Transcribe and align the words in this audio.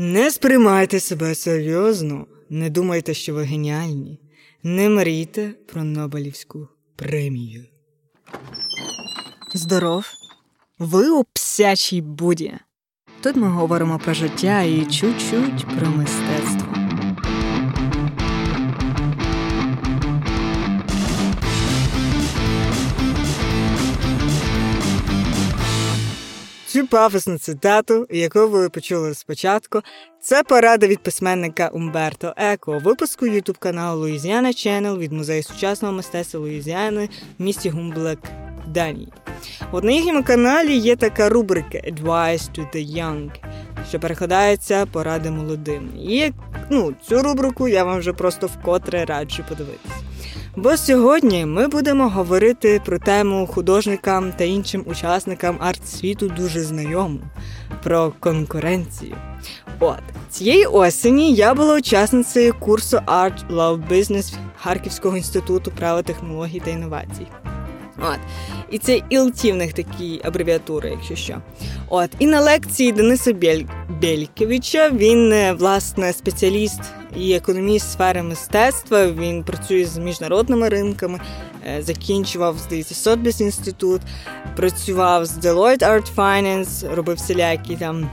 Не 0.00 0.30
сприймайте 0.30 1.00
себе 1.00 1.34
серйозно, 1.34 2.26
не 2.50 2.70
думайте, 2.70 3.14
що 3.14 3.34
ви 3.34 3.44
геніальні. 3.44 4.20
Не 4.62 4.88
мрійте 4.88 5.54
про 5.66 5.84
Нобелівську 5.84 6.68
премію. 6.96 7.64
Здоров! 9.54 10.06
Ви 10.78 11.10
у 11.10 11.24
псячій 11.24 12.00
буді. 12.00 12.54
Тут 13.20 13.36
ми 13.36 13.48
говоримо 13.48 13.98
про 13.98 14.14
життя 14.14 14.62
і 14.62 14.86
чуть-чуть 14.86 15.66
про 15.78 15.90
мистецтво. 15.90 16.67
Пафосну 26.90 27.38
цитату, 27.38 28.06
яку 28.10 28.48
ви 28.48 28.68
почули 28.68 29.14
спочатку, 29.14 29.80
це 30.20 30.42
порада 30.42 30.86
від 30.86 30.98
письменника 30.98 31.68
Умберто 31.68 32.34
Еко, 32.36 32.78
випуску 32.78 33.26
ютуб 33.26 33.58
каналу 33.58 34.00
Луїзіана 34.00 34.48
Channel 34.48 34.98
від 34.98 35.12
музею 35.12 35.42
сучасного 35.42 35.94
мистецтва 35.94 36.40
Луїзіани 36.40 37.08
в 37.38 37.42
місті 37.42 37.70
Гумблек, 37.70 38.18
Данії. 38.66 39.08
От 39.72 39.84
на 39.84 39.92
їхньому 39.92 40.22
каналі 40.22 40.76
є 40.76 40.96
така 40.96 41.28
рубрика 41.28 41.78
Advice 41.78 42.50
to 42.58 42.76
the 42.76 42.96
Young, 42.96 43.30
що 43.88 44.00
перекладається 44.00 44.86
поради 44.86 45.30
молодим. 45.30 45.90
І 45.96 46.32
ну, 46.70 46.94
цю 47.08 47.22
рубрику 47.22 47.68
я 47.68 47.84
вам 47.84 47.98
вже 47.98 48.12
просто 48.12 48.46
вкотре 48.46 49.04
раджу 49.04 49.44
подивитися. 49.48 49.94
Бо 50.62 50.76
сьогодні 50.76 51.46
ми 51.46 51.68
будемо 51.68 52.08
говорити 52.08 52.80
про 52.84 52.98
тему 52.98 53.46
художникам 53.46 54.32
та 54.32 54.44
іншим 54.44 54.84
учасникам 54.86 55.58
арт-світу 55.60 56.28
дуже 56.28 56.60
знайому 56.60 57.20
про 57.82 58.12
конкуренцію. 58.20 59.16
От 59.80 60.02
цієї 60.30 60.66
осені 60.66 61.34
я 61.34 61.54
була 61.54 61.76
учасницею 61.76 62.54
курсу 62.60 62.96
Art 62.96 63.48
Love 63.50 63.88
Business 63.88 64.34
Харківського 64.56 65.16
інституту 65.16 65.70
права 65.70 66.02
технологій 66.02 66.60
та 66.64 66.70
інновацій. 66.70 67.26
От. 68.00 68.18
І 68.70 68.78
це 68.78 69.02
ІЛТІ 69.10 69.52
в 69.52 69.56
них 69.56 69.72
такі 69.72 70.20
абревіатури, 70.24 70.90
якщо 70.90 71.16
що. 71.16 71.36
От. 71.88 72.10
І 72.18 72.26
на 72.26 72.40
лекції 72.40 72.92
Дениса 72.92 73.32
Бель... 73.32 73.62
Він, 74.92 75.32
е, 75.32 75.52
власне, 75.52 76.12
спеціаліст 76.12 76.80
і 77.16 77.32
економіст 77.32 77.92
сфери 77.92 78.22
мистецтва. 78.22 79.06
Він 79.06 79.44
працює 79.44 79.84
з 79.84 79.98
міжнародними 79.98 80.68
ринками, 80.68 81.20
е, 81.66 81.82
закінчував, 81.82 82.58
здається, 82.58 82.94
Сотбіс 82.94 83.40
інститут, 83.40 84.02
працював 84.56 85.26
з 85.26 85.38
Deloitte 85.38 85.82
Art 85.82 86.14
Finance, 86.16 86.94
робив 86.94 87.16
всілякі 87.16 87.76
там. 87.76 88.10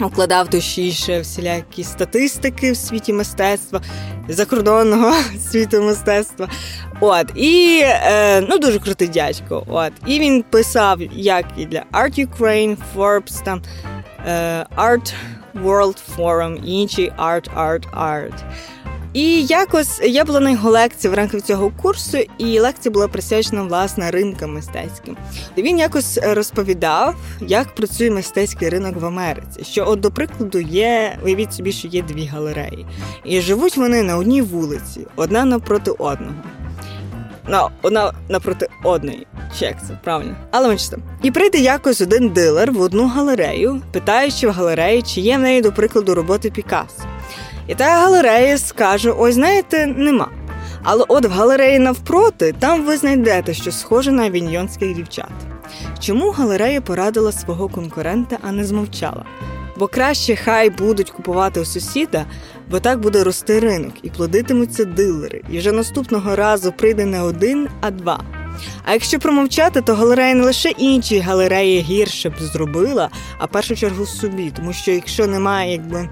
Укладав 0.00 0.48
точніше 0.50 1.20
всілякі 1.20 1.84
статистики 1.84 2.72
в 2.72 2.76
світі 2.76 3.12
мистецтва, 3.12 3.80
закордонного 4.28 5.12
світу 5.50 5.82
мистецтва. 5.82 6.48
От, 7.00 7.32
і 7.34 7.80
е, 7.84 8.40
ну 8.40 8.58
дуже 8.58 8.78
крутий 8.78 9.08
дядько. 9.08 9.64
От, 9.66 9.92
І 10.06 10.18
він 10.20 10.42
писав 10.42 11.02
як 11.12 11.44
і 11.56 11.66
для 11.66 11.82
Art 11.92 12.26
Ukraine, 12.26 12.76
Forbes, 12.96 13.44
там, 13.44 13.62
е, 14.26 14.66
Art 14.76 15.14
World 15.64 15.98
Forum, 16.16 16.64
і 16.64 16.72
інші 16.72 17.12
Art, 17.18 17.48
Art, 17.56 17.84
Art. 17.98 18.34
І 19.16 19.42
якось 19.42 20.00
я 20.04 20.24
була 20.24 20.40
на 20.40 20.50
його 20.50 20.70
лекції 20.70 21.10
в 21.10 21.14
рамках 21.14 21.42
цього 21.42 21.72
курсу, 21.82 22.18
і 22.38 22.60
лекція 22.60 22.92
була 22.92 23.08
присвячена 23.08 23.62
власне 23.62 24.10
ринкам 24.10 24.54
мистецьким. 24.54 25.16
Він 25.58 25.78
якось 25.78 26.18
розповідав, 26.22 27.14
як 27.40 27.74
працює 27.74 28.10
мистецький 28.10 28.68
ринок 28.68 28.96
в 28.96 29.06
Америці. 29.06 29.64
Що, 29.64 29.88
от, 29.88 30.00
до 30.00 30.10
прикладу, 30.10 30.58
є, 30.58 31.18
уявіть 31.24 31.54
собі, 31.54 31.72
що 31.72 31.88
є 31.88 32.02
дві 32.02 32.26
галереї, 32.26 32.86
і 33.24 33.40
живуть 33.40 33.76
вони 33.76 34.02
на 34.02 34.16
одній 34.16 34.42
вулиці, 34.42 35.06
одна 35.16 35.44
напроти 35.44 35.90
одного. 35.90 36.34
На, 37.48 37.68
одна 37.82 38.12
напроти 38.28 38.68
одної. 38.84 39.26
Чек, 39.58 39.76
це 39.88 39.98
правильно. 40.04 40.36
Але 40.50 40.68
менше. 40.68 40.98
І 41.22 41.30
прийде 41.30 41.58
якось 41.58 42.00
один 42.00 42.28
дилер 42.28 42.72
в 42.72 42.80
одну 42.80 43.06
галерею, 43.08 43.82
питаючи 43.92 44.48
в 44.48 44.50
галереї, 44.50 45.02
чи 45.02 45.20
є 45.20 45.36
в 45.36 45.40
неї, 45.40 45.60
до 45.60 45.72
прикладу, 45.72 46.14
роботи 46.14 46.50
Пікассо. 46.50 47.15
І 47.68 47.74
та 47.74 47.84
галерея 47.84 48.58
скаже: 48.58 49.10
ось 49.10 49.34
знаєте, 49.34 49.86
нема. 49.86 50.28
Але 50.82 51.04
от 51.08 51.24
в 51.24 51.30
галереї 51.30 51.78
навпроти 51.78 52.54
там 52.58 52.84
ви 52.84 52.96
знайдете 52.96 53.54
щось 53.54 53.80
схоже 53.80 54.12
на 54.12 54.22
авіньйонських 54.26 54.94
дівчат. 54.94 55.32
Чому 56.00 56.30
галерея 56.30 56.80
порадила 56.80 57.32
свого 57.32 57.68
конкурента, 57.68 58.38
а 58.42 58.52
не 58.52 58.64
змовчала? 58.64 59.24
Бо 59.78 59.86
краще 59.86 60.36
хай 60.36 60.70
будуть 60.70 61.10
купувати 61.10 61.60
у 61.60 61.64
сусіда, 61.64 62.26
бо 62.70 62.80
так 62.80 63.00
буде 63.00 63.24
рости 63.24 63.60
ринок 63.60 63.92
і 64.02 64.10
плодитимуться 64.10 64.84
дилери, 64.84 65.42
і 65.50 65.58
вже 65.58 65.72
наступного 65.72 66.36
разу 66.36 66.72
прийде 66.72 67.04
не 67.04 67.22
один, 67.22 67.68
а 67.80 67.90
два. 67.90 68.24
А 68.84 68.92
якщо 68.92 69.18
промовчати, 69.18 69.80
то 69.80 69.94
галерея 69.94 70.34
не 70.34 70.44
лише 70.44 70.70
інші 70.70 71.18
галереї 71.18 71.80
гірше 71.80 72.30
б 72.30 72.34
зробила, 72.38 73.10
а 73.38 73.46
першу 73.46 73.76
чергу 73.76 74.06
собі, 74.06 74.52
тому 74.56 74.72
що 74.72 74.90
якщо 74.90 75.26
немає 75.26 75.72
якби 75.72 76.08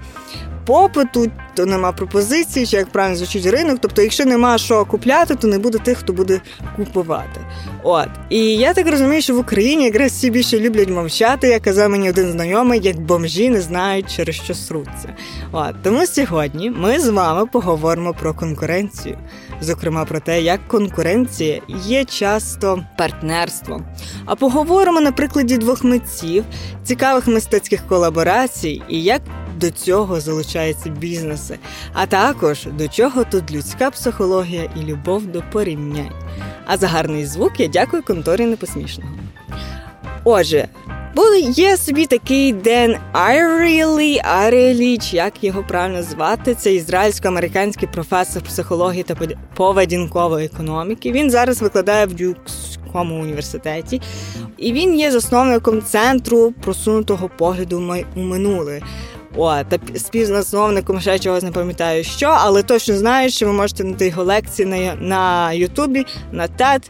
попиту, 0.65 1.31
то 1.53 1.65
нема 1.65 1.91
пропозиції, 1.91 2.65
чи 2.65 2.77
як 2.77 2.89
правильно 2.89 3.15
звучить 3.17 3.45
ринок. 3.45 3.77
Тобто, 3.81 4.01
якщо 4.01 4.25
нема 4.25 4.57
що 4.57 4.85
купляти, 4.85 5.35
то 5.35 5.47
не 5.47 5.59
буде 5.59 5.77
тих, 5.77 5.97
хто 5.97 6.13
буде 6.13 6.41
купувати. 6.75 7.41
От 7.83 8.07
і 8.29 8.55
я 8.55 8.73
так 8.73 8.87
розумію, 8.87 9.21
що 9.21 9.35
в 9.35 9.39
Україні 9.39 9.85
якраз 9.85 10.11
всі 10.11 10.29
більше 10.29 10.59
люблять 10.59 10.89
мовчати, 10.89 11.47
як 11.47 11.61
казав 11.61 11.89
мені 11.89 12.09
один 12.09 12.31
знайомий, 12.31 12.79
як 12.83 12.99
бомжі 12.99 13.49
не 13.49 13.61
знають, 13.61 14.15
через 14.15 14.35
що 14.35 14.53
сруться. 14.53 15.15
От 15.51 15.75
тому 15.83 16.05
сьогодні 16.05 16.69
ми 16.69 16.99
з 16.99 17.09
вами 17.09 17.45
поговоримо 17.45 18.13
про 18.13 18.33
конкуренцію. 18.33 19.17
Зокрема, 19.61 20.05
про 20.05 20.19
те, 20.19 20.41
як 20.41 20.67
конкуренція 20.67 21.61
є 21.85 22.05
часто 22.05 22.83
партнерством. 22.97 23.85
А 24.25 24.35
поговоримо 24.35 25.01
на 25.01 25.11
прикладі 25.11 25.57
двох 25.57 25.83
митців, 25.83 26.43
цікавих 26.83 27.27
мистецьких 27.27 27.87
колаборацій 27.87 28.81
і 28.89 29.03
як 29.03 29.21
до 29.55 29.71
цього 29.71 30.19
залучаються 30.19 30.89
бізнеси, 30.89 31.59
а 31.93 32.05
також 32.05 32.67
до 32.77 32.87
чого 32.87 33.23
тут 33.23 33.51
людська 33.51 33.91
психологія 33.91 34.69
і 34.75 34.83
любов 34.83 35.25
до 35.25 35.43
порівнянь. 35.51 36.11
А 36.65 36.77
за 36.77 36.87
гарний 36.87 37.25
звук 37.25 37.59
я 37.59 37.67
дякую 37.67 38.03
конторі 38.03 38.45
непосмішного. 38.45 39.11
Отже, 40.23 40.67
є 41.55 41.77
собі 41.77 42.05
такий 42.05 42.53
Ден 42.53 42.95
Айрілі, 43.11 44.97
чи 44.97 45.15
як 45.17 45.43
його 45.43 45.63
правильно 45.63 46.03
звати, 46.03 46.55
це 46.55 46.73
ізраїльсько-американський 46.73 47.91
професор 47.93 48.43
психології 48.43 49.03
та 49.03 49.17
поведінкової 49.55 50.45
економіки. 50.45 51.11
Він 51.11 51.31
зараз 51.31 51.61
викладає 51.61 52.05
в 52.05 52.13
Дюкському 52.13 53.21
університеті, 53.21 54.01
і 54.57 54.73
він 54.73 54.99
є 54.99 55.11
засновником 55.11 55.81
центру 55.81 56.53
просунутого 56.61 57.29
погляду 57.37 58.03
у 58.15 58.19
минуле. 58.19 58.81
О, 59.37 59.63
та 59.63 59.79
співзасновником 59.95 61.01
ще 61.01 61.19
чогось 61.19 61.43
не 61.43 61.51
пам'ятаю 61.51 62.03
що, 62.03 62.25
але 62.39 62.63
точно 62.63 62.95
знаю, 62.97 63.29
що 63.29 63.45
ви 63.45 63.53
можете 63.53 63.83
знайти 63.83 64.07
його 64.07 64.23
лекції 64.23 64.65
на 64.65 64.95
на 64.95 65.53
Ютубі, 65.53 66.05
на 66.31 66.47
TED, 66.47 66.81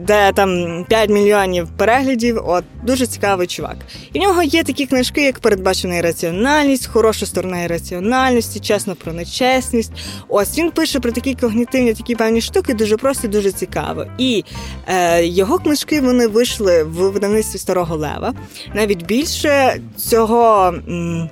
де 0.00 0.32
там 0.32 0.84
5 0.88 1.10
мільйонів 1.10 1.68
переглядів. 1.76 2.40
От 2.46 2.64
дуже 2.82 3.06
цікавий 3.06 3.46
чувак. 3.46 3.76
І 4.12 4.18
в 4.18 4.22
нього 4.22 4.42
є 4.42 4.62
такі 4.62 4.86
книжки, 4.86 5.22
як 5.22 5.38
передбачена 5.38 5.96
ірраціональність, 5.96 6.86
хороша 6.86 7.26
сторона 7.26 7.62
ірраціональності, 7.62 8.60
чесно 8.60 8.94
про 8.94 9.12
нечесність. 9.12 9.92
Ось 10.28 10.58
він 10.58 10.70
пише 10.70 11.00
про 11.00 11.12
такі 11.12 11.34
когнітивні, 11.34 11.94
такі 11.94 12.14
певні 12.14 12.40
штуки, 12.40 12.74
дуже 12.74 12.96
просто, 12.96 13.26
і 13.26 13.30
дуже 13.30 13.52
цікаво. 13.52 14.04
І 14.18 14.44
е, 14.86 15.26
його 15.26 15.58
книжки 15.58 16.00
вони 16.00 16.26
вийшли 16.26 16.82
в 16.82 17.10
видавництві 17.10 17.58
Старого 17.58 17.96
Лева. 17.96 18.34
Навіть 18.74 19.06
більше 19.06 19.80
цього. 19.96 20.66
М- 20.88 21.30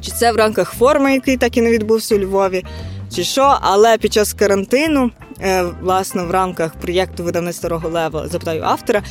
чи 0.00 0.10
це 0.10 0.32
в 0.32 0.36
рамках 0.36 0.72
форми, 0.72 1.12
який 1.12 1.36
так 1.36 1.56
і 1.56 1.62
не 1.62 1.70
відбувся 1.70 2.14
у 2.14 2.18
Львові, 2.18 2.64
чи 3.14 3.24
що, 3.24 3.58
але 3.60 3.98
під 3.98 4.12
час 4.12 4.32
карантину 4.32 5.10
власне 5.80 6.22
в 6.22 6.30
рамках 6.30 6.74
проєкту 6.74 7.24
видавництва 7.24 7.60
Старого 7.60 7.88
Лева 7.88 8.28
запитаю 8.28 8.62
автора, 8.62 9.02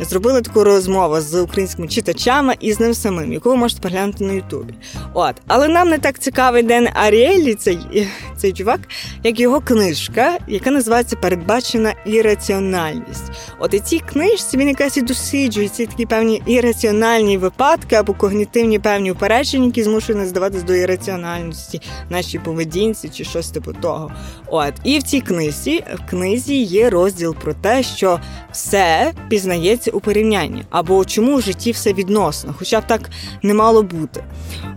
зробили 0.00 0.42
таку 0.42 0.64
розмову 0.64 1.20
з 1.20 1.42
українськими 1.42 1.88
читачами 1.88 2.54
і 2.60 2.72
з 2.72 2.80
ним 2.80 2.94
самим, 2.94 3.32
яку 3.32 3.50
ви 3.50 3.56
можете 3.56 3.80
переглянути 3.80 4.24
на 4.24 4.32
Ютубі. 4.32 4.74
От, 5.14 5.34
але 5.46 5.68
нам 5.68 5.88
не 5.88 5.98
так 5.98 6.18
цікавий 6.18 6.62
Ден 6.62 6.88
Аріелі, 6.94 7.54
цей 7.54 8.08
цей 8.36 8.52
чувак, 8.52 8.80
як 9.24 9.40
його 9.40 9.60
книжка, 9.60 10.38
яка 10.48 10.70
називається 10.70 11.16
Передбачена 11.16 11.94
ірраціональність. 12.06 13.24
От 13.58 13.74
і 13.74 13.80
цій 13.80 13.98
книжці 13.98 14.56
він 14.56 14.68
якась 14.68 14.96
і 14.96 15.02
досліджує 15.02 15.68
ці 15.68 15.86
такі 15.86 16.06
певні 16.06 16.42
ірраціональні 16.46 17.38
випадки 17.38 17.96
або 17.96 18.12
когнітивні 18.12 18.78
певні 18.78 19.12
упередження, 19.12 19.66
які 19.66 19.82
змушують 19.82 20.20
нас 20.20 20.28
здаватись 20.28 20.62
до 20.62 20.74
ірраціональності 20.74 21.80
нашій 22.10 22.38
поведінці 22.38 23.08
чи 23.08 23.24
щось 23.24 23.50
типу 23.50 23.72
того. 23.72 24.12
От 24.46 24.72
і 24.84 24.98
в 24.98 25.02
цій 25.02 25.20
книжці 25.20 25.75
цій 25.76 25.84
книзі 26.10 26.62
є 26.62 26.90
розділ 26.90 27.34
про 27.34 27.54
те, 27.54 27.82
що 27.82 28.20
все 28.52 29.12
пізнається 29.28 29.90
у 29.90 30.00
порівнянні, 30.00 30.62
або 30.70 31.04
чому 31.04 31.36
в 31.36 31.40
житті 31.40 31.72
все 31.72 31.92
відносно, 31.92 32.54
хоча 32.58 32.80
б 32.80 32.86
так 32.86 33.10
не 33.42 33.54
мало 33.54 33.82
бути. 33.82 34.24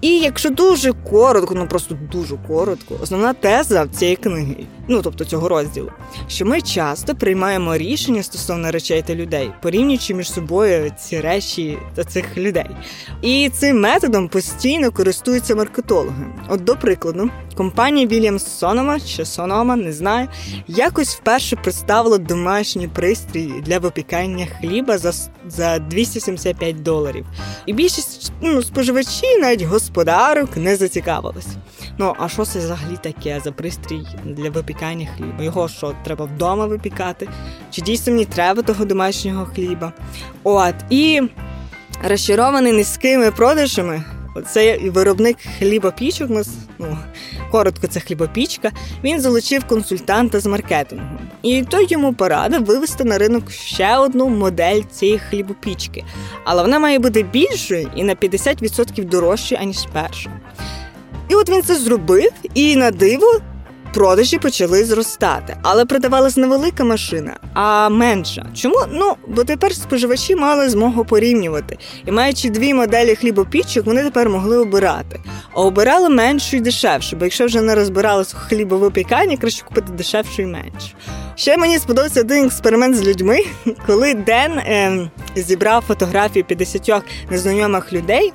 І 0.02 0.20
якщо 0.20 0.50
дуже 0.50 0.94
коротко, 0.94 1.56
ну 1.56 1.68
просто 1.68 1.98
дуже 2.12 2.36
коротко, 2.48 2.96
основна 3.02 3.34
теза 3.34 3.88
цієї 3.88 4.16
книги, 4.16 4.56
ну 4.88 5.02
тобто 5.02 5.26
цього 5.26 5.50
розділу, 5.50 5.92
що 6.28 6.46
ми 6.46 6.62
часто 6.62 7.16
приймаємо 7.16 7.78
рішення 7.78 8.24
стосовно 8.24 8.72
речей 8.72 9.04
та 9.08 9.16
людей, 9.16 9.52
порівнюючи 9.62 10.14
між 10.14 10.32
собою 10.32 10.92
ці 11.00 11.22
речі 11.22 11.78
та 11.96 12.04
цих 12.04 12.38
людей. 12.38 12.70
І 13.22 13.50
цим 13.54 13.80
методом 13.80 14.28
постійно 14.28 14.92
користуються 14.92 15.56
маркетологи. 15.56 16.26
От, 16.50 16.64
до 16.64 16.76
прикладу, 16.76 17.30
компанія 17.56 18.08
Williams 18.08 18.60
Sonoma 18.60 19.16
чи 19.16 19.24
Sonoma, 19.24 19.76
не 19.76 19.94
знаю, 19.94 20.28
якось 20.90 21.16
вперше 21.16 21.56
представила 21.56 22.18
домашній 22.18 22.88
пристрій 22.88 23.54
для 23.66 23.80
випікання 23.80 24.48
хліба 24.60 24.98
за 24.98 25.14
за 25.48 25.80
275 25.80 26.82
доларів. 26.82 27.26
І 27.66 27.74
більшість 27.74 28.32
ну, 28.42 28.64
споживачів, 28.64 29.40
навіть 29.42 29.62
господарок, 29.62 30.58
не 30.58 30.76
зацікавились. 30.76 31.48
Ну 31.98 32.16
а 32.20 32.30
що 32.30 32.46
це 32.46 32.60
взагалі 32.60 32.98
таке 33.04 33.42
за 33.44 33.52
пристрій 33.52 34.02
для 34.26 34.50
випікання 34.50 35.08
хліба? 35.18 35.44
Його 35.44 35.68
що 35.68 35.94
треба 36.04 36.26
вдома 36.26 36.66
випікати? 36.66 37.30
Чи 37.72 37.82
дійсно 37.82 38.14
мені 38.14 38.26
треба 38.26 38.62
того 38.62 38.86
домашнього 38.86 39.46
хліба? 39.46 39.94
От 40.44 40.76
і 40.90 41.22
розчарований 42.04 42.74
низькими 42.74 43.32
продажами. 43.32 44.04
Цей 44.48 44.90
виробник 44.90 45.38
хлібопічок, 45.60 46.30
ну 46.80 46.98
коротко, 47.52 47.88
це 47.88 48.00
хлібопічка. 48.00 48.72
Він 49.04 49.22
залучив 49.22 49.64
консультанта 49.64 50.40
з 50.40 50.46
маркетингу, 50.46 51.06
і 51.42 51.64
той 51.64 51.88
йому 51.90 52.14
порадив 52.14 52.66
вивести 52.66 53.04
на 53.04 53.18
ринок 53.18 53.52
ще 53.52 53.98
одну 53.98 54.30
модель 54.30 54.82
цієї 54.92 55.20
хлібопічки, 55.20 56.04
але 56.46 56.62
вона 56.62 56.80
має 56.80 57.00
бути 57.00 57.24
більшою 57.24 57.92
і 57.96 58.04
на 58.04 58.16
50% 58.16 59.06
дорожчою, 59.06 59.62
аніж 59.62 59.78
перша. 59.94 60.32
І 61.30 61.36
от 61.36 61.50
він 61.50 61.64
це 61.64 61.76
зробив, 61.76 62.32
і 62.54 62.76
на 62.76 62.92
диво 62.92 63.42
продажі 63.94 64.38
почали 64.38 64.86
зростати, 64.86 65.58
але 65.62 65.86
продавалась 65.86 66.38
не 66.38 66.48
велика 66.48 66.84
машина, 66.84 67.38
а 67.54 67.90
менша. 67.90 68.46
Чому? 68.56 68.76
Ну 68.92 69.16
бо 69.28 69.44
тепер 69.44 69.76
споживачі 69.76 70.36
мали 70.36 70.70
змогу 70.70 71.06
порівнювати, 71.06 71.78
і 72.06 72.12
маючи 72.12 72.50
дві 72.50 72.74
моделі 72.74 73.16
хлібопічок, 73.16 73.86
вони 73.86 74.04
тепер 74.04 74.30
могли 74.30 74.58
обирати. 74.58 75.20
А 75.54 75.62
обирали 75.62 76.10
меншу 76.10 76.58
і 76.58 76.60
дешевшу, 76.60 77.16
бо 77.16 77.26
якщо 77.26 77.46
вже 77.46 77.62
не 77.62 77.76
розбиралися 77.76 78.38
у 78.38 78.50
хлібовипіканні, 78.50 79.38
краще 79.38 79.66
купити 79.66 79.92
дешевшу 79.92 80.42
і 80.42 80.46
меншу. 80.46 80.90
Ще 81.40 81.58
мені 81.58 81.80
сподобався 81.80 82.22
один 82.22 82.46
експеримент 82.46 82.96
з 82.96 83.08
людьми, 83.08 83.40
коли 83.88 84.14
Ден 84.14 84.52
е, 84.52 85.10
зібрав 85.36 85.84
фотографії 85.88 86.44
50 86.44 86.92
незнайомих 87.30 87.94
людей. 87.94 88.34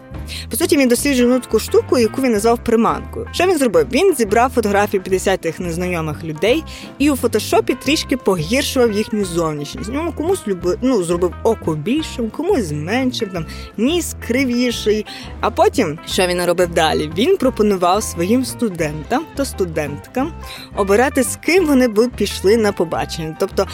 По 0.50 0.56
суті, 0.56 0.76
він 0.76 0.88
досліджував 0.88 1.40
таку 1.40 1.58
штуку, 1.58 1.98
яку 1.98 2.22
він 2.22 2.32
назвав 2.32 2.64
приманкою. 2.64 3.28
Що 3.32 3.46
він 3.46 3.58
зробив? 3.58 3.86
Він 3.92 4.14
зібрав 4.14 4.50
фотографії 4.50 5.00
50 5.00 5.60
незнайомих 5.60 6.24
людей 6.24 6.64
і 6.98 7.10
у 7.10 7.16
фотошопі 7.16 7.74
трішки 7.84 8.16
погіршував 8.16 8.92
їхню 8.92 9.24
зовнішність. 9.24 9.90
Ну, 9.92 10.12
комусь 10.16 10.48
люби, 10.48 10.78
ну, 10.82 11.02
зробив 11.02 11.34
око 11.42 11.74
більшим, 11.74 12.30
комусь 12.30 12.64
зменшив, 12.64 13.32
там 13.32 13.46
ніс 13.76 14.16
кривіший. 14.26 15.06
А 15.40 15.50
потім, 15.50 15.98
що 16.06 16.26
він 16.26 16.44
робив 16.44 16.68
далі? 16.68 17.10
Він 17.16 17.36
пропонував 17.36 18.02
своїм 18.02 18.44
студентам 18.44 19.24
та 19.36 19.44
студенткам 19.44 20.32
обирати, 20.76 21.22
з 21.22 21.36
ким 21.36 21.66
вони 21.66 21.88
б 21.88 22.10
пішли 22.16 22.56
на 22.56 22.72
побачення. 22.72 22.93
Тобто 23.38 23.66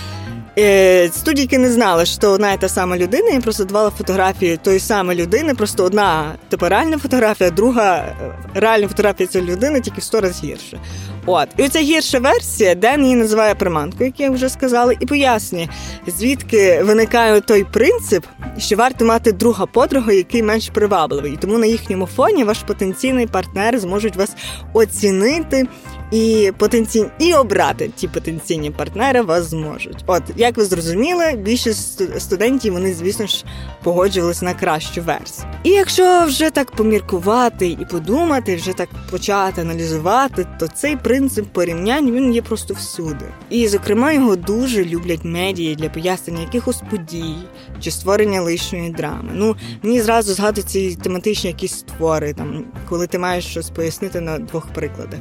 Е, 0.59 1.09
студійки 1.13 1.59
не 1.59 1.73
знали, 1.73 2.07
що 2.07 2.31
одна 2.31 2.53
і 2.53 2.61
та 2.61 2.69
сама 2.69 2.97
людина, 2.97 3.31
і 3.31 3.41
просто 3.41 3.65
давала 3.65 3.91
фотографії 3.91 4.57
тої 4.57 4.79
самої 4.79 5.23
людини, 5.23 5.55
просто 5.55 5.85
одна 5.85 6.35
типу 6.49 6.69
реальна 6.69 6.99
фотографія, 6.99 7.51
друга 7.51 7.97
е, 7.97 8.15
реальна 8.55 8.89
фотографія 8.89 9.27
цієї 9.27 9.51
людини, 9.51 9.81
тільки 9.81 10.01
в 10.01 10.05
сто 10.05 10.21
разів 10.21 10.51
гірше. 10.51 10.81
От, 11.27 11.49
і 11.57 11.63
оця 11.63 11.81
гірша 11.81 12.19
версія, 12.19 12.75
Ден 12.75 13.03
її 13.03 13.17
називає 13.17 13.55
приманкою, 13.55 14.07
як 14.07 14.21
я 14.21 14.31
вже 14.31 14.49
сказала, 14.49 14.93
і 15.01 15.07
пояснює, 15.07 15.69
звідки 16.07 16.83
виникає 16.83 17.41
той 17.41 17.65
принцип, 17.65 18.27
що 18.59 18.77
варто 18.77 19.05
мати 19.05 19.33
друга 19.33 19.67
подруга, 19.67 20.13
який 20.13 20.43
менш 20.43 20.69
привабливий. 20.69 21.39
Тому 21.41 21.59
на 21.59 21.67
їхньому 21.67 22.07
фоні 22.07 22.45
ваш 22.45 22.59
потенційний 22.59 23.27
партнер 23.27 23.79
зможуть 23.79 24.17
вас 24.17 24.37
оцінити 24.73 25.67
і 26.11 26.53
потенційні 26.57 27.09
і 27.19 27.35
обрати 27.35 27.91
ті 27.97 28.09
потенційні 28.09 28.71
партнери 28.71 29.23
вас 29.23 29.45
зможуть. 29.45 30.05
От 30.07 30.23
як 30.37 30.57
ви 30.57 30.65
зрозуміли, 30.65 31.33
більшість 31.37 32.21
студентів 32.21 32.73
вони, 32.73 32.95
звісно 32.95 33.27
ж, 33.27 33.45
погоджувалися 33.83 34.45
на 34.45 34.55
кращу 34.55 35.03
версію. 35.03 35.49
І 35.63 35.71
якщо 35.71 36.25
вже 36.27 36.51
так 36.51 36.71
поміркувати 36.71 37.69
і 37.69 37.87
подумати, 37.91 38.57
вже 38.57 38.73
так 38.73 38.89
почати 39.11 39.61
аналізувати, 39.61 40.47
то 40.59 40.69
цей 40.69 40.97
принцип 40.97 41.47
порівнянь 41.47 42.11
він 42.11 42.35
є 42.35 42.43
просто 42.43 42.75
всюди. 42.75 43.25
І, 43.51 43.69
зокрема, 43.69 44.13
його 44.13 44.37
дуже 44.37 44.85
люблять 44.85 45.25
медії 45.25 45.75
для 45.75 45.89
пояснення 45.89 46.41
якихось 46.41 46.83
подій 46.91 47.35
чи 47.81 47.91
створення 47.91 48.41
лишньої 48.41 48.91
драми. 48.91 49.31
Ну 49.35 49.57
мені 49.83 50.01
зразу 50.01 50.35
згадуються 50.35 50.97
тематичні 51.03 51.51
якісь 51.51 51.83
твори, 51.83 52.33
там 52.33 52.65
коли 52.89 53.07
ти 53.07 53.19
маєш 53.19 53.45
щось 53.45 53.71
пояснити 53.71 54.21
на 54.21 54.39
двох 54.39 54.67
прикладах. 54.67 55.21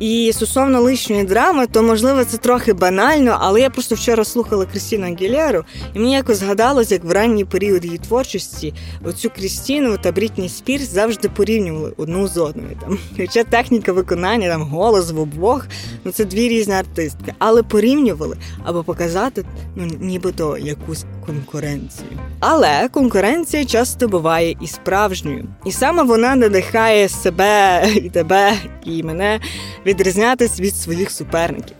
І 0.00 0.32
стосовно 0.34 0.80
лишньої 0.80 1.24
драми, 1.24 1.66
то 1.66 1.82
можливо 1.82 2.24
це 2.24 2.36
трохи 2.36 2.72
банально, 2.72 3.36
але 3.40 3.60
я 3.60 3.70
просто 3.70 3.94
вчора 3.94 4.24
слухала 4.24 4.66
Крістіну 4.66 5.06
Агіляру, 5.06 5.64
і 5.94 5.98
мені 5.98 6.12
якось 6.12 6.38
згадалось, 6.38 6.92
як 6.92 7.04
в 7.04 7.12
ранній 7.12 7.44
період 7.44 7.84
її 7.84 7.98
творчості 7.98 8.74
оцю 9.04 9.30
Крістіну 9.30 9.98
та 9.98 10.12
Брітні 10.12 10.48
Спірс 10.48 10.88
завжди 10.88 11.28
порівнювали 11.28 11.92
одну 11.96 12.28
з 12.28 12.36
одною. 12.36 12.76
Там, 12.80 12.98
Хоча 13.16 13.44
техніка 13.44 13.92
виконання, 13.92 14.48
там 14.48 14.62
голос 14.62 15.10
в 15.10 15.20
обох, 15.20 15.66
ну 16.04 16.12
це 16.12 16.24
дві 16.24 16.48
різні 16.48 16.74
артистки, 16.74 17.34
але 17.38 17.62
порівнювали 17.62 18.36
аби 18.64 18.82
показати 18.82 19.44
ну, 19.76 19.86
нібито 20.00 20.58
якусь 20.58 21.04
конкуренцію. 21.26 21.99
Але 22.40 22.88
конкуренція 22.88 23.64
часто 23.64 24.08
буває 24.08 24.56
і 24.60 24.66
справжньою, 24.66 25.48
і 25.66 25.72
саме 25.72 26.02
вона 26.02 26.36
надихає 26.36 27.08
себе 27.08 27.84
і 27.96 28.10
тебе, 28.10 28.54
і 28.84 29.02
мене 29.02 29.40
відрізнятись 29.86 30.60
від 30.60 30.76
своїх 30.76 31.10
суперників. 31.10 31.76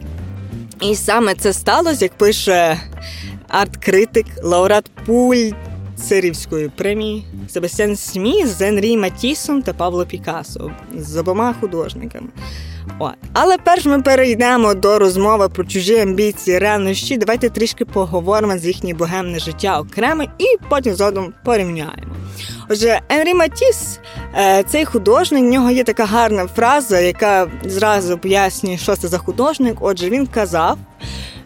І 0.81 0.95
саме 0.95 1.35
це 1.35 1.53
сталося, 1.53 2.05
як 2.05 2.13
пише 2.13 2.81
арт-критик, 3.49 4.27
лауреат 4.43 4.91
Пульцерівської 5.07 6.69
премії 6.69 7.27
Себастьян 7.49 7.97
Смі 7.97 8.47
з 8.47 8.61
Енрі 8.61 8.97
Матісом 8.97 9.63
та 9.63 9.73
Павло 9.73 10.07
Пікасо 10.07 10.73
з 10.97 11.17
обома 11.17 11.55
художниками. 11.61 12.29
От. 12.99 13.15
Але 13.33 13.59
перш 13.59 13.85
ми 13.85 14.03
перейдемо 14.03 14.75
до 14.75 14.99
розмови 14.99 15.49
про 15.49 15.65
чужі 15.65 16.01
амбіції, 16.01 16.59
ревнощі. 16.59 17.17
Давайте 17.17 17.49
трішки 17.49 17.85
поговоримо 17.85 18.59
з 18.59 18.67
їхнє 18.67 18.95
богемне 18.95 19.39
життя 19.39 19.81
окремо 19.81 20.23
і 20.39 20.45
потім 20.69 20.95
згодом 20.95 21.33
порівняємо. 21.45 22.15
Отже, 22.69 23.01
Енрі 23.09 23.35
Матіс, 23.35 24.01
е, 24.35 24.63
цей 24.63 24.85
художник, 24.85 25.43
в 25.43 25.49
нього 25.49 25.71
є 25.71 25.85
така 25.85 26.05
гарна 26.05 26.47
фраза, 26.47 27.01
яка 27.01 27.51
зразу 27.65 28.19
пояснює, 28.19 28.79
що 28.79 28.97
це 28.97 29.09
за 29.09 29.19
художник. 29.19 29.77
Отже, 29.81 30.11
він 30.11 30.27
казав, 30.27 30.79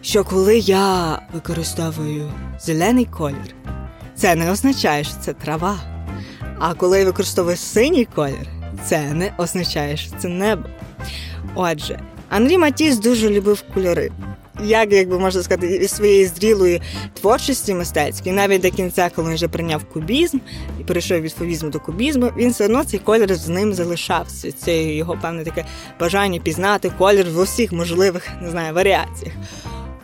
що 0.01 0.23
коли 0.23 0.57
я 0.57 1.19
використовую 1.33 2.31
зелений 2.59 3.05
колір, 3.05 3.55
це 4.15 4.35
не 4.35 4.51
означає, 4.51 5.03
що 5.03 5.13
це 5.21 5.33
трава. 5.33 5.77
А 6.59 6.73
коли 6.73 6.99
я 6.99 7.05
використовую 7.05 7.57
синій 7.57 8.05
колір, 8.15 8.47
це 8.85 9.13
не 9.13 9.33
означає, 9.37 9.97
що 9.97 10.11
це 10.19 10.27
небо. 10.27 10.63
Отже, 11.55 11.99
Андрій 12.29 12.57
Матіс 12.57 12.99
дуже 12.99 13.29
любив 13.29 13.63
кольори. 13.73 14.11
Як 14.63 14.91
якби 14.91 15.19
можна 15.19 15.43
сказати, 15.43 15.75
із 15.75 15.91
своєї 15.91 16.25
зрілої 16.25 16.81
творчості 17.13 17.73
мистецької, 17.73 18.35
навіть 18.35 18.61
до 18.61 18.71
кінця, 18.71 19.11
коли 19.15 19.27
він 19.27 19.35
вже 19.35 19.47
прийняв 19.47 19.85
кубізм 19.85 20.37
і 20.79 20.83
перейшов 20.83 21.21
від 21.21 21.31
фовізму 21.31 21.69
до 21.69 21.79
кубізму, 21.79 22.31
він 22.37 22.51
все 22.51 22.65
одно 22.65 22.83
цей 22.83 22.99
колір 22.99 23.35
з 23.35 23.47
ним 23.47 23.73
залишався. 23.73 24.51
Це 24.51 24.83
його 24.83 25.17
певне 25.21 25.43
таке 25.43 25.65
бажання 25.99 26.39
пізнати 26.39 26.91
колір 26.97 27.29
в 27.29 27.39
усіх 27.39 27.71
можливих 27.71 28.27
не 28.41 28.49
знаю, 28.49 28.73
варіаціях. 28.73 29.33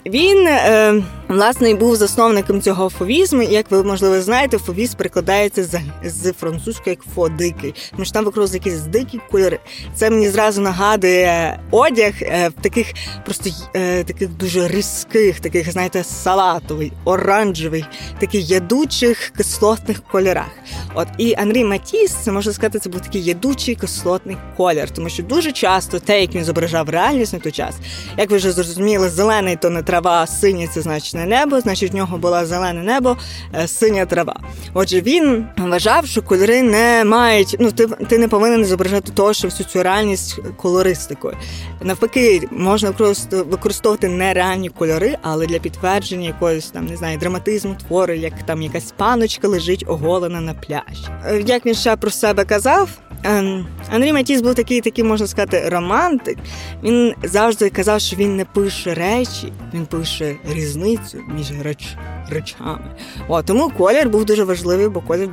Він 0.05 0.47
е, 0.47 1.03
власне 1.27 1.73
був 1.73 1.95
засновником 1.95 2.61
цього 2.61 2.89
фовізму. 2.89 3.41
Як 3.41 3.71
ви 3.71 3.83
можливо 3.83 4.21
знаєте, 4.21 4.57
фовіз 4.57 4.95
перекладається 4.95 5.63
з, 5.63 5.79
з 6.03 6.33
французької 6.33 6.97
як 6.99 7.13
фо 7.15 7.29
дикий, 7.29 7.73
тому 7.91 8.05
що 8.05 8.13
там 8.13 8.25
використовують 8.25 8.65
якісь 8.65 8.81
дикі 8.81 9.19
кольори. 9.31 9.59
Це 9.95 10.09
мені 10.09 10.29
зразу 10.29 10.61
нагадує 10.61 11.59
одяг 11.71 12.13
е, 12.21 12.49
в 12.49 12.61
таких 12.61 12.93
просто 13.25 13.49
е, 13.75 14.03
таких 14.03 14.29
дуже 14.29 14.67
різких, 14.67 15.39
таких, 15.39 15.71
знаєте, 15.71 16.03
салатовий, 16.03 16.91
оранжевий, 17.05 17.85
таких 18.19 18.49
ядучих 18.49 19.29
кислотних 19.37 20.03
кольорах. 20.11 20.51
От 20.93 21.07
і 21.17 21.35
Анрі 21.37 21.63
Матіс, 21.63 22.27
можна 22.27 22.53
сказати, 22.53 22.79
це 22.79 22.89
був 22.89 23.01
такий 23.01 23.23
ядучий 23.23 23.75
кислотний 23.75 24.37
колір, 24.57 24.89
тому 24.89 25.09
що 25.09 25.23
дуже 25.23 25.51
часто 25.51 25.99
те, 25.99 26.21
як 26.21 26.35
він 26.35 26.43
зображав 26.43 26.89
реальність 26.89 27.33
на 27.33 27.39
той 27.39 27.51
час, 27.51 27.75
як 28.17 28.29
ви 28.31 28.37
вже 28.37 28.51
зрозуміли, 28.51 29.09
зелений 29.09 29.55
то 29.55 29.69
не 29.69 29.83
трава, 29.83 30.27
синій 30.27 30.67
це 30.67 30.81
значить 30.81 31.15
не 31.15 31.25
небо, 31.25 31.61
значить 31.61 31.91
в 31.91 31.95
нього 31.95 32.17
була 32.17 32.45
зелене 32.45 32.83
небо, 32.83 33.17
е, 33.55 33.67
синя 33.67 34.05
трава. 34.05 34.39
Отже, 34.73 35.01
він 35.01 35.45
вважав, 35.57 36.05
що 36.05 36.21
кольори 36.21 36.61
не 36.61 37.03
мають. 37.05 37.55
Ну, 37.59 37.71
ти 37.71 37.87
ти 37.87 38.17
не 38.17 38.27
повинен 38.27 38.65
зображати 38.65 39.11
того, 39.11 39.33
що 39.33 39.47
всю 39.47 39.67
цю 39.69 39.83
реальність 39.83 40.39
колористикою. 40.57 41.37
Навпаки, 41.81 42.47
можна 42.51 42.91
просто 42.91 43.43
використовувати 43.43 44.07
нереальні 44.07 44.69
кольори, 44.69 45.17
але 45.21 45.47
для 45.47 45.59
підтвердження 45.59 46.27
якогось 46.27 46.71
там 46.71 46.85
не 46.85 46.97
знаю, 46.97 47.17
драматизму 47.17 47.75
твору, 47.87 48.13
як 48.13 48.33
там 48.45 48.61
якась 48.61 48.93
паночка 48.97 49.47
лежить 49.47 49.85
оголена 49.87 50.41
на 50.41 50.53
пляжі. 50.53 50.80
Е, 51.25 51.43
як 51.45 51.65
він 51.65 51.75
ще 51.75 51.95
про 51.95 52.11
себе 52.11 52.45
казав? 52.45 52.89
Ем, 53.23 53.67
Андрій 53.89 54.13
Матіс 54.13 54.41
був 54.41 54.55
такий, 54.55 54.81
такий, 54.81 55.03
можна 55.03 55.27
сказати, 55.27 55.69
романтик. 55.69 56.37
Він 56.83 57.13
завжди 57.23 57.69
казав, 57.69 58.01
що 58.01 58.15
він 58.15 58.35
не 58.35 58.45
пише 58.45 58.93
речі, 58.93 59.53
він 59.73 59.85
пише 59.85 60.35
різницю 60.45 61.17
між 61.35 61.51
реч, 61.61 61.95
речами. 62.29 62.95
О, 63.27 63.43
тому 63.43 63.71
колір 63.77 64.09
був 64.09 64.25
дуже 64.25 64.43
важливий, 64.43 64.89
бо 64.89 65.01
колір 65.01 65.29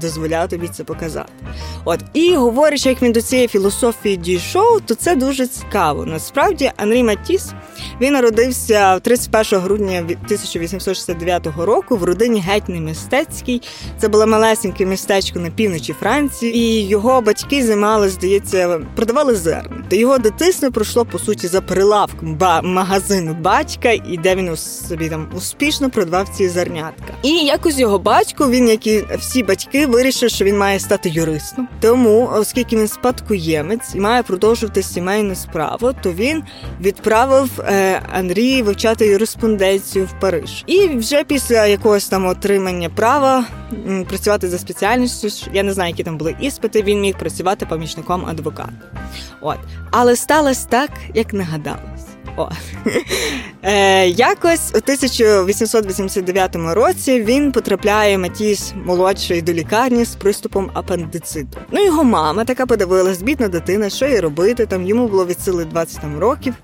дозволяв 0.00 0.48
тобі 0.48 0.68
це 0.68 0.84
показати. 0.84 1.32
От 1.84 2.00
і 2.14 2.34
говорячи, 2.34 2.88
як 2.88 3.02
він 3.02 3.12
до 3.12 3.22
цієї 3.22 3.48
філософії 3.48 4.16
дійшов, 4.16 4.80
то 4.80 4.94
це 4.94 5.16
дуже 5.16 5.46
цікаво. 5.46 6.06
Насправді, 6.06 6.70
Андрій 6.76 7.02
Матіс 7.02 7.52
він 8.00 8.12
народився 8.12 9.00
31 9.00 9.60
грудня 9.60 9.98
1869 9.98 11.46
року 11.56 11.96
в 11.96 12.04
родині 12.04 12.40
геть 12.40 12.68
не 12.68 12.80
мистецькій. 12.80 13.62
Це 13.98 14.08
було 14.08 14.26
малесеньке 14.26 14.86
містечко 14.88 15.38
на 15.38 15.50
півночі 15.50 15.92
Франції, 15.92 16.56
і 16.56 16.88
його 16.88 17.20
батьки 17.20 17.66
займали, 17.66 18.08
здається, 18.08 18.80
продавали 18.96 19.34
зерна. 19.34 19.84
Та 19.88 19.96
його 19.96 20.18
дитинство 20.18 20.70
пройшло 20.70 21.04
по 21.04 21.18
суті 21.18 21.48
за 21.48 21.60
прилавком 21.60 22.34
ба 22.34 22.62
магазину 22.62 23.36
батька, 23.40 23.90
і 23.90 24.18
де 24.22 24.34
він 24.34 24.56
собі 24.56 25.08
там 25.08 25.28
успішно 25.36 25.90
продавав 25.90 26.28
ці 26.28 26.48
зернятка. 26.48 27.14
І 27.22 27.30
якось 27.30 27.78
його 27.78 27.98
батько, 27.98 28.50
він, 28.50 28.68
як 28.68 28.86
і 28.86 29.04
всі 29.18 29.42
батьки, 29.42 29.86
вирішив, 29.86 30.30
що 30.30 30.44
він 30.44 30.58
має 30.58 30.80
стати 30.80 31.08
юристом. 31.08 31.68
Тому, 31.80 32.30
оскільки 32.32 32.76
він 32.76 32.88
спадкоємець 32.88 33.94
і 33.94 34.00
має 34.00 34.22
продовжувати 34.22 34.82
сімейну 34.82 35.34
справу, 35.34 35.92
то 36.02 36.12
він 36.12 36.42
відправив 36.80 37.50
е, 37.60 38.02
Андрій 38.12 38.62
вивчати 38.62 39.06
юриспонденцію 39.06 40.04
в 40.04 40.20
Париж. 40.20 40.64
І 40.66 40.88
вже 40.88 41.24
після 41.24 41.66
якогось 41.66 42.08
там 42.08 42.26
отримання 42.26 42.88
права 42.90 43.44
працювати 44.08 44.48
за 44.48 44.58
спеціальністю. 44.58 44.77
Я 45.52 45.62
не 45.62 45.72
знаю, 45.72 45.90
які 45.90 46.02
там 46.02 46.18
були 46.18 46.36
іспити. 46.40 46.82
Він 46.82 47.00
міг 47.00 47.18
працювати 47.18 47.66
помічником 47.66 48.26
адвоката. 48.26 48.72
От, 49.40 49.58
але 49.90 50.16
сталося 50.16 50.66
так, 50.68 50.90
як 51.14 51.32
не 51.32 51.44
гадалось. 51.44 52.08
О. 52.36 52.48
Е, 53.62 54.08
Якось 54.08 54.70
у 54.74 54.78
1889 54.78 56.56
році 56.56 57.22
він 57.22 57.52
потрапляє 57.52 58.18
Матіс 58.18 58.72
молодший 58.84 59.42
до 59.42 59.52
лікарні 59.52 60.04
з 60.04 60.14
приступом 60.14 60.70
апендициту. 60.74 61.58
Ну 61.72 61.84
його 61.84 62.04
мама 62.04 62.44
така 62.44 62.66
подивилась, 62.66 63.22
бідна 63.22 63.48
дитина, 63.48 63.90
що 63.90 64.06
їй 64.06 64.20
робити. 64.20 64.66
Там 64.66 64.86
йому 64.86 65.08
було 65.08 65.26
від 65.26 65.40
сили 65.40 65.64
20 65.64 66.00
там, 66.00 66.18
років. 66.18 66.54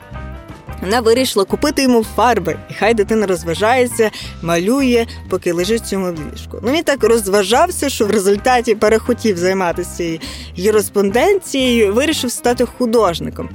Вона 0.84 1.00
вирішила 1.00 1.44
купити 1.44 1.82
йому 1.82 2.04
фарби, 2.16 2.56
і 2.70 2.74
хай 2.74 2.94
дитина 2.94 3.26
розважається, 3.26 4.10
малює, 4.42 5.06
поки 5.28 5.52
лежить 5.52 5.82
в 5.82 5.86
цьому 5.86 6.12
ліжку. 6.12 6.58
Ну 6.62 6.72
він 6.72 6.82
так 6.82 7.04
розважався, 7.04 7.88
що 7.88 8.06
в 8.06 8.10
результаті 8.10 8.74
перехотів 8.74 9.36
займатися 9.36 10.18
юриспонденцією, 10.56 11.94
вирішив 11.94 12.30
стати 12.30 12.64
художником. 12.64 13.48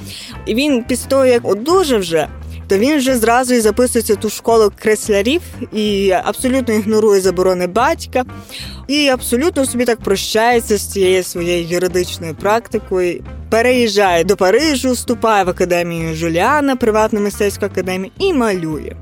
І 0.45 0.55
він 0.55 0.83
після 0.83 1.07
того, 1.07 1.25
як 1.25 1.47
одужав 1.47 1.99
вже. 1.99 2.27
То 2.69 2.77
він 2.77 2.97
вже 2.97 3.17
зразу 3.17 3.53
і 3.53 3.59
записується 3.59 4.15
ту 4.15 4.29
школу 4.29 4.71
креслярів 4.79 5.41
і 5.73 6.11
абсолютно 6.11 6.73
ігнорує 6.73 7.21
заборони 7.21 7.67
батька, 7.67 8.25
і 8.87 9.07
абсолютно 9.07 9.65
собі 9.65 9.85
так 9.85 9.99
прощається 9.99 10.77
з 10.77 10.91
цією 10.91 11.23
своєю 11.23 11.67
юридичною 11.67 12.35
практикою 12.35 13.23
переїжджає 13.49 14.23
до 14.23 14.35
Парижу, 14.35 14.91
вступає 14.91 15.43
в 15.43 15.49
академію 15.49 16.15
Жуліана, 16.15 16.75
приватну 16.75 17.19
мистецьку 17.19 17.65
академію, 17.65 18.11
і 18.19 18.33
малює. 18.33 18.95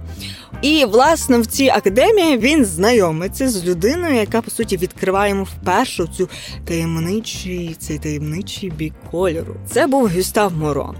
І 0.62 0.86
власне 0.86 1.38
в 1.38 1.46
цій 1.46 1.70
академії 1.70 2.38
він 2.38 2.66
знайомиться 2.66 3.50
з 3.50 3.66
людиною, 3.66 4.16
яка 4.16 4.42
по 4.42 4.52
суті 4.52 4.78
відкриває 4.78 5.30
йому 5.30 5.44
вперше 5.44 6.06
цю 6.18 6.30
таємничий, 6.66 7.76
цей 7.80 8.00
таємничий 8.00 8.70
бік 8.70 8.94
кольору. 9.12 9.56
Це 9.72 9.88
був 9.88 10.08
Гюстав 10.08 10.54
Моро. 10.54 10.96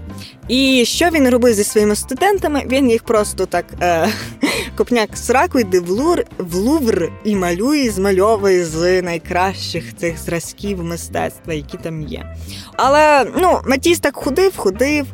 І 0.48 0.84
що 0.84 1.10
він 1.10 1.28
робив 1.28 1.54
зі 1.54 1.64
своїми 1.64 1.96
студентами? 1.96 2.62
Він 2.66 2.90
їх 2.90 3.02
просто 3.02 3.46
так 3.46 3.64
е, 3.80 4.08
копняк 4.76 5.16
сраку 5.16 5.58
йде 5.60 5.80
в 5.80 5.90
лур 5.90 6.22
в 6.38 6.54
Лувр 6.54 7.12
і 7.24 7.36
малює, 7.36 7.90
змальовує 7.90 8.64
з 8.64 9.02
найкращих 9.02 9.96
цих 9.96 10.18
зразків 10.18 10.84
мистецтва, 10.84 11.54
які 11.54 11.76
там 11.76 12.02
є. 12.02 12.36
Але 12.76 13.26
ну 13.36 13.60
Матіс 13.66 14.00
так 14.00 14.16
ходив, 14.16 14.56
ходив 14.56 15.06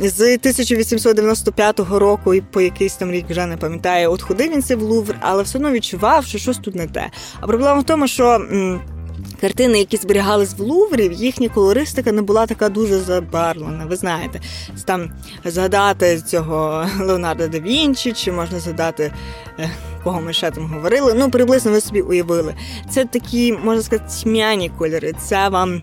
з 0.00 0.20
1895 0.20 1.80
року 1.80 2.34
і 2.34 2.40
по 2.40 2.60
якийсь 2.60 2.94
там 2.94 3.10
рік 3.10 3.24
вже 3.30 3.46
не 3.46 3.56
пам'ятаю, 3.56 4.12
от 4.12 4.22
ходив 4.22 4.52
він 4.52 4.62
це 4.62 4.76
в 4.76 4.82
Лувр, 4.82 5.16
але 5.20 5.42
все 5.42 5.58
одно 5.58 5.70
відчував, 5.70 6.24
що 6.24 6.38
щось 6.38 6.58
тут 6.58 6.74
не 6.74 6.86
те. 6.86 7.10
А 7.40 7.46
проблема 7.46 7.80
в 7.80 7.84
тому, 7.84 8.08
що. 8.08 8.46
Картини, 9.42 9.78
які 9.78 9.96
зберігались 9.96 10.54
в 10.58 10.60
Луврі, 10.60 11.10
їхня 11.14 11.48
колористика 11.48 12.12
не 12.12 12.22
була 12.22 12.46
така 12.46 12.68
дуже 12.68 12.98
забарвлена. 12.98 13.86
Ви 13.86 13.96
знаєте, 13.96 14.40
там 14.84 15.10
згадати 15.44 16.20
цього 16.20 16.86
Леонардо 17.00 17.48
да 17.48 17.60
Вінчі, 17.60 18.12
чи 18.12 18.32
можна 18.32 18.60
згадати, 18.60 19.12
е, 19.58 19.70
кого 20.04 20.20
ми 20.20 20.32
ще 20.32 20.50
там 20.50 20.66
говорили. 20.66 21.14
Ну, 21.14 21.30
приблизно 21.30 21.70
ви 21.70 21.80
собі 21.80 22.00
уявили. 22.00 22.54
Це 22.90 23.04
такі, 23.04 23.52
можна 23.52 23.82
сказати, 23.82 24.10
тьмяні 24.22 24.68
кольори. 24.78 25.12
Це 25.12 25.48
вам 25.48 25.82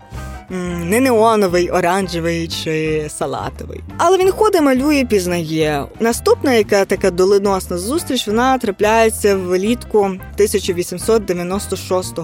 не 0.50 1.00
неоновий, 1.00 1.70
оранжевий 1.70 2.48
чи 2.48 3.06
салатовий. 3.10 3.84
Але 3.98 4.18
він 4.18 4.32
ходить, 4.32 4.62
малює, 4.62 5.06
пізнає. 5.06 5.86
Наступна, 6.00 6.54
яка 6.54 6.86
така 6.86 7.12
доленосна 7.12 7.78
зустріч, 7.78 8.28
вона 8.28 8.58
трапляється 8.58 9.36
влітку 9.36 10.00
1896 10.00 12.20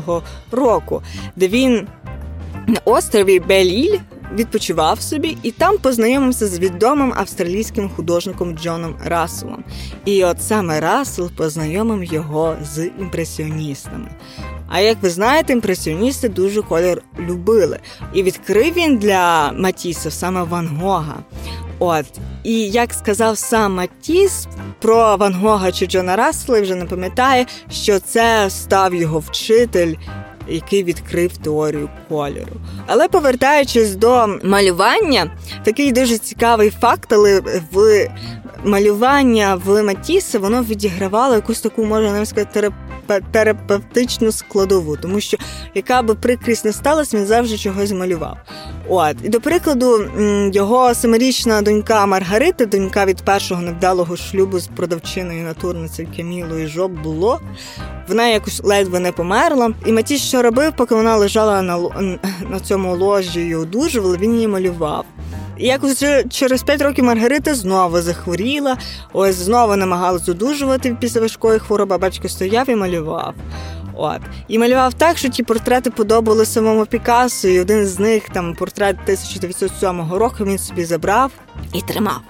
року, 0.52 1.02
де 1.36 1.48
він 1.48 1.88
на 2.68 2.78
острові 2.86 3.40
Беліль 3.40 4.00
відпочивав 4.34 5.02
собі 5.02 5.38
і 5.44 5.52
там 5.52 5.78
познайомився 5.78 6.48
з 6.48 6.60
відомим 6.60 7.14
австралійським 7.18 7.90
художником 7.90 8.58
Джоном 8.58 8.96
Расселом. 9.06 9.64
І 10.06 10.24
от 10.24 10.42
саме 10.42 10.80
Рассел 10.80 11.32
познайомив 11.32 12.04
його 12.04 12.56
з 12.64 12.90
імпресіоністами. 13.00 14.10
А 14.68 14.80
як 14.80 14.98
ви 15.02 15.10
знаєте, 15.10 15.54
імпресіоністи 15.54 16.30
дуже 16.30 16.62
колір 16.62 17.02
любили. 17.20 17.80
І 18.14 18.24
відкрив 18.24 18.74
він 18.74 18.98
для 18.98 19.52
Матіса 19.52 20.12
саме 20.12 20.44
Ван 20.44 20.68
Гога. 20.68 21.16
От. 21.80 22.06
І 22.44 22.70
як 22.70 22.94
сказав 22.94 23.38
сам 23.38 23.74
Матіс 23.74 24.48
про 24.82 25.18
Ван 25.18 25.34
Гога 25.34 25.72
чи 25.72 25.86
Джона 25.86 26.16
Рассела, 26.16 26.62
вже 26.62 26.76
не 26.76 26.86
пам'ятає, 26.86 27.46
що 27.70 28.00
це 28.00 28.50
став 28.50 28.94
його 28.94 29.20
вчитель 29.20 29.96
який 30.48 30.84
відкрив 30.84 31.38
теорію 31.38 31.90
кольору. 32.10 32.56
Але 32.88 33.08
повертаючись 33.08 33.96
до 33.96 34.28
малювання, 34.44 35.32
такий 35.64 35.92
дуже 35.92 36.18
цікавий 36.18 36.70
факт, 36.70 37.14
але 37.14 37.42
в 37.72 38.08
малювання 38.64 39.62
в 39.66 39.84
Матіса 39.84 40.40
воно 40.40 40.64
відігравало 40.64 41.36
якусь 41.36 41.62
таку, 41.62 41.86
можна 41.86 42.26
сказати, 42.26 42.72
терапевтичну 43.32 44.32
складову, 44.32 44.98
тому 44.98 45.20
що 45.20 45.38
яка 45.76 46.02
би 46.02 46.16
прикрість 46.16 46.66
не 46.66 46.74
сталася, 46.74 47.18
він 47.18 47.26
завжди 47.26 47.58
чогось 47.58 47.92
малював. 47.92 48.38
От 48.90 49.16
і 49.24 49.30
до 49.30 49.42
прикладу, 49.42 50.06
його 50.54 50.94
семирічна 50.94 51.62
донька 51.62 52.06
Маргарита, 52.06 52.66
донька 52.66 53.06
від 53.06 53.22
першого 53.22 53.62
невдалого 53.62 54.18
шлюбу 54.18 54.60
з 54.60 54.68
продавчиною 54.68 55.44
натурницею 55.44 56.08
Камілою 56.18 56.68
Жоб 56.68 56.92
було. 57.04 57.40
Вона 58.08 58.28
якось 58.28 58.64
ледве 58.64 59.00
не 59.00 59.12
померла. 59.12 59.74
І 59.86 59.92
Матіс 59.92 60.22
що 60.22 60.42
робив, 60.42 60.74
поки 60.78 60.96
вона 60.96 61.16
лежала 61.16 61.62
на 61.62 61.78
на 62.50 62.60
цьому 62.60 62.96
ложі 62.96 63.48
і 63.48 63.56
одужувала, 63.56 64.18
він 64.18 64.34
її 64.34 64.48
малював. 64.48 65.06
Якось 65.58 65.96
вже 65.96 66.24
через 66.24 66.64
5 66.64 66.82
років 66.82 67.06
Маргарита 67.06 67.56
знову 67.56 68.02
захворіла, 68.02 68.78
ось 69.14 69.36
знову 69.36 69.76
намагалась 69.76 70.30
одужувати 70.30 70.98
після 71.00 71.22
важкої 71.22 71.60
хвороби, 71.60 71.98
батько 71.98 72.30
стояв 72.30 72.70
і 72.70 72.76
малював. 72.76 73.34
От. 73.98 74.20
І 74.48 74.60
малював 74.60 74.94
так, 74.94 75.18
що 75.18 75.30
ті 75.30 75.44
портрети 75.44 75.90
подобали 75.90 76.46
самому 76.46 76.86
Пікассо, 76.86 77.48
і 77.48 77.60
один 77.60 77.86
з 77.86 78.00
них, 78.00 78.30
там 78.30 78.56
портрет 78.56 78.96
1907 79.04 80.14
року, 80.14 80.46
він 80.46 80.58
собі 80.58 80.86
забрав 80.86 81.32
і 81.74 81.82
тримав. 81.82 82.22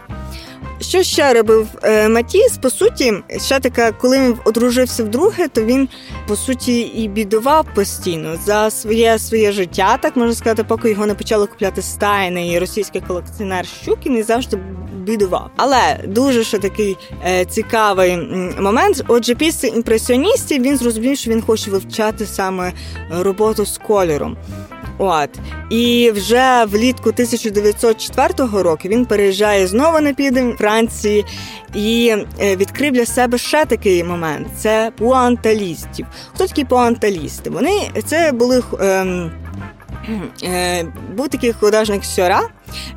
Що 0.82 1.04
ще 1.04 1.34
робив 1.34 1.68
е, 1.84 2.10
Матіс? 2.10 2.58
По 2.58 2.70
суті, 2.70 3.14
ще 3.46 3.60
така, 3.60 3.92
коли 3.92 4.20
він 4.20 4.36
одружився 4.46 5.04
вдруге, 5.04 5.48
то 5.48 5.64
він 5.64 5.90
по 6.28 6.36
суті 6.36 6.82
і 6.82 7.08
бідував 7.08 7.66
постійно 7.76 8.38
за 8.46 8.70
своє 8.70 9.20
своє 9.20 9.52
життя, 9.52 9.98
так 9.98 10.16
можна 10.16 10.36
сказати, 10.36 10.64
поки 10.64 10.90
його 10.90 11.06
не 11.06 11.14
почали 11.14 11.48
купляти 11.48 11.82
стайни 11.82 12.52
і 12.52 12.60
російський 12.60 13.02
колекціонер 13.02 13.66
Щукін 13.66 14.18
і 14.18 14.24
завжди 14.24 14.58
бідував. 14.96 15.50
Але 15.56 16.00
дуже 16.08 16.44
ще 16.44 16.60
такий 16.60 16.98
е, 17.26 17.46
цікавий 17.46 18.18
момент. 18.60 19.04
Отже, 19.08 19.36
після 19.36 19.68
імпресіоністів 19.68 20.62
він 20.62 20.78
зрозумів, 20.78 21.18
що 21.18 21.32
він 21.32 21.42
хоче 21.42 21.72
вивчати 21.72 22.26
саме 22.26 22.74
роботу 23.10 23.66
з 23.66 23.78
кольором. 23.78 24.38
От 24.98 25.30
і 25.70 26.12
вже 26.12 26.66
влітку 26.66 27.10
1904 27.10 28.34
року 28.64 28.82
він 28.86 29.06
переїжджає 29.06 29.68
знову 29.68 30.00
на 30.00 30.14
південь 30.14 30.56
Франції 30.58 31.26
і 31.76 32.16
е, 32.40 32.56
відкрив 32.56 32.94
для 32.94 33.06
себе 33.06 33.38
ще 33.38 33.66
такий 33.66 34.04
момент: 34.04 34.48
це 34.58 34.92
пуанталістів. 34.98 36.06
Хто 36.34 36.48
такі 36.48 36.66
пуанталісти? 36.66 37.50
Вони 37.50 37.92
це 38.06 38.32
були. 38.32 38.64
Ем, 38.80 39.32
був 41.16 41.30
такий 41.30 41.54
художник 41.54 42.06
Сьора, 42.06 42.42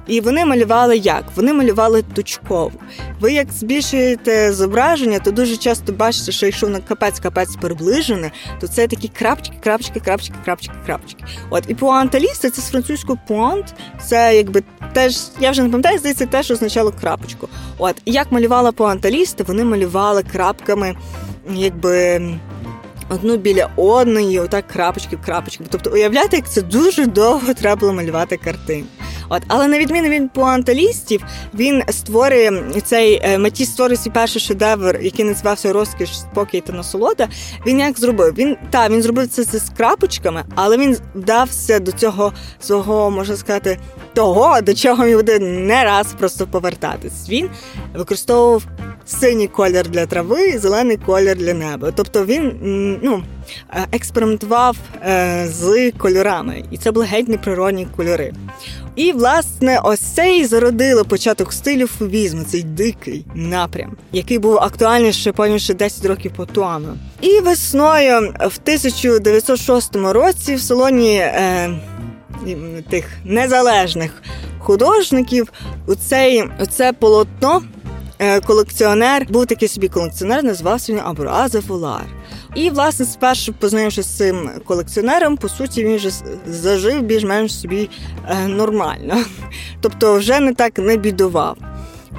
і 0.07 0.21
вони 0.21 0.45
малювали 0.45 0.97
як? 0.97 1.25
Вони 1.37 1.53
малювали 1.53 2.03
точково. 2.03 2.73
Ви 3.21 3.33
як 3.33 3.53
збільшуєте 3.53 4.53
зображення, 4.53 5.19
то 5.19 5.31
дуже 5.31 5.57
часто 5.57 5.93
бачите, 5.93 6.33
що 6.33 6.47
якщо 6.47 6.67
воно 6.67 6.79
капець-капець 6.79 7.61
приближене, 7.61 8.31
то 8.61 8.69
це 8.69 8.87
такі 8.87 9.09
крапчики, 9.09 9.57
крапчики, 9.61 10.01
крапчики, 10.01 10.37
крапчики, 10.45 10.75
крапчики. 10.87 11.25
От 11.51 11.65
і 11.69 11.75
пуанталісти 11.75 12.51
це 12.51 12.63
з 12.63 12.71
французького 12.71 13.19
пуант, 13.29 13.75
це 14.07 14.37
якби 14.37 14.63
теж, 14.93 15.19
я 15.41 15.51
вже 15.51 15.63
не 15.63 15.69
пам'ятаю, 15.69 15.99
здається, 15.99 16.27
теж 16.27 16.51
означало 16.51 16.93
крапочку. 17.01 17.49
От 17.79 18.03
і 18.05 18.13
як 18.13 18.33
малювала 18.33 18.73
пуанталісти, 18.73 19.45
вони 19.45 19.65
малювали 19.65 20.23
крапками, 20.23 20.97
якби 21.55 22.21
одну 23.09 23.37
біля 23.37 23.71
одної, 23.77 24.41
отак 24.41 24.67
крапочки, 24.67 25.17
в 25.17 25.23
крапочки. 25.23 25.65
Тобто, 25.71 25.91
уявляєте, 25.91 26.37
як 26.37 26.49
це 26.51 26.63
дуже 26.63 27.07
довго 27.07 27.55
треба 27.55 27.81
було 27.81 27.93
малювати 27.93 28.37
картину. 28.37 28.85
От, 29.29 29.43
але 29.49 29.69
на 29.69 29.79
відміну 29.79 30.09
від 30.09 30.33
пуанталістів, 30.33 31.25
він 31.55 31.83
створює 31.91 32.63
цей 32.85 33.21
е, 33.23 33.39
Маті 33.39 33.65
створює 33.65 33.97
свій 33.97 34.11
перший 34.11 34.43
шедевр, 34.43 35.01
який 35.03 35.25
називався 35.25 35.73
Розкіш, 35.73 36.19
спокій 36.19 36.61
та 36.61 36.73
насолода. 36.73 37.29
Він 37.67 37.81
як 37.81 37.99
зробив? 37.99 38.35
Він 38.35 38.57
та 38.71 38.89
він 38.89 39.03
зробив 39.03 39.29
це 39.29 39.43
з 39.43 39.71
крапочками, 39.77 40.45
але 40.55 40.77
він 40.77 40.97
вдався 41.15 41.79
до 41.79 41.93
цього 41.93 42.33
свого, 42.61 43.11
можна 43.11 43.37
сказати, 43.37 43.79
того, 44.15 44.61
до 44.61 44.75
чого 44.75 45.07
він 45.07 45.17
буде 45.17 45.39
не 45.39 45.85
раз 45.85 46.15
просто 46.19 46.47
повертатись. 46.47 47.29
Він 47.29 47.51
використовував 47.95 48.63
синій 49.07 49.49
колір 49.49 49.89
для 49.89 50.07
трави 50.07 50.59
зелений 50.59 50.97
колір 50.97 51.37
для 51.37 51.55
неба. 51.55 51.93
Тобто 51.95 52.25
він 52.25 52.53
ну, 53.03 53.23
експериментував 53.93 54.77
е, 55.03 55.49
з 55.49 55.91
кольорами, 55.91 56.65
і 56.71 56.79
це 56.79 56.93
були 56.93 57.07
геть 57.07 57.29
неприродні 57.29 57.87
кольори. 57.97 58.33
І, 58.97 59.13
власне, 59.13 59.81
ось 59.85 60.01
це 60.01 60.37
і 60.37 60.45
зародило 60.45 61.05
початок 61.05 61.53
стилю 61.53 61.87
фувізму, 61.87 62.45
цей 62.45 62.63
дикий 62.63 63.25
напрям, 63.35 63.97
який 64.13 64.39
був 64.39 64.59
актуальний 64.59 65.13
ще 65.13 65.33
потім 65.33 65.59
10 65.75 66.05
років 66.05 66.33
по 66.37 66.47
тому. 66.47 66.89
І 67.21 67.41
весною 67.41 68.21
в 68.41 68.59
1906 68.63 69.97
році 69.97 70.55
в 70.55 70.61
салоні 70.61 71.17
е, 71.17 71.71
тих 72.91 73.05
незалежних 73.25 74.23
художників 74.59 75.53
у 75.87 75.95
це 76.67 76.93
полотно. 76.93 77.63
Е, 78.19 78.41
колекціонер 78.41 79.27
був 79.29 79.47
такий 79.47 79.69
собі 79.69 79.89
колекціонер, 79.89 80.45
називався 80.45 80.93
він 80.93 81.01
Абураза 81.05 81.61
Фулар. 81.61 82.07
І, 82.55 82.71
власне, 82.71 83.07
спершу 83.07 83.53
познайомившись 83.53 84.07
з 84.07 84.17
цим 84.17 84.51
колекціонером, 84.65 85.37
по 85.37 85.49
суті, 85.49 85.85
він 85.85 85.97
вже 85.97 86.11
зажив 86.47 87.03
більш-менш 87.03 87.61
собі 87.61 87.91
е, 88.29 88.49
нормально. 88.49 89.25
Тобто, 89.81 90.15
вже 90.15 90.41
не 90.41 90.55
так 90.55 90.79
не 90.79 90.97
бідував. 90.97 91.57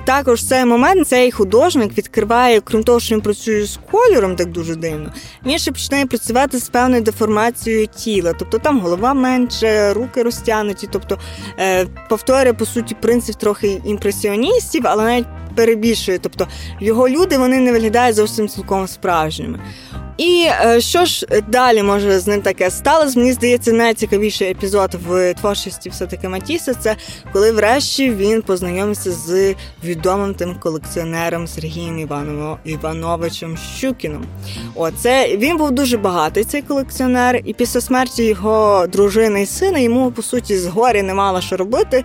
Також 0.09 0.43
цей 0.43 0.65
момент 0.65 1.07
цей 1.07 1.31
художник 1.31 1.97
відкриває, 1.97 2.61
крім 2.61 2.83
того, 2.83 2.99
що 2.99 3.15
він 3.15 3.21
працює 3.21 3.65
з 3.65 3.79
кольором, 3.91 4.35
так 4.35 4.51
дуже 4.51 4.75
дивно. 4.75 5.13
Він 5.45 5.59
ще 5.59 5.71
починає 5.71 6.05
працювати 6.05 6.59
з 6.59 6.69
певною 6.69 7.01
деформацією 7.01 7.87
тіла, 7.87 8.33
тобто 8.39 8.57
там 8.57 8.79
голова 8.79 9.13
менше, 9.13 9.93
руки 9.93 10.23
розтягнуті, 10.23 10.87
тобто 10.91 11.17
е, 11.59 11.85
повторює 12.09 12.53
по 12.53 12.65
суті 12.65 12.95
принцип 12.95 13.35
трохи 13.35 13.81
імпресіоністів, 13.85 14.81
але 14.85 15.03
навіть 15.03 15.27
перебільшує. 15.55 16.19
Тобто 16.19 16.47
його 16.79 17.09
люди 17.09 17.37
вони 17.37 17.59
не 17.59 17.71
виглядають 17.71 18.15
зовсім 18.15 18.47
цілком 18.47 18.87
справжніми. 18.87 19.59
І 20.19 20.47
е, 20.65 20.81
що 20.81 21.05
ж 21.05 21.27
далі 21.47 21.83
може 21.83 22.19
з 22.19 22.27
ним 22.27 22.41
таке 22.41 22.71
сталося? 22.71 23.19
Мені 23.19 23.33
здається, 23.33 23.71
найцікавіший 23.71 24.51
епізод 24.51 24.95
в 25.07 25.33
творчості 25.33 25.89
все-таки 25.89 26.29
Матіса 26.29 26.73
це 26.73 26.95
коли 27.33 27.51
врешті 27.51 28.11
він 28.11 28.41
познайомився 28.41 29.11
з 29.11 29.55
відомим 29.99 30.35
колекціонером 30.59 31.47
Сергієм 31.47 31.99
Іваново, 31.99 32.57
Івановичем 32.65 33.57
Щукіном. 33.57 34.25
Оце 34.75 35.37
він 35.37 35.57
був 35.57 35.71
дуже 35.71 35.97
багатий 35.97 36.43
цей 36.43 36.61
колекціонер, 36.61 37.41
і 37.45 37.53
після 37.53 37.81
смерті 37.81 38.23
його 38.23 38.87
дружини 38.87 39.41
і 39.41 39.45
сина 39.45 39.79
йому 39.79 40.11
по 40.11 40.21
суті 40.21 40.57
згорі 40.57 41.01
не 41.03 41.13
мало 41.13 41.41
що 41.41 41.57
робити, 41.57 42.03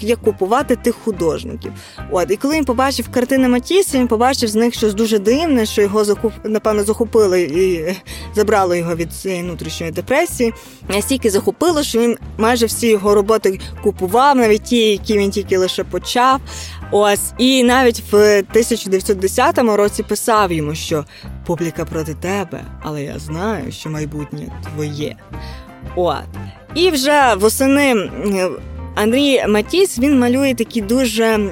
як 0.00 0.20
купувати 0.20 0.76
тих 0.76 0.94
художників. 0.94 1.72
От 2.10 2.30
і 2.30 2.36
коли 2.36 2.56
він 2.56 2.64
побачив 2.64 3.08
картини 3.08 3.48
Матіса, 3.48 3.98
він 3.98 4.08
побачив 4.08 4.48
з 4.48 4.54
них 4.54 4.74
щось 4.74 4.94
дуже 4.94 5.18
дивне, 5.18 5.66
що 5.66 5.82
його 5.82 6.04
закуп 6.04 6.32
напевно 6.44 6.82
захопили 6.82 7.42
і 7.42 7.94
забрало 8.34 8.74
його 8.74 8.94
від 8.94 9.12
цієї 9.12 9.42
внутрішньої 9.42 9.92
депресії. 9.92 10.52
Настільки 10.88 11.30
захопило, 11.30 11.82
що 11.82 12.00
він 12.00 12.16
майже 12.38 12.66
всі 12.66 12.88
його 12.88 13.14
роботи 13.14 13.60
купував, 13.82 14.36
навіть 14.36 14.62
ті, 14.62 14.90
які 14.90 15.18
він 15.18 15.30
тільки 15.30 15.58
лише 15.58 15.84
почав. 15.84 16.40
Ось 16.96 17.32
і 17.38 17.64
навіть 17.64 18.02
в 18.10 18.16
1910 18.16 19.58
році 19.58 20.02
писав 20.02 20.52
йому, 20.52 20.74
що 20.74 21.04
публіка 21.46 21.84
проти 21.84 22.14
тебе, 22.14 22.64
але 22.82 23.02
я 23.02 23.18
знаю, 23.18 23.72
що 23.72 23.90
майбутнє 23.90 24.52
твоє. 24.62 25.16
От. 25.96 26.24
І 26.74 26.90
вже 26.90 27.34
восени. 27.34 28.10
Андрій 28.94 29.46
Матіс 29.48 29.98
він 29.98 30.18
малює 30.18 30.54
такі 30.54 30.80
дуже 30.80 31.50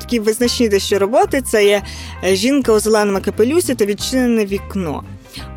такі 0.00 0.20
визначні 0.20 0.68
дещо 0.68 0.98
роботи. 0.98 1.42
Це 1.42 1.64
є 1.64 1.82
жінка 2.24 2.72
у 2.72 2.78
зеленому 2.78 3.20
капелюсі 3.24 3.74
та 3.74 3.84
відчинене 3.84 4.44
вікно. 4.44 5.04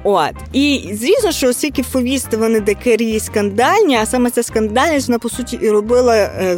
От 0.03 0.33
і 0.53 0.89
звісно, 0.93 1.31
що 1.31 1.49
оскільки 1.49 1.83
фовісти 1.83 2.37
вони 2.37 2.59
декарі 2.59 3.19
скандальні, 3.19 3.95
а 3.95 4.05
саме 4.05 4.29
ця 4.29 4.43
скандальність 4.43 5.07
вона 5.07 5.19
по 5.19 5.29
суті 5.29 5.59
і 5.61 5.69
робила 5.69 6.15
е, 6.15 6.57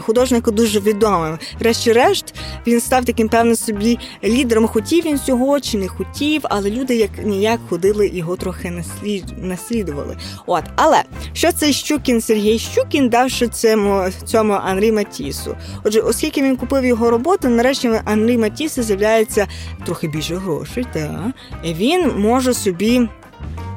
художника 0.00 0.50
дуже 0.50 0.80
відомим. 0.80 1.38
Решті-решт 1.60 2.34
він 2.66 2.80
став 2.80 3.04
таким 3.04 3.28
певним 3.28 3.56
собі 3.56 3.98
лідером. 4.24 4.66
Хотів 4.66 5.04
він 5.04 5.18
цього 5.18 5.60
чи 5.60 5.78
не 5.78 5.88
хотів, 5.88 6.40
але 6.44 6.70
люди 6.70 6.96
як 6.96 7.10
ніяк 7.24 7.60
ходили 7.68 8.08
його 8.08 8.36
трохи 8.36 8.70
наслід... 8.70 9.24
наслідували. 9.38 10.16
От, 10.46 10.64
але 10.76 11.02
що 11.32 11.52
цей 11.52 11.72
Щукін 11.72 12.20
Сергій 12.20 12.58
Щукін 12.58 13.08
давши 13.08 13.48
цьому 13.48 14.04
цьому 14.24 14.52
Анрі 14.52 14.92
Матісу? 14.92 15.56
Отже, 15.84 16.00
оскільки 16.00 16.42
він 16.42 16.56
купив 16.56 16.84
його 16.84 17.10
роботу, 17.10 17.48
нарешті 17.48 17.90
Анрі 18.04 18.38
Матіса 18.38 18.82
з'являється 18.82 19.46
трохи 19.86 20.08
більше 20.08 20.36
грошей, 20.36 20.86
та 20.92 21.32
він 21.64 22.12
може 22.16 22.53
собі. 22.54 23.08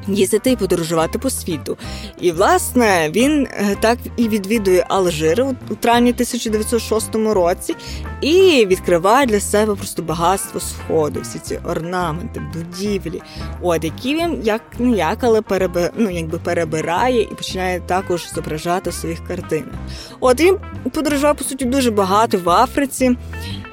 Їздити 0.08 0.52
і 0.52 0.56
подорожувати 0.56 1.20
по 1.20 1.30
світу. 1.30 1.78
І, 2.22 2.32
власне, 2.32 3.10
він 3.16 3.48
е, 3.52 3.76
так 3.80 4.00
і 4.18 4.28
відвідує 4.28 4.86
Алжир 4.90 5.46
у 5.70 5.76
травні 5.76 6.10
1906 6.10 7.16
році 7.16 7.76
і 8.22 8.66
відкриває 8.66 9.26
для 9.26 9.40
себе 9.40 9.76
просто 9.76 10.02
багатство 10.02 10.60
сходу, 10.60 11.22
всі 11.22 11.40
ці 11.40 11.60
орнаменти, 11.66 12.42
будівлі, 12.54 13.22
от 13.62 13.84
які 13.84 14.16
він 14.16 14.42
як 14.44 14.62
ніяк, 14.80 15.18
але 15.22 15.42
переби, 15.42 15.92
ну, 15.98 16.10
якби 16.10 16.38
перебирає 16.38 17.22
і 17.22 17.36
починає 17.36 17.80
також 17.80 18.34
зображати 18.36 18.90
в 18.90 18.94
своїх 18.94 19.28
картинах. 19.28 19.74
От 20.20 20.42
він 20.42 20.58
подорожував, 20.94 21.36
по 21.36 21.44
суті, 21.44 21.66
дуже 21.66 21.92
багато 21.92 22.38
в 22.38 22.50
Африці. 22.50 23.18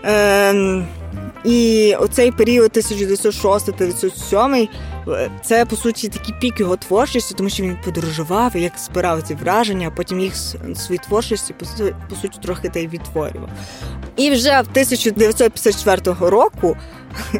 Е, 0.04 0.84
І 1.44 1.94
оцей 2.00 2.30
період 2.30 2.70
1906-1907 2.70 4.68
це 5.42 5.64
по 5.64 5.76
суті 5.76 6.08
такий 6.08 6.34
пік 6.40 6.60
його 6.60 6.76
творчості, 6.76 7.34
тому 7.34 7.50
що 7.50 7.62
він 7.62 7.76
подорожував, 7.84 8.56
як 8.56 8.72
збирав 8.78 9.22
ці 9.22 9.34
враження, 9.34 9.88
а 9.88 9.90
потім 9.90 10.20
їх 10.20 10.36
свої 10.76 10.98
творчості 11.08 11.54
по 12.08 12.16
суті 12.16 12.38
трохи 12.42 12.68
та 12.68 12.78
й 12.78 12.86
відтворював. 12.86 13.48
І 14.16 14.30
вже 14.30 14.50
в 14.50 14.68
1954 14.70 16.16
року 16.20 16.76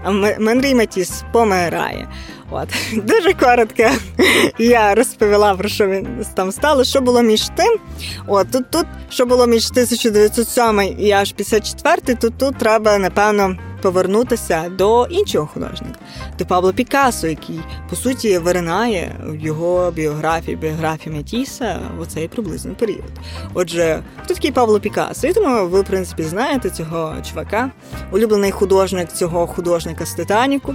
Менрій 0.39 0.75
Матіс 0.75 1.25
помирає. 1.33 2.09
От 2.51 2.69
дуже 3.05 3.33
коротко 3.33 3.83
я 4.59 4.95
розповіла 4.95 5.55
про 5.55 5.69
що 5.69 5.87
він 5.87 6.25
там 6.35 6.53
стало. 6.53 6.85
Що 6.85 7.01
було 7.01 7.23
між 7.23 7.49
тим? 7.49 7.79
От 8.27 8.51
тут, 8.51 8.71
тут 8.71 8.87
що 9.09 9.27
було 9.27 9.47
між 9.47 9.71
1907 9.71 10.97
і 10.99 11.13
аж 11.13 11.33
54, 11.33 12.15
тут 12.15 12.39
тут 12.39 12.59
треба 12.59 12.99
напевно 12.99 13.57
повернутися 13.85 14.69
до 14.69 15.07
іншого 15.07 15.47
художника, 15.47 15.99
до 16.39 16.47
Пабло 16.47 16.73
Пікассо, 16.73 17.27
який 17.27 17.61
по 17.91 17.97
суті 17.97 18.39
виринає 18.39 19.17
в 19.27 19.37
його 19.37 19.91
біографії, 19.91 20.57
біографії 20.57 21.17
Матіса 21.17 21.81
в 21.99 22.07
цей 22.07 22.29
приблизний 22.29 22.75
період. 22.75 23.11
Отже, 23.55 24.03
хто 24.25 24.35
такий 24.35 24.53
Пабло 24.53 24.81
Пікассо? 24.81 25.27
І 25.27 25.33
тому 25.33 25.69
ви, 25.69 25.81
в 25.81 25.85
принципі, 25.85 26.23
знаєте 26.23 26.71
цього 26.71 27.15
чувака, 27.29 27.71
улюблений 28.13 28.51
художник 28.51 29.13
цього 29.13 29.47
художника 29.47 30.07
з 30.07 30.15
Титаніку. 30.15 30.75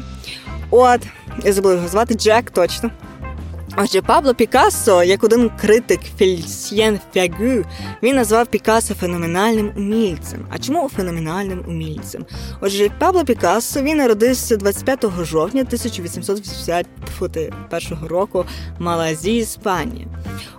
От, 0.69 1.01
я 1.45 1.53
забула 1.53 1.73
його 1.73 1.87
звати 1.87 2.13
Джек, 2.13 2.51
точно. 2.51 2.89
Отже, 3.81 4.01
Пабло 4.01 4.33
Пікассо, 4.33 5.03
як 5.03 5.23
один 5.23 5.51
критик 5.61 5.99
Фельсьєн 6.17 6.99
Фягю, 7.13 7.65
він 8.03 8.15
назвав 8.15 8.47
Пікассо 8.47 8.93
феноменальним 8.93 9.71
умільцем. 9.77 10.45
А 10.49 10.57
чому 10.57 10.89
феноменальним 10.89 11.63
умільцем? 11.67 12.25
Отже, 12.61 12.89
Пабло 12.99 13.25
Пікассо 13.25 13.81
він 13.81 13.97
народився 13.97 14.57
25 14.57 15.05
жовтня 15.21 15.61
1881 15.61 17.97
року 18.07 18.45
в 18.79 18.83
Малазії, 18.83 19.41
Іспанія. 19.41 20.07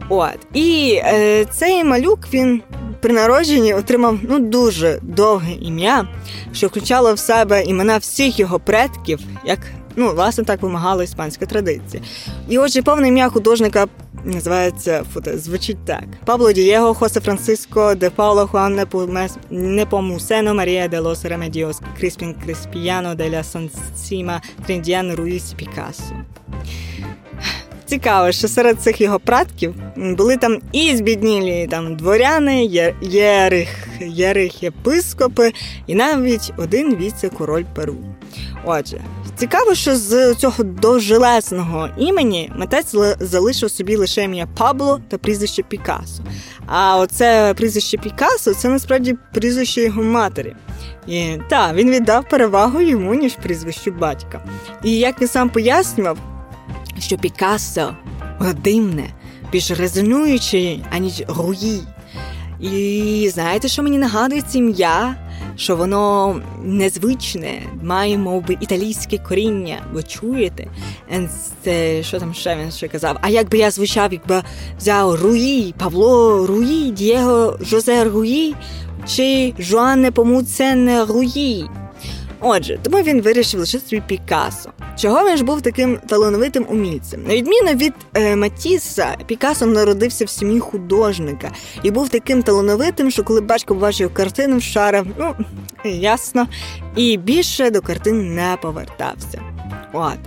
От 0.09 0.38
і 0.54 1.00
е, 1.04 1.44
цей 1.44 1.85
малюк 1.85 2.18
він 2.33 2.62
при 3.00 3.12
народженні 3.12 3.74
отримав 3.74 4.18
ну 4.22 4.38
дуже 4.38 4.98
довге 5.02 5.52
ім'я, 5.52 6.09
що 6.52 6.66
включало 6.66 7.14
в 7.14 7.18
себе 7.18 7.64
імена 7.64 7.96
всіх 7.96 8.38
його 8.38 8.59
предків, 8.59 9.20
як 9.44 9.59
Ну, 9.96 10.14
власне, 10.14 10.44
так 10.44 10.62
вимагала 10.62 11.05
іспанська 11.05 11.46
традиція. 11.46 12.03
І 12.48 12.59
отже, 12.59 12.83
повне 12.83 13.09
ім'я 13.09 13.29
художника 13.29 13.87
називається, 14.24 15.38
звучить 15.38 15.85
так: 15.85 16.05
Пабло 16.24 16.53
Дієго, 16.53 16.94
Хосе 16.94 17.20
Франциско, 17.20 17.94
де 17.94 18.11
Паула 18.11 18.46
Хуан 18.46 18.87
Непомусено, 19.50 20.55
Марія 20.55 20.88
де 20.88 20.98
Лос 20.98 21.24
Ремедіос, 21.24 21.81
Кріспін 21.98 22.35
Кріспіньяно, 22.44 23.14
де 23.14 23.31
ла 23.31 23.42
Сантісіма, 23.44 24.40
Трінідад 24.66 25.14
Руїс 25.14 25.53
Пікассо. 25.53 26.14
Цікаво, 27.90 28.33
що 28.33 28.48
серед 28.48 28.81
цих 28.81 29.00
його 29.00 29.20
предків 29.20 29.74
були 29.96 30.37
там 30.37 30.59
і 30.72 30.96
збіднілі 30.96 31.68
там 31.70 31.96
дворяни, 31.96 32.64
єрих, 33.03 33.68
єрих 34.00 34.62
єпископи, 34.62 35.53
і 35.87 35.94
навіть 35.94 36.53
один 36.57 36.96
віце-король 36.96 37.64
Перу. 37.74 37.96
Отже, 38.64 39.00
цікаво, 39.37 39.74
що 39.74 39.96
з 39.96 40.35
цього 40.35 40.64
довжелесного 40.64 41.88
імені 41.98 42.53
митець 42.57 42.94
залишив 43.20 43.70
собі 43.70 43.96
лише 43.96 44.24
ім'я 44.24 44.46
Пабло 44.57 45.00
та 45.09 45.18
прізвище 45.18 45.62
Пікасо. 45.62 46.22
А 46.66 46.96
оце 46.96 47.55
прізвище 47.57 47.98
Пікасо 47.98 48.55
це 48.55 48.68
насправді 48.68 49.16
прізвище 49.35 49.83
його 49.83 50.03
матері. 50.03 50.55
І 51.07 51.37
так, 51.48 51.74
він 51.74 51.90
віддав 51.90 52.29
перевагу 52.29 52.81
йому, 52.81 53.14
ніж 53.14 53.35
прізвищу 53.35 53.92
батька. 53.92 54.40
І 54.85 54.98
як 54.98 55.20
він 55.20 55.29
сам 55.29 55.48
пояснював, 55.48 56.18
що 57.00 57.18
Пікассо 57.18 57.96
димне, 58.64 59.10
більш 59.52 59.70
резонуюче, 59.70 60.78
аніж 60.90 61.22
Руї. 61.28 61.80
І 62.60 63.30
знаєте, 63.34 63.68
що 63.68 63.82
мені 63.82 63.98
нагадує 63.98 64.42
це 64.42 64.58
ім'я? 64.58 65.16
Що 65.56 65.76
воно 65.76 66.36
незвичне, 66.64 67.62
має 67.82 68.18
мов 68.18 68.46
би, 68.46 68.56
італійське 68.60 69.18
коріння. 69.18 69.76
Ви 69.92 70.02
чуєте? 70.02 70.66
Це, 71.64 72.02
Що 72.02 72.20
там 72.20 72.34
ще 72.34 72.56
він 72.56 72.70
ще 72.70 72.88
казав? 72.88 73.16
А 73.20 73.28
якби 73.28 73.58
я 73.58 73.70
звучав, 73.70 74.12
якби 74.12 74.42
взяв 74.78 75.14
Руї, 75.14 75.74
Павло 75.78 76.46
Руї, 76.46 76.90
Дієго 76.90 77.58
Жозе 77.60 78.04
Руї 78.04 78.54
чи 79.06 79.54
Жуанне 79.58 80.10
Помуцен 80.10 81.02
Руї? 81.02 81.66
Отже, 82.40 82.79
тому 82.83 83.03
він 83.03 83.22
вирішив 83.22 83.61
лише 83.61 83.79
собі 83.79 84.03
Пікассо. 84.07 84.70
Чого 84.96 85.29
він 85.29 85.37
ж 85.37 85.44
був 85.44 85.62
таким 85.62 85.96
талановитим 85.96 86.66
умільцем? 86.68 87.22
На 87.22 87.35
відміну 87.35 87.72
від 87.72 87.92
е, 88.14 88.37
Матіса, 88.37 89.16
Пікассо 89.26 89.66
народився 89.66 90.24
в 90.24 90.29
сім'ї 90.29 90.61
художника 90.61 91.50
і 91.83 91.90
був 91.90 92.09
таким 92.09 92.42
талановитим, 92.42 93.11
що 93.11 93.24
коли 93.24 93.40
батько 93.40 93.74
побачив 93.74 94.14
картину, 94.14 94.59
вшарив, 94.59 95.07
ну 95.18 95.35
ясно, 95.85 96.46
і 96.96 97.16
більше 97.16 97.70
до 97.70 97.81
картин 97.81 98.35
не 98.35 98.57
повертався. 98.62 99.42
От. 99.92 100.18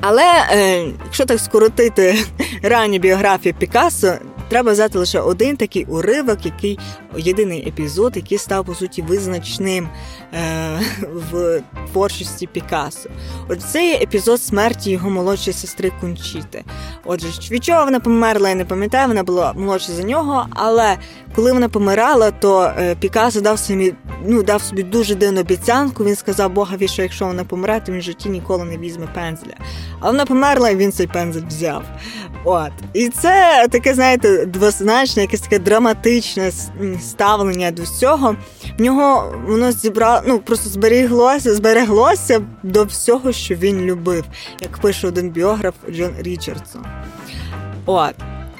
Але 0.00 0.24
е, 0.50 0.84
якщо 1.04 1.24
так 1.24 1.40
скоротити 1.40 2.18
ранню 2.62 2.98
біографію 2.98 3.54
Пікассо, 3.54 4.14
Треба 4.50 4.72
взяти 4.72 4.98
лише 4.98 5.20
один 5.20 5.56
такий 5.56 5.84
уривок, 5.84 6.46
який 6.46 6.78
єдиний 7.16 7.68
епізод, 7.68 8.12
який 8.16 8.38
став 8.38 8.64
по 8.64 8.74
суті 8.74 9.02
визначним 9.02 9.88
е, 10.34 10.80
в 11.30 11.62
творчості 11.92 12.46
Пікассо. 12.46 13.10
Оце 13.48 13.66
це 13.66 13.94
епізод 14.02 14.42
смерті 14.42 14.90
його 14.90 15.10
молодшої 15.10 15.54
сестри 15.54 15.92
Кунчіти. 16.00 16.64
Отже, 17.04 17.26
від 17.50 17.64
чого 17.64 17.84
вона 17.84 18.00
померла, 18.00 18.48
я 18.48 18.54
не 18.54 18.64
пам'ятаю, 18.64 19.08
вона 19.08 19.22
була 19.22 19.52
молодша 19.52 19.92
за 19.92 20.02
нього, 20.02 20.46
але 20.50 20.96
коли 21.34 21.52
вона 21.52 21.68
помирала, 21.68 22.30
то 22.30 22.72
е, 22.78 22.94
Пікассо 22.94 23.40
дав 23.40 23.58
собі 23.58 23.94
ну, 24.26 24.42
дав 24.42 24.62
собі 24.62 24.82
дуже 24.82 25.14
дивну 25.14 25.40
обіцянку. 25.40 26.04
Він 26.04 26.16
сказав 26.16 26.52
Богові, 26.52 26.88
що 26.88 27.02
якщо 27.02 27.26
вона 27.26 27.44
помре, 27.44 27.80
то 27.86 27.92
він 27.92 28.00
в 28.00 28.02
житті 28.02 28.28
ніколи 28.28 28.64
не 28.64 28.78
візьме 28.78 29.06
пензля. 29.14 29.54
А 30.00 30.06
вона 30.06 30.26
померла, 30.26 30.70
і 30.70 30.76
він 30.76 30.92
цей 30.92 31.06
пензель 31.06 31.46
взяв. 31.48 31.82
От. 32.44 32.70
І 32.92 33.08
це 33.08 33.66
таке, 33.70 33.94
знаєте, 33.94 34.46
двозначне, 34.46 35.22
якесь 35.22 35.40
таке 35.40 35.58
драматичне 35.58 36.52
ставлення 37.00 37.70
до 37.70 37.82
всього. 37.82 38.36
В 38.78 38.82
нього 38.82 39.34
воно 39.48 39.72
зібрало, 39.72 40.22
ну 40.26 40.38
просто 40.38 40.70
збереглося, 40.70 41.54
збереглося 41.54 42.40
до 42.62 42.84
всього, 42.84 43.32
що 43.32 43.54
він 43.54 43.80
любив, 43.80 44.24
як 44.60 44.78
пише 44.78 45.08
один 45.08 45.30
біограф 45.30 45.74
Джон 45.90 46.12
Річардсон. 46.18 46.84
От. 47.86 48.14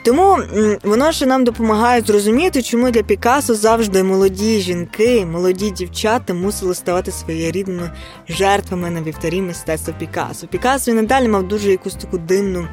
Тому 0.04 0.38
воно 0.82 1.12
ще 1.12 1.26
нам 1.26 1.44
допомагає 1.44 2.00
зрозуміти, 2.00 2.62
чому 2.62 2.90
для 2.90 3.02
Пікасо 3.02 3.54
завжди 3.54 4.02
молоді 4.02 4.60
жінки, 4.60 5.26
молоді 5.26 5.70
дівчата 5.70 6.34
мусили 6.34 6.74
ставати 6.74 7.12
своєрідними 7.12 7.90
жертвами 8.28 8.90
на 8.90 9.02
вівторі 9.02 9.42
мистецтва 9.42 9.94
Пікасо. 9.98 10.46
Пікасо 10.46 10.90
він 10.90 10.96
надалі 10.96 11.28
мав 11.28 11.48
дуже 11.48 11.70
якусь 11.70 11.94
таку 11.94 12.18
дивну, 12.18 12.68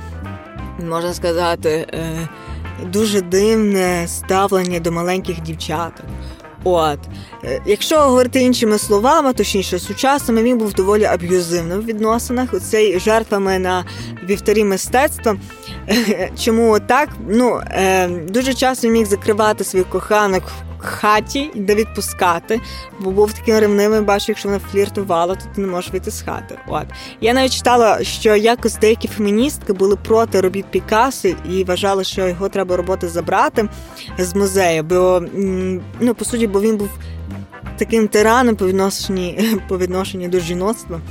можна 0.89 1.13
сказати, 1.13 1.69
е, 1.93 2.29
дуже 2.85 3.21
дивне 3.21 4.07
ставлення 4.07 4.79
до 4.79 4.91
маленьких 4.91 5.41
дівчаток. 5.41 6.05
От, 6.63 6.99
е, 7.43 7.61
якщо 7.65 7.99
говорити 7.99 8.41
іншими 8.41 8.77
словами, 8.77 9.33
точніше 9.33 9.79
сучасними, 9.79 10.43
він 10.43 10.57
був 10.57 10.73
доволі 10.73 11.03
аб'юзивним 11.03 11.79
в 11.79 11.85
відносинах. 11.85 12.53
Оцей 12.53 12.99
жертвами 12.99 13.59
на 13.59 13.85
вівторі 14.23 14.63
мистецтва. 14.63 15.37
Чому 16.39 16.79
так? 16.79 17.09
Ну 17.27 17.61
е, 17.71 18.07
дуже 18.07 18.53
часто 18.53 18.87
міг 18.87 19.05
закривати 19.05 19.63
своїх 19.63 19.89
коханок 19.89 20.43
хаті 20.77 21.51
де 21.55 21.75
відпускати, 21.75 22.61
бо 22.99 23.11
був 23.11 23.33
таким 23.33 23.59
ревнивим, 23.59 24.05
бачу, 24.05 24.25
якщо 24.27 24.49
вона 24.49 24.59
фліртувала, 24.71 25.35
то 25.35 25.41
ти 25.55 25.61
не 25.61 25.67
можеш 25.67 25.91
вийти 25.91 26.11
з 26.11 26.21
хати. 26.21 26.57
От 26.67 26.85
я 27.21 27.33
навіть 27.33 27.53
читала, 27.53 28.03
що 28.03 28.35
якось 28.35 28.75
деякі 28.75 29.07
феміністки 29.07 29.73
були 29.73 29.95
проти 29.95 30.41
робіт 30.41 30.65
Пікассо 30.65 31.27
і 31.27 31.63
вважали, 31.63 32.03
що 32.03 32.27
його 32.27 32.49
треба 32.49 32.77
роботи 32.77 33.07
забрати 33.07 33.69
з 34.17 34.35
музею, 34.35 34.83
бо 34.83 35.23
ну 35.99 36.13
по 36.15 36.25
суті, 36.25 36.47
бо 36.47 36.61
він 36.61 36.77
був 36.77 36.89
таким 37.77 38.07
тираном 38.07 38.55
по 38.55 38.67
відношенні 38.67 39.59
по 39.67 39.77
відношенню 39.77 40.27
до 40.27 40.39
жіноцтва. 40.39 41.01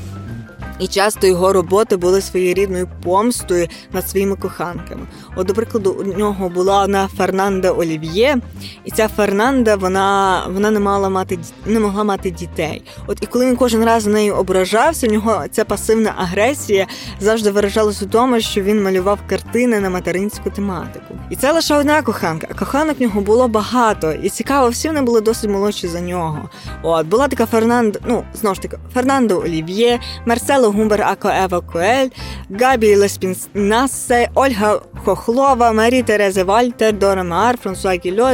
І 0.78 0.86
часто 0.86 1.26
його 1.26 1.52
роботи 1.52 1.96
були 1.96 2.20
своєрідною 2.20 2.88
помстою 3.02 3.68
над 3.92 4.08
своїми 4.08 4.36
коханками. 4.36 5.06
От, 5.36 5.46
до 5.46 5.54
прикладу, 5.54 5.90
у 5.90 6.18
нього 6.18 6.48
була 6.48 6.82
одна 6.82 7.08
Фернанда 7.16 7.70
Олів'є, 7.70 8.36
і 8.84 8.90
ця 8.90 9.08
Фернанда 9.08 9.76
вона 9.76 10.42
вона 10.50 10.70
не 10.70 10.80
мала 10.80 11.08
мати 11.08 11.38
не 11.66 11.80
могла 11.80 12.04
мати 12.04 12.30
дітей. 12.30 12.82
От 13.06 13.22
і 13.22 13.26
коли 13.26 13.46
він 13.46 13.56
кожен 13.56 13.84
раз 13.84 14.06
на 14.06 14.12
нею 14.12 14.34
ображався, 14.34 15.06
у 15.06 15.10
нього 15.10 15.44
ця 15.50 15.64
пасивна 15.64 16.14
агресія 16.16 16.86
завжди 17.20 17.50
виражалась 17.50 18.02
у 18.02 18.06
тому, 18.06 18.40
що 18.40 18.62
він 18.62 18.82
малював 18.82 19.18
картини 19.28 19.80
на 19.80 19.90
материнську 19.90 20.50
тематику. 20.50 21.14
І 21.30 21.36
це 21.36 21.52
лише 21.52 21.74
одна 21.74 22.02
коханка, 22.02 22.46
коханок 22.58 22.98
в 22.98 23.02
нього 23.02 23.20
було 23.20 23.48
багато. 23.48 24.12
І 24.12 24.28
цікаво, 24.28 24.68
всі 24.68 24.88
вони 24.88 25.02
були 25.02 25.20
досить 25.20 25.50
молодші 25.50 25.88
за 25.88 26.00
нього. 26.00 26.50
От 26.82 27.06
була 27.06 27.28
така 27.28 27.46
Фернанда, 27.46 27.98
ну 28.06 28.24
знову 28.34 28.54
ж 28.54 28.62
таки, 28.62 28.78
Фернандо 28.94 29.38
Олів'є, 29.40 30.00
Марсело 30.26 30.65
Гумбер 30.72 31.02
Ако 31.02 31.28
Ева 31.28 31.60
Коель, 31.60 32.08
Габі 32.50 32.96
Леспіннасе, 32.96 34.28
Ольга 34.34 34.80
Хохлова, 35.04 35.72
Марі 35.72 36.02
Терези 36.02 36.42
Вальтер, 36.42 36.98
Дора 36.98 37.24
Маар, 37.24 37.56
Франсуа 37.56 37.92
Гільо, 37.92 38.30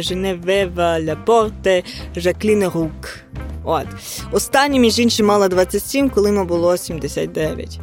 Женевева 0.00 1.00
Лепорте, 1.00 1.82
Жаклін 2.16 2.64
Рук. 2.64 3.18
От. 3.64 3.86
Останній, 4.32 4.80
між 4.80 4.98
іншим, 4.98 5.26
мала 5.26 5.48
27, 5.48 6.10
коли 6.10 6.28
йому 6.28 6.44
було 6.44 6.76
79. 6.76 7.80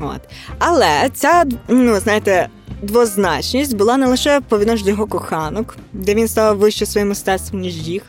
От. 0.00 0.20
Але 0.58 1.10
ця, 1.14 1.44
ну, 1.68 2.00
знаєте, 2.00 2.48
двозначність 2.82 3.76
була 3.76 3.96
не 3.96 4.06
лише 4.06 4.40
по 4.40 4.58
відношенню 4.58 4.84
до 4.84 4.90
його 4.90 5.06
коханок, 5.06 5.76
де 5.92 6.14
він 6.14 6.28
став 6.28 6.58
вище 6.58 6.86
своїм 6.86 7.08
мистецтвом, 7.08 7.60
ніж 7.60 7.76
їх. 7.76 8.02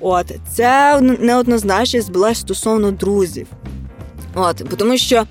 От. 0.00 0.26
Ця 0.52 1.00
неоднозначність 1.00 2.12
була 2.12 2.34
стосовно 2.34 2.90
друзів. 2.90 3.46
От, 4.34 4.62
тому 4.78 4.98
що 4.98 5.24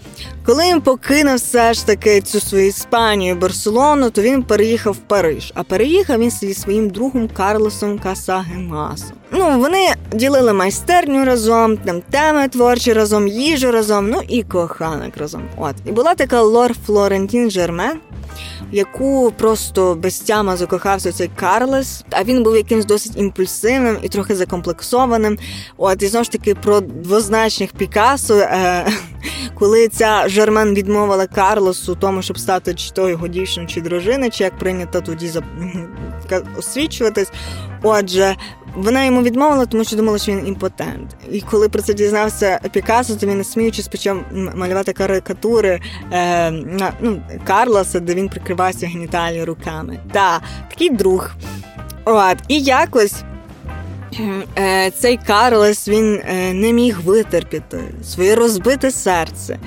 коли 0.46 0.64
він 0.64 0.82
покинув 0.82 1.36
все 1.36 1.74
ж 1.74 1.86
таки 1.86 2.22
цю 2.22 2.40
свою 2.40 2.68
Іспанію, 2.68 3.36
Барселону, 3.36 4.10
то 4.10 4.22
він 4.22 4.44
переїхав 4.44 4.94
в 4.94 4.98
Париж. 4.98 5.52
А 5.56 5.64
переїхав 5.64 6.20
він 6.20 6.32
зі 6.32 6.54
своїм 6.54 6.90
другом 6.90 7.28
Карлосом 7.28 8.00
Касагемасом. 8.00 9.18
Ну 9.32 9.60
вони 9.60 9.94
ділили 10.14 10.54
майстерню 10.54 11.26
разом, 11.26 11.78
там 11.78 12.02
теми 12.02 12.48
творчі 12.48 12.94
разом, 12.94 13.28
їжу 13.28 13.72
разом, 13.72 14.10
ну 14.10 14.22
і 14.28 14.44
коханок 14.44 15.18
разом. 15.18 15.42
От 15.58 15.76
і 15.86 15.92
була 15.92 16.16
така 16.16 16.42
лор 16.42 16.72
Флорентін 16.86 17.52
Жермен. 17.52 18.00
Яку 18.74 19.32
просто 19.38 19.96
безтяма 19.96 20.58
закохався 20.58 21.12
цей 21.12 21.30
Карлес, 21.36 22.04
а 22.12 22.24
він 22.24 22.44
був 22.44 22.56
якимсь 22.56 22.86
досить 22.86 23.18
імпульсивним 23.18 23.98
і 24.02 24.10
трохи 24.10 24.36
закомплексованим. 24.36 25.38
От 25.78 26.04
і 26.04 26.08
знову 26.08 26.24
ж 26.24 26.32
таки 26.32 26.56
про 26.56 26.82
двозначних 26.82 27.72
Пікасо, 27.74 28.38
е, 28.38 28.88
коли 29.60 29.88
ця 29.88 30.24
Жермен 30.28 30.74
відмовила 30.74 31.28
Карлосу 31.28 31.96
тому, 31.96 32.22
щоб 32.22 32.40
стати 32.40 32.74
чи 32.74 32.92
то 32.92 33.10
його 33.10 33.28
дівчиною, 33.28 33.70
чи 33.70 33.82
дружиною, 33.82 34.32
чи 34.32 34.44
як 34.44 34.58
прийнято 34.58 35.02
тоді 35.02 35.28
за 35.28 35.44
освічуватись. 36.58 37.32
Отже, 37.84 38.36
вона 38.76 39.06
йому 39.06 39.22
відмовила, 39.22 39.66
тому 39.66 39.84
що 39.84 39.96
думала, 39.96 40.18
що 40.18 40.32
він 40.32 40.48
імпотент. 40.48 41.16
І 41.32 41.42
коли 41.42 41.70
про 41.70 41.82
це 41.82 41.94
дізнався 41.94 42.60
Пікассо, 42.72 43.16
то 43.16 43.28
він 43.28 43.38
не 43.38 43.44
сміючись 43.44 43.88
почав 43.88 44.18
малювати 44.56 44.94
карикатури 44.94 45.80
е, 46.12 46.52
на 46.52 46.94
ну, 47.02 47.22
Карлоса, 47.48 48.00
де 48.00 48.14
він 48.14 48.30
прикривався 48.30 48.88
геніталією 48.88 49.46
руками. 49.46 50.00
Та 50.12 50.42
такий 50.70 50.90
друг. 50.90 51.32
От, 52.06 52.38
І 52.48 52.62
якось 52.62 53.24
цей 54.92 55.20
Карлес 55.28 55.88
він 55.88 56.22
е, 56.26 56.54
не 56.54 56.74
міг 56.74 57.02
витерпіти 57.02 57.80
своє 58.04 58.36
розбите 58.36 58.92
серце. 58.92 59.60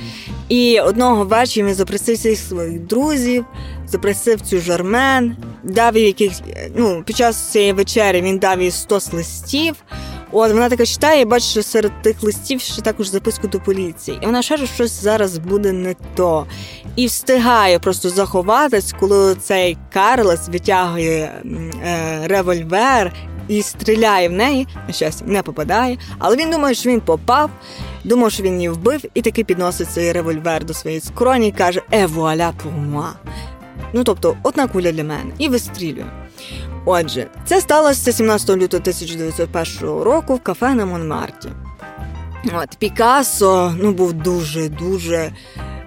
І 0.49 0.81
одного 0.81 1.25
вечора 1.25 1.67
він 1.67 1.75
запросив 1.75 2.15
всіх 2.15 2.39
своїх 2.39 2.81
друзів, 2.81 3.45
запросив 3.87 4.41
цю 4.41 4.61
жармен, 4.61 5.37
дав 5.63 5.97
їй 5.97 6.07
яких, 6.07 6.33
ну, 6.77 7.03
під 7.07 7.17
час 7.17 7.53
цієї 7.53 7.73
вечері 7.73 8.23
він 8.23 8.39
дав 8.39 8.63
їй 8.63 8.71
100 8.71 9.01
листів. 9.13 9.75
От 10.33 10.53
вона 10.53 10.69
така 10.69 10.87
читає, 10.87 11.21
і 11.21 11.25
бачить, 11.25 11.51
що 11.51 11.63
серед 11.63 12.03
тих 12.03 12.23
листів 12.23 12.61
ще 12.61 12.83
також 12.83 13.09
записку 13.09 13.49
до 13.49 13.61
поліції. 13.61 14.19
І 14.23 14.27
вона 14.27 14.43
що 14.43 14.67
щось 14.67 15.03
зараз 15.03 15.39
буде 15.39 15.73
не 15.73 15.95
то. 16.15 16.47
І 16.97 17.07
встигає 17.07 17.79
просто 17.79 18.11
заховатись, 18.11 18.95
коли 19.01 19.35
цей 19.35 19.77
Карлес 19.93 20.49
витягує 20.49 21.43
е, 21.85 22.21
револьвер 22.25 23.13
і 23.49 23.63
стріляє 23.63 24.29
в 24.29 24.33
неї, 24.33 24.67
на 24.87 24.93
щастя, 24.93 25.25
не 25.29 25.43
попадає, 25.43 25.99
але 26.19 26.37
він 26.37 26.51
думає, 26.51 26.75
що 26.75 26.91
він 26.91 27.01
попав, 27.01 27.51
думав, 28.05 28.33
що 28.33 28.43
він 28.43 28.55
її 28.55 28.69
вбив, 28.69 29.05
і 29.15 29.23
таки 29.23 29.45
підносить 29.45 29.91
цей 29.91 30.13
револьвер 30.13 30.65
до 30.65 30.75
своєї 30.75 31.01
скроні 31.01 31.49
і 31.49 31.53
каже: 31.53 31.83
Е, 31.93 32.07
voilà 32.07 32.53
pour 32.65 32.89
moi. 32.89 33.13
Ну 33.93 34.05
тобто, 34.05 34.37
одна 34.43 34.67
куля 34.67 34.93
для 34.93 35.05
мене, 35.05 35.31
і 35.39 35.49
вистрілює. 35.49 36.05
Отже, 36.89 37.27
це 37.45 37.61
сталося 37.61 38.13
17 38.13 38.49
лютого 38.51 38.81
1901 38.81 39.89
року 39.89 40.35
в 40.35 40.41
кафе 40.41 40.75
на 40.75 40.87
Монмарті. 40.87 41.49
От 42.55 42.77
Пікассо 42.79 43.75
ну, 43.79 43.93
був 43.93 44.13
дуже-дуже 44.13 45.33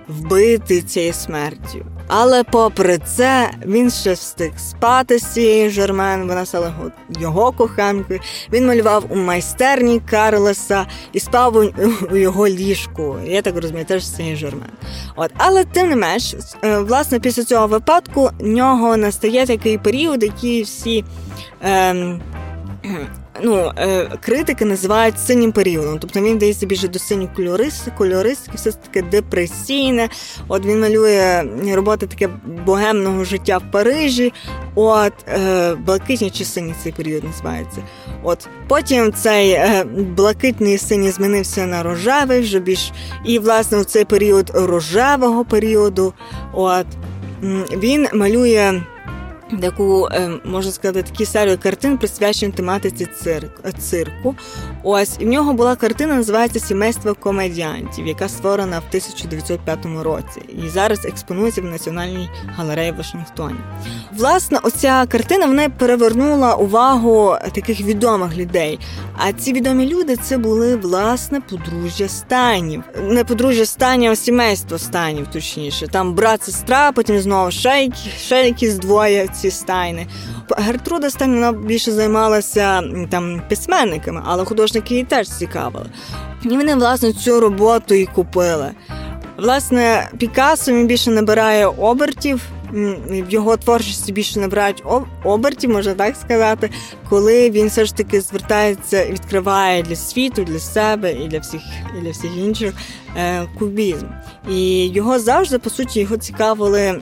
вбитий 0.08 0.82
цією 0.82 1.14
смертю. 1.14 1.86
Але 2.12 2.44
попри 2.44 2.98
це 2.98 3.52
він 3.66 3.92
ще 3.92 4.14
встиг 4.14 4.52
спати 4.58 5.20
з 5.20 5.34
цією 5.34 5.70
Жермен, 5.70 6.28
вона 6.28 6.46
стала 6.46 6.74
його 7.20 7.52
коханкою. 7.52 8.20
Він 8.54 8.68
малював 8.68 9.06
у 9.10 9.16
майстерні 9.16 10.02
Карлеса 10.10 10.86
і 11.14 11.20
спав 11.20 11.56
у 12.12 12.16
його 12.16 12.48
ліжку. 12.48 13.18
Я 13.26 13.42
так 13.42 13.56
розумію, 13.56 13.86
теж 13.86 14.06
з 14.06 14.16
цією 14.16 14.38
Жермен. 14.38 14.70
От, 15.16 15.32
але 15.38 15.64
тим 15.66 15.90
не 15.90 15.96
менш, 15.96 16.36
е, 16.64 16.80
власне, 16.80 17.20
після 17.20 17.44
цього 17.44 17.68
випадку 17.68 18.30
в 18.40 18.48
нього 18.48 18.98
настає 18.98 19.46
такий 19.46 19.78
період, 19.78 20.24
який 20.24 20.64
всі. 20.64 21.04
Ем, 21.62 22.22
ну, 23.44 23.72
е, 23.78 24.10
критики 24.22 24.66
називають 24.66 25.20
синім 25.20 25.52
періодом. 25.52 26.00
Тобто 26.00 26.22
він 26.22 26.38
дається 26.38 26.66
більше 26.66 26.88
до 26.88 27.00
синьої 27.00 27.30
кольористики, 27.36 27.98
кольористики, 27.98 28.58
все 28.58 28.72
таке 28.72 29.02
депресійне. 29.02 30.10
От 30.48 30.66
він 30.66 30.82
малює 30.82 31.44
роботи 31.74 32.08
таке 32.08 32.30
богемного 32.66 33.24
життя 33.24 33.58
в 33.58 33.72
Парижі. 33.72 34.34
От 34.76 35.14
е, 35.28 35.76
блакитні 35.76 36.30
чи 36.30 36.46
синій 36.46 36.74
цей 36.84 36.92
період 36.92 37.24
називається. 37.24 37.84
От 38.24 38.48
Потім 38.68 39.14
цей 39.14 39.52
е, 39.52 39.86
блакитний 40.18 40.78
синій 40.78 41.12
змінився 41.12 41.66
на 41.66 41.84
рожевий 41.84 42.42
вже 42.42 42.60
більш. 42.60 42.92
І, 43.26 43.40
власне, 43.40 43.78
у 43.78 43.84
цей 43.84 44.06
період 44.06 44.52
рожевого 44.54 45.46
періоду. 45.46 46.14
От 46.54 46.86
він 47.78 48.08
малює 48.14 48.82
таку, 49.58 50.08
е, 50.12 50.30
можна 50.44 50.72
сказати, 50.72 51.04
такі 51.04 51.26
серію 51.26 51.58
картин, 51.58 51.98
присвячені 51.98 52.52
тематиці 52.52 53.06
цирк, 53.06 53.52
цирку. 53.80 54.36
Ось 54.84 55.18
в 55.18 55.24
нього 55.24 55.54
була 55.54 55.76
картина, 55.76 56.16
називається 56.16 56.60
Сімейство 56.60 57.16
комедіантів, 57.16 58.08
яка 58.08 58.30
створена 58.30 58.80
в 58.80 58.84
1905 58.88 59.80
році. 60.04 60.42
І 60.66 60.70
зараз 60.70 61.06
експонується 61.06 61.62
в 61.62 61.66
Національній 61.66 62.30
галереї 62.56 62.92
в 62.92 62.96
Вашингтоні. 62.96 63.56
Власне, 64.14 64.60
оця 64.64 65.06
картина 65.06 65.46
вона 65.46 65.70
перевернула 65.70 66.56
увагу 66.56 67.36
таких 67.52 67.82
відомих 67.82 68.38
людей. 68.38 68.80
А 69.18 69.34
ці 69.34 69.54
відомі 69.54 69.86
люди 69.86 70.16
це 70.16 70.38
були 70.38 70.76
власне 70.76 71.42
подружжя 71.42 72.08
станів. 72.08 72.84
Не 73.04 73.24
подружжя 73.24 73.66
станів, 73.66 74.12
а 74.12 74.16
сімейство 74.16 74.78
станів, 74.78 75.28
точніше. 75.28 75.88
Там 75.88 76.14
брат, 76.14 76.44
сестра, 76.44 76.92
потім 76.92 77.20
знову 77.20 77.52
ще, 77.52 77.90
ще 78.18 78.46
якісь 78.46 78.76
двоє 78.76 79.28
ці 79.28 79.52
стайни. 79.52 80.08
Гертруда 80.58 81.10
Стайн 81.10 81.34
вона 81.34 81.52
більше 81.52 81.92
займалася 81.92 82.84
там 83.10 83.42
письменниками, 83.50 84.22
але 84.26 84.46
художники 84.70 84.94
її 84.94 85.04
теж 85.04 85.30
цікавили. 85.30 85.86
І 86.44 86.48
вони, 86.50 86.76
власне, 86.76 87.14
цю 87.14 87.40
роботу 87.40 87.94
і 87.94 88.06
купили. 88.06 88.72
Власне, 89.38 90.10
Пікассо 90.18 90.72
він 90.72 90.88
більше 90.88 91.12
набирає 91.12 91.68
обертів 91.68 92.42
в 92.74 93.30
його 93.30 93.58
творчості 93.58 94.12
більше 94.12 94.40
набирають 94.40 94.84
обертів, 95.24 95.70
можна 95.70 95.94
так 95.94 96.16
сказати, 96.16 96.70
коли 97.10 97.50
він 97.50 97.68
все 97.68 97.86
ж 97.86 97.96
таки 97.96 98.22
звертається 98.22 99.04
і 99.04 99.12
відкриває 99.12 99.84
для 99.84 99.96
світу, 99.96 100.44
для 100.44 100.60
себе 100.60 101.14
і 101.14 101.28
для 101.28 101.40
всіх 101.40 101.62
і 101.98 102.02
для 102.02 102.12
всіх 102.12 102.38
інших 102.38 102.74
е, 103.18 103.48
кубізм. 103.60 104.06
І 104.50 104.88
його 104.88 105.20
завжди, 105.20 105.60
по 105.60 105.70
суті, 105.70 106.00
його 106.00 106.18
цікавили 106.18 107.02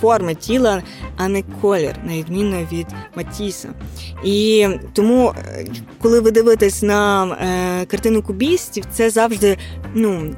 форми 0.00 0.34
тіла, 0.34 0.82
а 1.16 1.28
не 1.28 1.42
колір, 1.60 1.96
на 2.06 2.16
відміну 2.16 2.66
від 2.72 2.86
Матіса. 3.16 3.68
І 4.24 4.68
тому, 4.92 5.34
е, 5.38 5.66
коли 6.02 6.20
ви 6.20 6.30
дивитесь 6.30 6.82
на 6.82 7.26
е, 7.26 7.86
картину 7.86 8.22
кубістів, 8.22 8.84
це 8.92 9.10
завжди 9.10 9.58
ну 9.94 10.34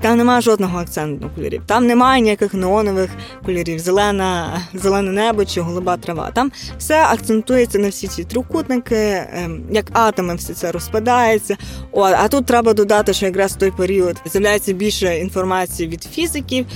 там 0.00 0.18
немає 0.18 0.40
жодного 0.40 0.78
акценту 0.78 1.30
кольорів. 1.36 1.62
Там 1.66 1.86
немає 1.86 2.22
ніяких 2.22 2.54
неонових 2.54 3.10
кольорів, 3.46 3.78
зелена, 3.78 4.60
зелене 4.74 5.12
небо 5.12 5.44
чи 5.44 5.60
голуба 5.60 5.96
трава. 5.96 6.30
Там 6.30 6.52
все 6.78 7.04
акцентується 7.04 7.78
на 7.78 7.88
всі 7.88 8.06
ці 8.06 8.24
трикутники, 8.24 8.96
ем, 9.32 9.62
як 9.70 9.86
атоми, 9.92 10.34
все 10.34 10.54
це 10.54 10.72
розпадається. 10.72 11.56
О, 11.92 12.02
а 12.02 12.28
тут 12.28 12.46
треба 12.46 12.74
додати, 12.74 13.12
що 13.12 13.26
якраз 13.26 13.52
в 13.52 13.56
той 13.56 13.70
період 13.70 14.16
з'являється 14.26 14.72
більше 14.72 15.18
інформації 15.18 15.88
від 15.88 16.02
фізиків 16.02 16.66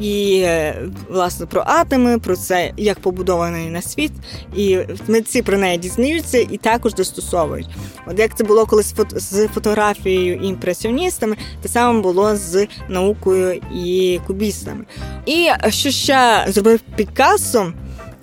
і 0.00 0.42
е, 0.44 0.82
власне 1.08 1.46
про 1.46 1.62
атоми, 1.66 2.18
про 2.18 2.36
це 2.36 2.72
як 2.76 3.00
побудований 3.00 3.70
на 3.70 3.82
світ, 3.82 4.12
і 4.56 4.78
митці 5.08 5.42
про 5.42 5.58
неї 5.58 5.78
дізнаються 5.78 6.38
і 6.38 6.56
також 6.56 6.94
достосовують. 6.94 7.68
От 8.06 8.18
як 8.18 8.36
це 8.36 8.44
було 8.44 8.66
колись 8.66 8.94
з 9.12 9.48
фотографією 9.48 10.34
і 10.34 10.46
імпресіоністами, 10.46 11.36
те 11.62 11.68
саме 11.68 12.00
було 12.00 12.36
з 12.36 12.66
наукою 12.88 13.60
і 13.74 14.20
кубістами. 14.26 14.84
І 15.26 15.48
що 15.68 15.90
ще 15.90 16.44
зробив 16.48 16.80
Пікассо 16.96 17.72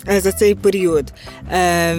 е, 0.08 0.20
за 0.20 0.32
цей 0.32 0.54
період? 0.54 1.12
Е, 1.52 1.96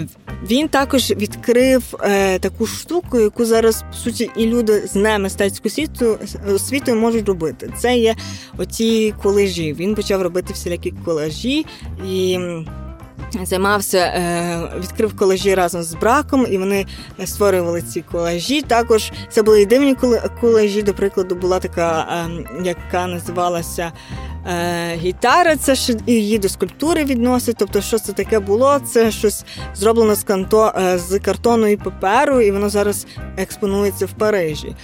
він 0.50 0.68
також 0.68 1.12
відкрив 1.12 1.96
е, 2.04 2.40
таку 2.40 2.68
штуку, 2.68 3.20
яку 3.20 3.46
зараз 3.46 3.84
по 3.92 3.98
суті 3.98 4.32
і 4.38 4.46
люди 4.46 4.88
з 4.88 4.96
немистецького 4.96 5.70
світу 5.70 6.18
світу 6.58 6.96
можуть 6.96 7.28
робити. 7.28 7.74
Це 7.78 7.98
є 7.98 8.16
оці 8.58 9.14
колежі. 9.24 9.74
Він 9.74 9.96
почав 9.96 10.22
робити 10.22 10.54
всілякі 10.54 10.94
колежі 11.06 11.66
і. 12.08 12.40
Займався, 13.44 13.98
е, 13.98 14.62
відкрив 14.80 15.16
колажі 15.16 15.56
разом 15.56 15.84
з 15.84 15.94
браком, 15.94 16.48
і 16.50 16.58
вони 16.58 16.86
створювали 17.26 17.82
ці 17.82 18.02
колажі. 18.02 18.62
Також 18.62 19.12
це 19.30 19.44
були 19.44 19.62
і 19.62 19.66
дивні 19.66 19.96
колажі. 20.42 20.82
До 20.82 20.94
прикладу, 20.94 21.36
була 21.36 21.60
така, 21.60 22.08
ем, 22.12 22.46
яка 22.64 23.08
називалася 23.08 23.92
е, 24.48 24.96
гітара. 24.96 25.56
Це 25.56 25.76
ж 25.76 25.94
її 26.08 26.40
до 26.40 26.50
скульптури 26.50 27.04
відносить. 27.04 27.56
Тобто, 27.60 27.82
що 27.82 28.00
це 28.00 28.14
таке 28.14 28.40
було? 28.40 28.80
Це 28.80 29.12
щось 29.12 29.46
зроблено 29.76 30.16
з 30.16 30.24
канто 30.24 30.74
е, 30.78 30.98
з 30.98 31.20
картону 31.20 31.68
і 31.68 31.78
паперу, 31.78 32.42
і 32.42 32.52
воно 32.52 32.70
зараз 32.70 33.08
експонується 33.38 34.06
в 34.06 34.12
Парижі. 34.12 34.76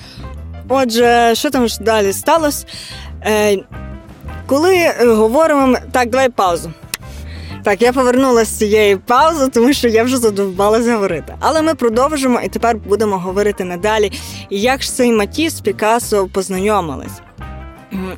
Отже, 0.70 1.32
що 1.36 1.50
там 1.50 1.68
ж 1.68 1.78
далі 1.82 2.14
сталося? 2.14 2.66
Коли 4.46 4.94
говоримо 5.00 5.78
так, 5.92 6.10
давай 6.10 6.30
паузу. 6.30 6.72
Так, 7.68 7.82
я 7.82 7.94
повернулася 7.94 8.52
з 8.52 8.58
цієї 8.58 8.96
паузи, 8.96 9.48
тому 9.48 9.74
що 9.74 9.88
я 9.88 10.04
вже 10.04 10.18
задовбалася 10.18 10.94
говорити. 10.94 11.36
Але 11.40 11.62
ми 11.62 11.76
продовжимо 11.76 12.40
і 12.46 12.50
тепер 12.50 12.78
будемо 12.78 13.18
говорити 13.18 13.64
надалі, 13.64 14.12
як 14.50 14.84
ж 14.84 14.94
цей 14.94 15.12
Матіс 15.12 15.62
Пікасо 15.62 16.28
познайомились. 16.28 17.22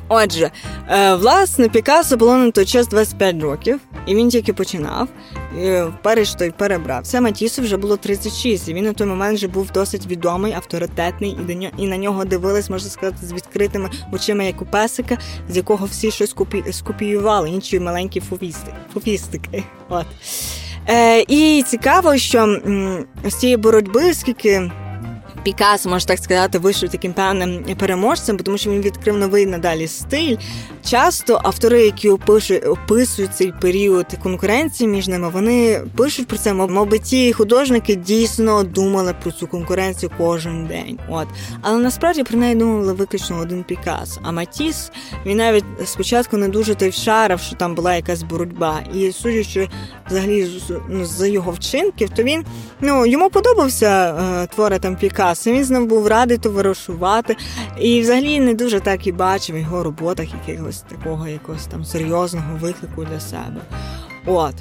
Отже, 0.08 0.50
е, 0.88 1.14
власне, 1.14 1.68
Пікассо 1.68 2.16
було 2.16 2.36
на 2.36 2.50
той 2.50 2.64
час 2.64 2.88
25 2.88 3.42
років, 3.42 3.80
і 4.06 4.14
він 4.14 4.28
тільки 4.28 4.52
починав. 4.52 5.08
В 5.54 5.92
Париж 6.02 6.34
той 6.34 6.50
перебрався. 6.50 7.20
Матісу 7.20 7.62
вже 7.62 7.76
було 7.76 7.96
36, 7.96 8.68
і 8.68 8.74
він 8.74 8.84
на 8.84 8.92
той 8.92 9.06
момент 9.06 9.36
вже 9.36 9.48
був 9.48 9.70
досить 9.70 10.06
відомий, 10.06 10.52
авторитетний, 10.52 11.38
і 11.78 11.86
на 11.86 11.96
нього 11.96 12.24
дивились, 12.24 12.70
можна 12.70 12.90
сказати, 12.90 13.26
з 13.26 13.32
відкритими 13.32 13.90
очима, 14.12 14.44
як 14.44 14.62
у 14.62 14.66
песика, 14.66 15.18
з 15.48 15.56
якого 15.56 15.86
всі 15.86 16.10
щось 16.10 16.34
скопіювали, 16.70 17.50
інші 17.50 17.80
маленькі 17.80 18.20
фуфісти, 18.20 18.74
фуфістики. 18.94 19.64
От. 19.88 20.06
Е, 20.88 21.24
І 21.28 21.64
цікаво, 21.66 22.16
що 22.16 22.60
з 23.24 23.34
цієї 23.34 23.56
боротьби, 23.56 24.14
скільки. 24.14 24.70
Пікассо, 25.42 25.88
можна 25.88 26.08
так 26.08 26.18
сказати, 26.24 26.58
вийшов 26.58 26.88
таким 26.88 27.12
певним 27.12 27.64
переможцем, 27.78 28.36
тому 28.36 28.58
що 28.58 28.70
він 28.70 28.80
відкрив 28.80 29.18
новий 29.18 29.46
надалі 29.46 29.88
стиль. 29.88 30.36
Часто 30.84 31.40
автори, 31.44 31.82
які 31.82 32.08
опишуть, 32.08 32.66
описують 32.66 33.36
цей 33.36 33.52
період 33.60 34.06
конкуренції 34.22 34.88
між 34.88 35.08
ними, 35.08 35.28
вони 35.28 35.80
пишуть 35.96 36.28
про 36.28 36.36
це, 36.36 36.52
мабуть, 36.52 37.02
ті 37.02 37.32
художники 37.32 37.94
дійсно 37.94 38.62
думали 38.62 39.14
про 39.22 39.32
цю 39.32 39.46
конкуренцію 39.46 40.10
кожен 40.18 40.66
день. 40.66 40.98
От 41.08 41.28
але 41.62 41.78
насправді 41.78 42.22
про 42.22 42.38
неї 42.38 42.54
думали 42.54 42.92
виключно 42.92 43.38
один 43.38 43.64
Пікассо. 43.64 44.20
А 44.24 44.32
Матіс 44.32 44.90
він 45.26 45.36
навіть 45.36 45.64
спочатку 45.84 46.36
не 46.36 46.48
дуже 46.48 46.74
той 46.74 46.88
вшарив, 46.88 47.40
що 47.40 47.56
там 47.56 47.74
була 47.74 47.94
якась 47.94 48.22
боротьба. 48.22 48.80
І 48.94 49.12
судячи 49.12 49.68
взагалі 50.10 50.48
ну, 50.88 51.04
з 51.04 51.30
його 51.30 51.52
вчинків, 51.52 52.10
то 52.10 52.22
він 52.22 52.44
ну 52.80 53.06
йому 53.06 53.30
подобався 53.30 54.14
е, 54.42 54.46
твори 54.46 54.78
там 54.78 54.96
Пікассо, 55.30 55.52
Він 55.52 55.64
з 55.64 55.70
ним 55.70 55.86
був 55.86 56.06
радий 56.06 56.38
товаришувати, 56.38 57.36
і 57.80 58.00
взагалі 58.00 58.40
не 58.40 58.54
дуже 58.54 58.80
так 58.80 59.06
і 59.06 59.12
бачив 59.12 59.56
в 59.56 59.58
його 59.58 59.82
роботах 59.82 60.26
якогось 60.48 60.80
такого 60.80 61.28
якогось 61.28 61.66
там 61.66 61.84
серйозного 61.84 62.56
виклику 62.60 63.04
для 63.04 63.20
себе. 63.20 63.60
От. 64.26 64.54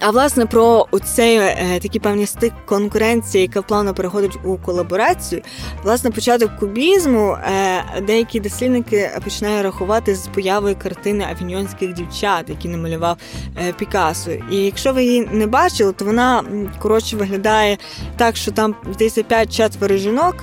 А 0.00 0.10
власне 0.10 0.46
про 0.46 0.86
цей 1.04 1.36
е, 1.36 1.78
такий 1.82 2.00
певний 2.00 2.26
стик 2.26 2.52
конкуренції, 2.66 3.42
яка 3.42 3.62
плавно 3.62 3.94
переходить 3.94 4.38
у 4.44 4.56
колаборацію. 4.56 5.42
Власне, 5.82 6.10
початок 6.10 6.56
кубізму 6.58 7.32
е, 7.32 7.84
деякі 8.06 8.40
дослідники 8.40 9.10
починають 9.24 9.64
рахувати 9.64 10.14
з 10.14 10.26
появою 10.26 10.76
картини 10.82 11.26
авіньонських 11.30 11.92
дівчат, 11.92 12.48
які 12.48 12.68
намалював 12.68 13.16
е, 13.68 13.72
Пікассо. 13.72 14.30
І 14.50 14.56
якщо 14.56 14.92
ви 14.92 15.04
її 15.04 15.28
не 15.32 15.46
бачили, 15.46 15.92
то 15.92 16.04
вона 16.04 16.42
коротше 16.78 17.16
виглядає 17.16 17.78
так, 18.16 18.36
що 18.36 18.50
там 18.50 18.74
здається 18.92 19.22
5 19.22 19.56
четверо 19.56 19.96
жінок. 19.96 20.34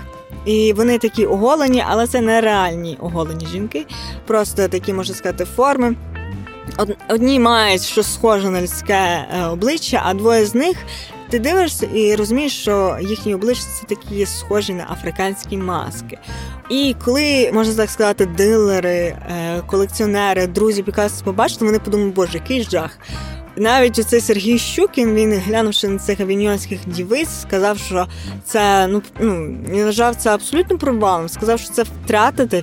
І 0.46 0.74
вони 0.74 0.98
такі 0.98 1.26
оголені, 1.26 1.84
але 1.88 2.08
це 2.08 2.22
не 2.22 2.41
реальні 2.41 2.98
оголені 3.02 3.46
жінки, 3.46 3.86
просто 4.28 4.67
такі 4.67 4.94
можна 4.94 5.15
сказати 5.15 5.46
форми. 5.46 5.96
Одні 7.10 7.39
мають 7.39 7.81
щось 7.81 8.13
схоже 8.13 8.49
на 8.49 8.62
людське 8.62 8.93
е, 8.93 9.45
обличчя, 9.45 10.01
а 10.05 10.13
двоє 10.13 10.45
з 10.45 10.55
них 10.55 10.77
ти 11.29 11.39
дивишся 11.39 11.86
і 11.86 12.15
розумієш, 12.15 12.62
що 12.62 12.97
їхні 13.01 13.36
обличчя 13.36 13.63
це 13.79 13.95
такі 13.95 14.25
схожі 14.25 14.73
на 14.73 14.88
африканські 14.91 15.57
маски. 15.57 16.17
І 16.69 16.95
коли 17.05 17.51
можна 17.53 17.73
так 17.73 17.89
сказати, 17.89 18.25
дилери, 18.25 18.91
е, 18.91 19.17
колекціонери, 19.67 20.47
друзі 20.47 20.84
Пікассо 20.84 21.25
побачили, 21.25 21.65
вони 21.65 21.79
подумали, 21.79 22.12
боже, 22.12 22.34
який 22.34 22.63
жах. 22.63 22.97
Навіть 23.55 23.99
оцей 23.99 24.21
Сергій 24.21 24.57
Щукін, 24.57 25.15
він 25.15 25.34
глянувши 25.34 25.88
на 25.88 25.99
цих 25.99 26.19
авіньонських 26.19 26.79
дівиць, 26.88 27.41
сказав, 27.41 27.77
що 27.77 28.07
це 28.45 28.88
ну 28.88 29.01
ну 29.19 29.57
вважав 29.71 30.15
це 30.15 30.29
абсолютно 30.29 30.77
провалом. 30.77 31.29
Сказав, 31.29 31.60
що 31.60 31.69
це 31.73 31.84
втрата 31.84 32.45
для 32.45 32.62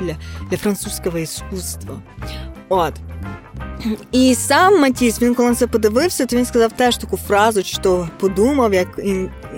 для, 0.00 0.16
для 0.50 0.56
французького 0.56 1.18
іскусства. 1.18 2.02
От. 2.68 2.92
І 4.12 4.34
сам 4.34 4.80
Матіс, 4.80 5.22
він 5.22 5.34
коли 5.34 5.54
це 5.54 5.66
подивився, 5.66 6.26
то 6.26 6.36
він 6.36 6.44
сказав 6.44 6.72
теж 6.72 6.96
таку 6.96 7.16
фразу, 7.16 7.62
то 7.82 8.08
подумав, 8.20 8.74
як 8.74 9.00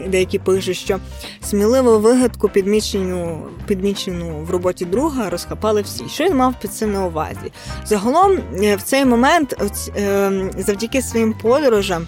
деякі 0.09 0.39
пишуть, 0.39 0.77
що 0.77 0.99
сміливу 1.43 1.99
вигадку, 1.99 2.49
підмічену 2.49 3.47
підмічену 3.67 4.45
в 4.45 4.51
роботі 4.51 4.85
друга, 4.85 5.31
розхапали 5.31 5.83
всі. 5.83 6.05
Що 6.09 6.25
він 6.25 6.37
мав 6.37 6.55
під 6.61 6.73
цим 6.73 6.93
на 6.93 7.07
увазі? 7.07 7.53
Загалом 7.87 8.39
е, 8.63 8.77
в 8.77 8.83
цей 8.83 9.05
момент, 9.05 9.55
ем, 9.97 10.51
завдяки 10.59 11.03
своїм 11.03 11.33
подорожам. 11.43 12.07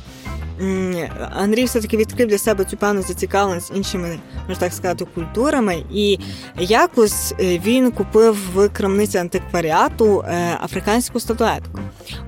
Андрій 1.36 1.64
все-таки 1.64 1.96
відкрив 1.96 2.28
для 2.28 2.38
себе 2.38 2.64
цю 2.64 2.76
певну 2.76 3.02
зацікавленість 3.02 3.72
іншими, 3.74 4.18
можна 4.48 4.60
так 4.60 4.72
сказати, 4.72 5.06
культурами. 5.14 5.84
І 5.92 6.18
якось 6.58 7.34
е, 7.40 7.58
він 7.58 7.90
купив 7.90 8.36
в 8.54 8.68
крамниці 8.68 9.18
антикваріату 9.18 10.24
е, 10.28 10.58
африканську 10.62 11.20
статуетку. 11.20 11.80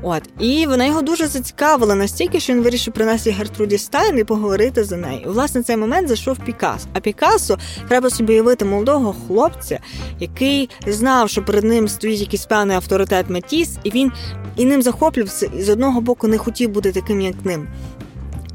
От 0.02 0.22
і 0.38 0.66
вона 0.66 0.84
його 0.84 1.02
дуже 1.02 1.26
зацікавила 1.26 1.94
настільки, 1.94 2.40
що 2.40 2.52
він 2.52 2.62
вирішив 2.62 2.94
принести 2.94 3.30
Гертруді 3.30 3.78
Стайн 3.78 4.18
і 4.18 4.24
поговорити 4.24 4.84
за 4.84 4.96
нею. 4.96 5.20
І, 5.24 5.28
власне, 5.28 5.62
цей 5.62 5.76
момент 5.76 6.08
зайшов 6.08 6.38
Пікас. 6.38 6.86
А 6.92 7.00
Пікассо 7.00 7.58
треба 7.88 8.10
собі 8.10 8.32
уявити 8.32 8.64
молодого 8.64 9.14
хлопця, 9.26 9.78
який 10.20 10.70
знав, 10.86 11.30
що 11.30 11.44
перед 11.44 11.64
ним 11.64 11.88
стоїть 11.88 12.20
якийсь 12.20 12.46
певний 12.46 12.76
авторитет 12.76 13.30
Метіс, 13.30 13.78
і 13.84 13.90
він 13.90 14.12
і 14.56 14.64
ним 14.64 14.82
захоплювався, 14.82 15.50
і 15.58 15.62
з 15.62 15.68
одного 15.68 16.00
боку 16.00 16.28
не 16.28 16.38
хотів 16.38 16.70
бути 16.70 16.92
таким, 16.92 17.20
як 17.20 17.44
ним. 17.44 17.68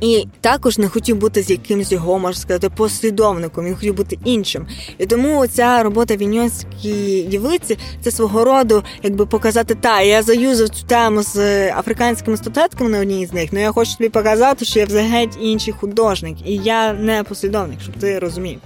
І 0.01 0.27
також 0.41 0.77
не 0.77 0.87
хотів 0.87 1.17
бути 1.17 1.43
з 1.43 1.49
якимсь 1.49 1.91
його, 1.91 2.19
можна 2.19 2.41
сказати, 2.41 2.69
послідовником, 2.69 3.65
він 3.65 3.75
хотів 3.75 3.95
бути 3.95 4.19
іншим. 4.25 4.67
І 4.97 5.05
тому 5.05 5.47
ця 5.47 5.83
робота 5.83 6.15
Віньонській 6.15 7.21
дівиці 7.21 7.77
це 8.01 8.11
свого 8.11 8.43
роду, 8.43 8.83
якби 9.03 9.25
показати, 9.25 9.75
та 9.75 10.01
я 10.01 10.23
заюзав 10.23 10.69
цю 10.69 10.85
тему 10.85 11.23
з 11.23 11.37
африканськими 11.71 12.37
статуетками 12.37 12.89
на 12.89 12.99
одній 12.99 13.25
з 13.25 13.33
них, 13.33 13.49
але 13.53 13.61
я 13.61 13.71
хочу 13.71 13.97
тобі 13.97 14.09
показати, 14.09 14.65
що 14.65 14.79
я 14.79 14.85
взагалі 14.85 15.29
інший 15.41 15.73
художник, 15.73 16.37
і 16.45 16.55
я 16.55 16.93
не 16.93 17.23
послідовник, 17.23 17.81
щоб 17.81 17.95
ти 17.95 18.19
розумів. 18.19 18.59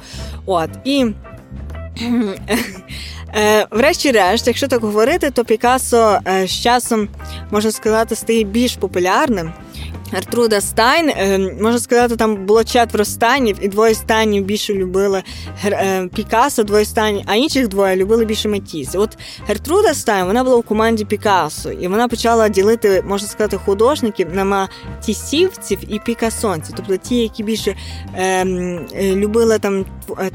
От 0.46 0.70
і. 0.86 1.06
Е, 3.36 3.68
врешті-решт, 3.72 4.48
якщо 4.48 4.68
так 4.68 4.82
говорити, 4.82 5.32
то 5.32 5.46
Пікассо 5.46 6.20
е, 6.28 6.48
з 6.48 6.52
часом 6.52 7.08
можна 7.52 7.72
сказати 7.72 8.16
стає 8.16 8.44
більш 8.44 8.76
популярним. 8.76 9.54
Гертруда 10.12 10.62
Стайн, 10.62 11.10
е, 11.10 11.38
можна 11.62 11.80
сказати, 11.80 12.16
там 12.16 12.46
було 12.46 12.64
четверо 12.64 13.06
станів, 13.06 13.58
і 13.62 13.68
двоє 13.68 13.96
станів 13.96 14.46
більше 14.46 14.74
любили 14.74 15.24
е, 15.66 16.08
Пікассо, 16.16 16.64
двоє 16.64 16.86
станів, 16.86 17.24
а 17.26 17.36
інших 17.36 17.68
двоє 17.68 17.96
любили 17.96 18.26
більше 18.26 18.50
Матіс. 18.50 18.96
От 18.96 19.18
Гертруда 19.48 19.94
Стайн, 19.94 20.26
вона 20.26 20.44
була 20.44 20.56
у 20.56 20.62
команді 20.62 21.06
Пікассо, 21.06 21.72
і 21.72 21.88
вона 21.88 22.08
почала 22.08 22.50
ділити, 22.50 23.04
можна 23.08 23.28
сказати, 23.28 23.58
художників 23.66 24.28
на 24.34 24.46
матісівців 24.46 25.80
і 25.88 26.00
пікасонців, 26.00 26.74
тобто 26.78 26.98
ті, 26.98 27.16
які 27.16 27.44
більше 27.44 27.76
ем, 28.16 28.86
любили 28.96 29.60
там 29.60 29.86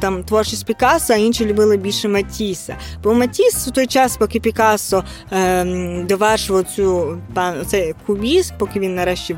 там 0.01 0.25
творчість 0.25 0.67
Пікассо, 0.67 1.15
а 1.15 1.17
інші 1.17 1.47
любили 1.47 1.77
більше 1.77 2.09
Матіса. 2.09 2.77
Бо 3.03 3.15
Матіс 3.15 3.67
в 3.67 3.71
той 3.71 3.87
час, 3.87 4.17
поки 4.17 4.41
Пікассо 4.41 5.05
е, 5.33 5.65
довершував 6.09 6.65
цю 6.65 7.19
цей 7.67 7.95
кубіз, 8.07 8.53
поки 8.59 8.81
він 8.81 8.95
нарешті 8.95 9.37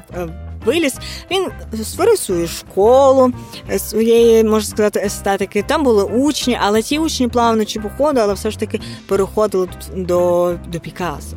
виліз. 0.67 0.95
Він 1.31 1.47
створив 1.85 2.19
свою 2.19 2.49
школу 2.49 3.33
е, 3.71 3.79
своєї, 3.79 4.45
можна 4.45 4.71
сказати, 4.71 5.03
естетики. 5.05 5.65
Там 5.67 5.85
були 5.85 6.05
учні, 6.05 6.59
але 6.63 6.83
ті 6.83 6.99
учні 6.99 7.29
плавно 7.29 7.65
чи 7.65 7.81
походу, 7.81 8.21
але 8.21 8.35
все 8.35 8.51
ж 8.51 8.59
таки 8.59 8.81
переходили 9.07 9.69
до, 9.97 10.55
до 10.69 10.81
Пікассо. 10.81 11.37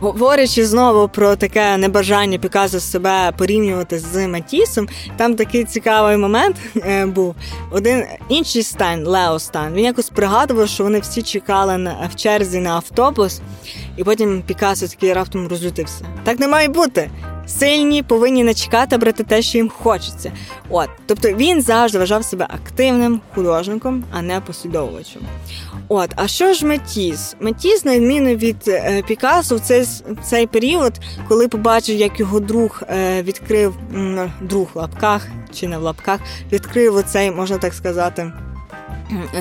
Говорячи 0.00 0.66
знову 0.66 1.08
про 1.08 1.36
таке 1.36 1.76
небажання 1.76 2.38
Пікассо 2.38 2.80
себе 2.80 3.32
порівнювати 3.38 3.98
з 3.98 4.28
Матісом, 4.28 4.88
там 5.16 5.36
такий 5.36 5.64
цікавий 5.64 6.16
момент 6.16 6.56
е, 6.76 7.06
був. 7.06 7.34
Один 7.70 8.04
інший 8.28 8.62
стан, 8.62 9.06
Лео 9.06 9.38
Стан, 9.38 9.74
він 9.74 9.84
якось 9.84 10.08
пригадував, 10.08 10.68
що 10.68 10.84
вони 10.84 11.00
всі 11.00 11.22
чекали 11.22 11.78
на 11.78 12.08
в 12.12 12.16
черзі 12.16 12.58
на 12.58 12.70
автобус, 12.70 13.40
і 13.96 14.04
потім 14.04 14.42
Пікассо 14.46 14.88
такий 14.88 15.12
раптом 15.12 15.48
розлютився. 15.48 16.04
Так 16.24 16.40
не 16.40 16.48
має 16.48 16.68
бути. 16.68 17.10
Сильні 17.46 18.02
повинні 18.02 18.44
не 18.44 18.54
чекати 18.54 18.96
брати 18.96 19.24
те, 19.24 19.42
що 19.42 19.58
їм 19.58 19.68
хочеться. 19.68 20.32
От, 20.70 20.88
тобто 21.06 21.32
він 21.32 21.62
завжди 21.62 21.98
вважав 21.98 22.24
себе 22.24 22.46
активним 22.50 23.20
художником, 23.34 24.04
а 24.12 24.22
не 24.22 24.40
послідовувачем. 24.40 25.22
От, 25.88 26.10
а 26.16 26.28
що 26.28 26.52
ж 26.52 26.66
Метіс? 26.66 27.36
Метіс, 27.40 27.84
на 27.84 27.94
відміну 27.94 28.34
від 28.34 28.56
е, 28.68 29.02
Пікассо, 29.06 29.56
в 29.56 29.60
цей, 29.60 29.84
цей 30.22 30.46
період, 30.46 30.92
коли 31.28 31.48
побачив, 31.48 31.96
як 31.96 32.20
його 32.20 32.40
друг 32.40 32.82
е, 32.88 33.22
відкрив 33.22 33.74
друг 34.40 34.68
в 34.74 34.78
лапках 34.78 35.26
чи 35.54 35.68
не 35.68 35.78
в 35.78 35.82
лапках, 35.82 36.20
відкрив 36.52 36.96
оцей, 36.96 37.30
можна 37.30 37.58
так 37.58 37.74
сказати. 37.74 38.32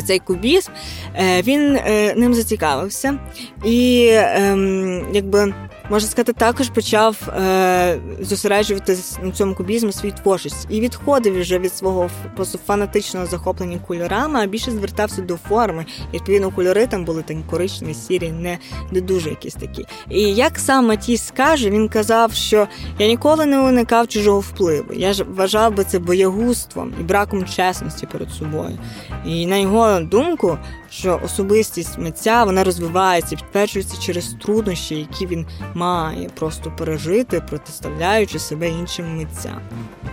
Цей 0.07 0.19
кубізм, 0.19 0.71
е, 1.15 1.41
він 1.41 1.79
ним 2.15 2.33
зацікавився, 2.33 3.19
і 3.65 4.09
ем, 4.13 5.05
якби 5.13 5.53
можна 5.93 6.09
сказати, 6.09 6.33
також 6.33 6.69
почав 6.69 7.29
е, 7.29 7.99
зосереджуватися 8.19 9.19
на 9.21 9.31
цьому 9.31 9.55
кубізму 9.55 9.91
свій 9.91 10.11
творчість 10.11 10.67
і 10.69 10.81
відходив 10.81 11.41
вже 11.41 11.59
від 11.59 11.73
свого 11.73 12.09
просто 12.35 12.57
фанатичного 12.57 13.25
захоплення 13.25 13.79
кольорами, 13.87 14.39
а 14.43 14.45
більше 14.45 14.71
звертався 14.71 15.21
до 15.21 15.37
форми. 15.37 15.85
І, 16.11 16.15
відповідно, 16.15 16.51
кольори 16.51 16.87
там 16.87 17.05
були 17.05 17.21
такі 17.21 17.39
коричневі, 17.49 17.93
сірі, 17.93 18.31
не, 18.31 18.57
не 18.91 19.01
дуже 19.01 19.29
якісь 19.29 19.53
такі. 19.53 19.85
І 20.09 20.21
як 20.21 20.59
сам 20.59 20.87
Матіс 20.87 21.27
скаже, 21.27 21.69
він 21.69 21.89
казав, 21.89 22.33
що 22.33 22.67
я 22.99 23.07
ніколи 23.07 23.45
не 23.45 23.59
уникав 23.59 24.07
чужого 24.07 24.39
впливу. 24.39 24.93
Я 24.93 25.13
ж 25.13 25.23
вважав 25.23 25.75
би 25.75 25.83
це 25.83 25.99
боягузтвом 25.99 26.93
і 26.99 27.03
браком 27.03 27.45
чесності 27.45 28.05
перед 28.05 28.29
собою. 28.29 28.79
І 29.25 29.45
на 29.45 29.57
його 29.57 29.99
думку, 29.99 30.57
що 30.97 31.19
особистість 31.25 31.97
митця 31.97 32.43
вона 32.43 32.63
розвивається, 32.63 33.35
підтверджується 33.35 34.01
через 34.01 34.35
труднощі, 34.41 34.95
які 34.95 35.27
він 35.27 35.45
має 35.73 36.29
просто 36.29 36.71
пережити, 36.77 37.41
протиставляючи 37.49 38.39
себе 38.39 38.69
іншим 38.69 39.17
митцям. 39.17 39.61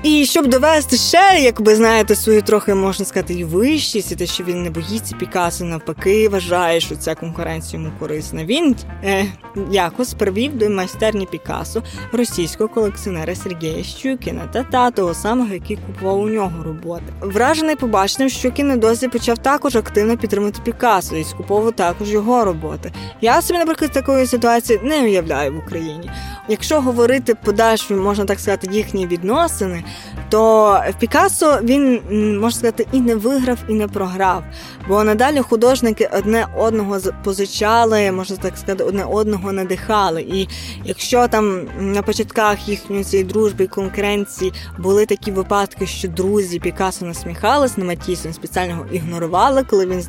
І 0.03 0.27
щоб 0.27 0.47
довести 0.47 0.97
ще, 0.97 1.41
якби 1.41 1.77
знаєте, 1.77 2.15
свою 2.15 2.43
трохи 2.43 2.75
можна 2.75 3.05
сказати, 3.05 3.35
і 3.35 3.45
вищість, 3.45 4.13
і 4.13 4.17
те, 4.17 4.27
що 4.27 4.45
він 4.45 4.63
не 4.63 4.71
боїться 4.71 5.17
Пікассо, 5.17 5.65
навпаки, 5.65 6.29
вважає, 6.29 6.81
що 6.81 6.97
ця 6.97 7.15
конкуренція 7.15 7.83
йому 7.83 7.93
корисна. 7.99 8.45
Він 8.45 8.77
е, 9.05 9.27
якось 9.71 10.15
привів 10.15 10.59
до 10.59 10.71
майстерні 10.71 11.27
Пікассо 11.27 11.83
російського 12.13 12.69
колекціонера 12.69 13.35
Сергія 13.35 13.85
Щукіна 13.85 14.47
та 14.53 14.63
та 14.63 14.91
того 14.91 15.15
самого, 15.15 15.55
який 15.55 15.79
купував 15.87 16.21
у 16.21 16.29
нього 16.29 16.63
роботи. 16.65 17.05
Вражений 17.21 17.77
побаченням, 17.77 18.29
Щукін 18.29 18.81
досі 18.81 19.09
почав 19.09 19.39
також 19.39 19.77
активно 19.77 20.17
підтримати 20.17 20.61
Пікассо 20.73 21.17
і 21.17 21.25
скуповував 21.25 21.73
також 21.73 22.11
його 22.11 22.45
роботи. 22.45 22.93
Я 23.21 23.43
собі, 23.43 23.59
наприклад, 23.59 23.93
такої 23.93 24.27
ситуації 24.27 24.81
не 24.83 25.03
уявляю 25.03 25.53
в 25.55 25.59
Україні. 25.59 26.11
Якщо 26.49 26.81
говорити 26.81 27.35
подальші, 27.35 27.95
можна 27.95 28.25
так 28.25 28.41
сказати, 28.41 28.69
їхні 28.73 29.07
відносини, 29.07 29.85
то 30.29 30.73
в 30.91 30.99
Пікассо 30.99 31.59
він 31.63 32.01
можна 32.41 32.51
сказати 32.51 32.87
і 32.93 33.01
не 33.01 33.15
виграв, 33.15 33.59
і 33.69 33.73
не 33.73 33.89
програв. 33.89 34.43
Бо 34.89 35.05
надалі 35.05 35.41
художники 35.41 36.11
одне 36.13 36.47
одного 36.59 36.99
позичали, 37.25 38.13
можна 38.13 38.37
так 38.37 38.59
сказати, 38.59 38.85
одне 38.85 39.05
одного 39.05 39.53
надихали. 39.53 40.23
І 40.23 40.49
якщо 40.85 41.29
там 41.29 41.69
на 41.79 42.03
початках 42.03 42.69
їхньої 42.69 43.05
цієї 43.05 43.29
дружби 43.29 43.65
і 43.65 43.69
конкуренції 43.69 44.53
були 44.79 45.07
такі 45.07 45.31
випадки, 45.31 45.87
що 45.87 46.09
друзі 46.09 46.59
Пікассо 46.59 47.05
насміхались 47.05 47.77
на 47.77 47.85
Матісом, 47.85 48.33
спеціально 48.33 48.73
його 48.73 48.87
ігнорували, 48.93 49.65
коли 49.65 49.87
він 49.87 50.03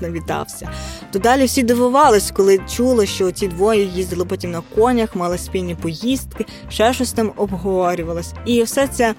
знавітався, 0.51 0.69
то 1.11 1.19
далі 1.19 1.45
всі 1.45 1.63
дивувались, 1.63 2.31
коли 2.31 2.59
чули, 2.75 3.05
що 3.05 3.31
ці 3.31 3.47
двоє 3.47 3.83
їздили 3.83 4.25
потім 4.25 4.51
на 4.51 4.61
конях, 4.75 5.15
мали 5.15 5.37
спільні 5.37 5.75
поїздки, 5.75 6.45
ще 6.69 6.93
щось 6.93 7.11
там 7.11 7.31
обговорювалось. 7.37 8.33
І 8.45 8.63
все 8.63 8.87
це 8.87 9.15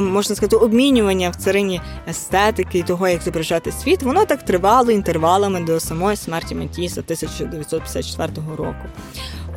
можна 0.00 0.36
сказати, 0.36 0.56
обмінювання 0.56 1.30
в 1.30 1.36
царині 1.36 1.80
естетики 2.08 2.78
і 2.78 2.82
того, 2.82 3.08
як 3.08 3.22
зображати 3.22 3.72
світ, 3.72 4.02
воно 4.02 4.24
так 4.24 4.42
тривало 4.42 4.90
інтервалами 4.90 5.60
до 5.60 5.80
самої 5.80 6.16
смерті 6.16 6.54
Матіса 6.54 7.00
1954 7.00 8.32
року. 8.56 8.84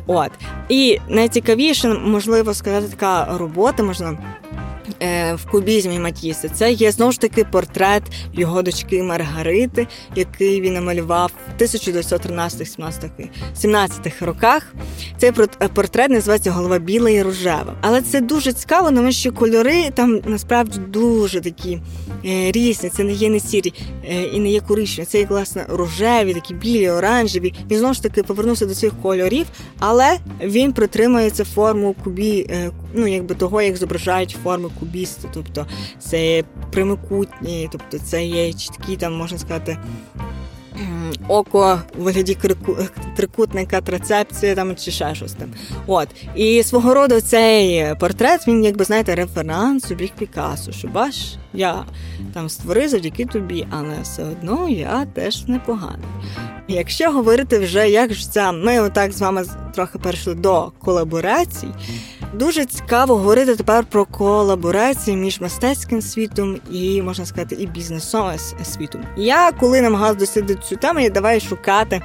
От 0.06 0.30
і 0.68 0.98
найцікавіше, 1.08 1.88
можливо 1.88 2.54
сказати, 2.54 2.86
така 2.88 3.38
робота 3.38 3.82
можна 3.82 4.18
в 5.34 5.40
кубізмі 5.50 5.98
Матіса. 5.98 6.48
Це 6.48 6.72
є 6.72 6.92
знову 6.92 7.12
ж 7.12 7.20
таки 7.20 7.44
портрет 7.44 8.02
його 8.32 8.62
дочки 8.62 9.02
Маргарити, 9.02 9.86
який 10.16 10.60
він 10.60 10.74
намалював 10.74 11.30
в 11.58 11.62
1913-17 11.62 14.24
роках. 14.24 14.74
Цей 15.18 15.32
е, 15.60 15.68
портрет 15.68 16.10
називається 16.10 16.50
Голова 16.50 16.78
біла 16.78 17.10
і 17.10 17.22
рожева. 17.22 17.76
Але 17.80 18.02
це 18.02 18.20
дуже 18.20 18.52
цікаво, 18.52 18.90
тому 18.90 19.12
що 19.12 19.32
кольори 19.32 19.90
там 19.90 20.20
насправді 20.24 20.78
дуже 20.78 21.40
такі 21.40 21.80
е, 22.26 22.52
різні. 22.52 22.90
Це 22.90 23.04
не 23.04 23.12
є 23.12 23.30
не 23.30 23.40
сірі 23.40 23.72
і 24.32 24.40
не 24.40 24.50
є 24.50 24.60
коричневі. 24.60 25.06
Це 25.06 25.18
є 25.18 25.26
власне 25.26 25.66
рожеві, 25.68 26.34
такі 26.34 26.54
білі, 26.54 26.90
оранжеві. 26.90 27.54
Він 27.70 27.78
знову 27.78 27.94
ж 27.94 28.02
таки 28.02 28.22
повернувся 28.22 28.66
до 28.66 28.74
цих 28.74 28.92
кольорів, 29.02 29.46
але 29.78 30.18
він 30.40 30.72
притримується 30.72 31.44
форму 31.44 31.94
кубі, 32.04 32.50
ну 32.94 33.06
якби 33.06 33.34
того, 33.34 33.62
як 33.62 33.76
зображають 33.76 34.36
форми 34.44 34.70
кубісти, 34.80 35.28
тобто 35.34 35.66
це 35.98 36.44
прямокутні, 36.70 37.68
тобто 37.72 37.98
це 37.98 38.24
є 38.24 38.52
чіткі, 38.52 38.96
там 38.96 39.16
можна 39.16 39.38
сказати. 39.38 39.78
Око 41.28 41.80
у 41.98 42.02
вигляді 42.02 42.36
трикутника, 43.16 43.80
трацепції 43.80 44.54
там 44.54 44.76
чи 44.76 44.90
ще 44.90 45.14
щось 45.14 45.32
там. 45.32 45.48
От. 45.86 46.08
І 46.34 46.62
свого 46.62 46.94
роду 46.94 47.20
цей 47.20 47.94
портрет, 47.94 48.48
він, 48.48 48.64
якби 48.64 48.84
знаєте, 48.84 49.14
референс 49.14 49.90
у 49.90 49.94
бік 49.94 50.12
Пікасо, 50.18 50.72
що 50.72 50.88
бач, 50.88 51.16
я 51.52 51.84
там 52.34 52.48
створив 52.48 52.88
завдяки 52.88 53.24
тобі, 53.24 53.66
але 53.70 53.94
все 54.02 54.24
одно 54.24 54.68
я 54.68 55.06
теж 55.14 55.46
непоганий. 55.46 56.06
Якщо 56.68 57.10
говорити 57.10 57.58
вже, 57.58 57.90
як 57.90 58.14
ж 58.14 58.30
це, 58.32 58.52
ми 58.52 58.80
отак 58.80 59.12
з 59.12 59.20
вами 59.20 59.44
трохи 59.74 59.98
перейшли 59.98 60.34
до 60.34 60.72
колаборацій. 60.78 61.68
Дуже 62.34 62.64
цікаво 62.64 63.16
говорити 63.16 63.56
тепер 63.56 63.84
про 63.84 64.04
колаборації 64.04 65.16
між 65.16 65.40
мистецьким 65.40 66.02
світом 66.02 66.56
і 66.70 67.02
можна 67.02 67.26
сказати 67.26 67.54
і 67.54 67.66
бізнесовим 67.66 68.38
світом. 68.64 69.04
Я 69.16 69.52
коли 69.52 69.80
намагалась 69.80 70.16
дослідити 70.16 70.60
цю 70.68 70.76
тему, 70.76 71.00
я 71.00 71.10
давай 71.10 71.40
шукати 71.40 72.02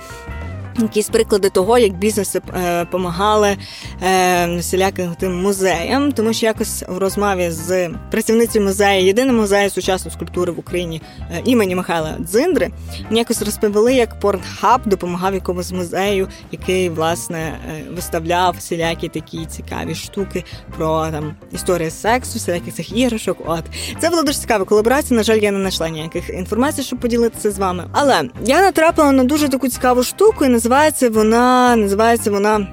Якісь 0.81 1.09
приклади 1.09 1.49
того, 1.49 1.77
як 1.77 1.93
бізнеси 1.93 2.41
допомагали 2.79 3.57
е, 4.03 4.57
всіляким 4.57 5.15
тим 5.19 5.41
музеям, 5.41 6.11
тому 6.11 6.33
що 6.33 6.45
якось 6.45 6.83
в 6.89 6.97
розмові 6.97 7.51
з 7.51 7.89
працівницею 8.11 8.65
музею, 8.65 9.05
єдиний 9.05 9.33
музей 9.33 9.69
сучасної 9.69 10.13
скульптури 10.15 10.51
в 10.51 10.59
Україні 10.59 11.01
е, 11.19 11.41
імені 11.45 11.75
Михайла 11.75 12.15
Дзиндри, 12.19 12.69
мені 13.05 13.19
якось 13.19 13.41
розповіли, 13.41 13.93
як 13.93 14.19
Порнхаб 14.19 14.81
допомагав 14.85 15.33
якомусь 15.33 15.71
музею, 15.71 16.27
який 16.51 16.89
власне 16.89 17.39
е, 17.39 17.83
виставляв 17.95 18.55
всілякі 18.57 19.09
такі 19.09 19.45
цікаві 19.45 19.95
штуки 19.95 20.43
про 20.77 21.07
там 21.11 21.35
історію 21.51 21.91
сексу, 21.91 22.37
всіляких 22.39 22.73
цих 22.73 22.97
іграшок. 22.97 23.37
От 23.45 23.63
це 23.99 24.09
було 24.09 24.23
дуже 24.23 24.37
цікаво. 24.37 24.65
Колаборація. 24.65 25.17
На 25.17 25.23
жаль, 25.23 25.37
я 25.37 25.51
не 25.51 25.59
знайшла 25.59 25.89
ніяких 25.89 26.29
інформацій, 26.29 26.83
щоб 26.83 26.99
поділитися 26.99 27.51
з 27.51 27.59
вами. 27.59 27.85
Але 27.91 28.23
я 28.45 28.61
натрапила 28.61 29.11
на 29.11 29.23
дуже 29.23 29.49
таку 29.49 29.67
цікаву 29.67 30.03
штуку 30.03 30.45
і 30.45 30.49
називається 30.69 31.09
вона, 31.09 31.75
називається 31.75 32.31
вона 32.31 32.67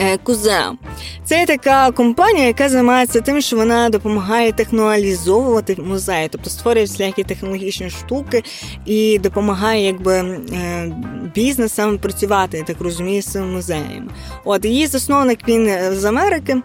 Е, 0.00 0.18
Кузео. 0.18 0.74
Це 1.24 1.46
така 1.46 1.90
компанія, 1.90 2.46
яка 2.46 2.68
займається 2.68 3.20
тим, 3.20 3.40
що 3.40 3.56
вона 3.56 3.88
допомагає 3.90 4.52
технуалізовувати 4.52 5.76
музеї, 5.82 6.28
тобто 6.28 6.50
створює 6.50 6.84
всілякі 6.84 7.24
технологічні 7.24 7.90
штуки 7.90 8.42
і 8.86 9.18
допомагає 9.18 9.86
якби 9.86 10.14
е, 10.14 10.92
бізнесам 11.34 11.98
працювати, 11.98 12.58
я 12.58 12.64
так 12.64 12.80
розумію, 12.80 13.22
з 13.22 13.26
цими 13.26 13.46
музеями. 13.46 14.08
От 14.44 14.64
її 14.64 14.86
засновник 14.86 15.48
він 15.48 15.70
з 15.92 16.04
Америки. 16.04 16.62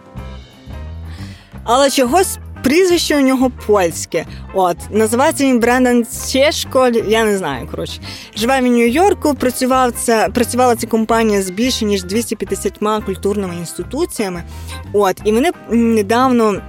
Але 1.64 1.90
чогось 1.90 2.38
Прізвище 2.64 3.16
у 3.16 3.20
нього 3.20 3.50
польське. 3.66 4.26
От 4.54 4.76
називається 4.90 5.44
він 5.44 5.60
Брендан 5.60 6.06
Чешко, 6.32 6.88
Я 6.88 7.24
не 7.24 7.38
знаю. 7.38 7.68
Коротше, 7.70 8.00
живе 8.36 8.60
в 8.60 8.66
Нью-Йорку. 8.66 9.34
Працював 9.34 9.92
це 9.92 10.28
працювала 10.34 10.76
ця 10.76 10.86
компанія 10.86 11.42
з 11.42 11.50
більше 11.50 11.84
ніж 11.84 12.04
250 12.04 12.78
культурними 13.06 13.54
інституціями. 13.56 14.42
От 14.92 15.20
і 15.24 15.32
вони 15.32 15.52
недавно. 15.70 16.60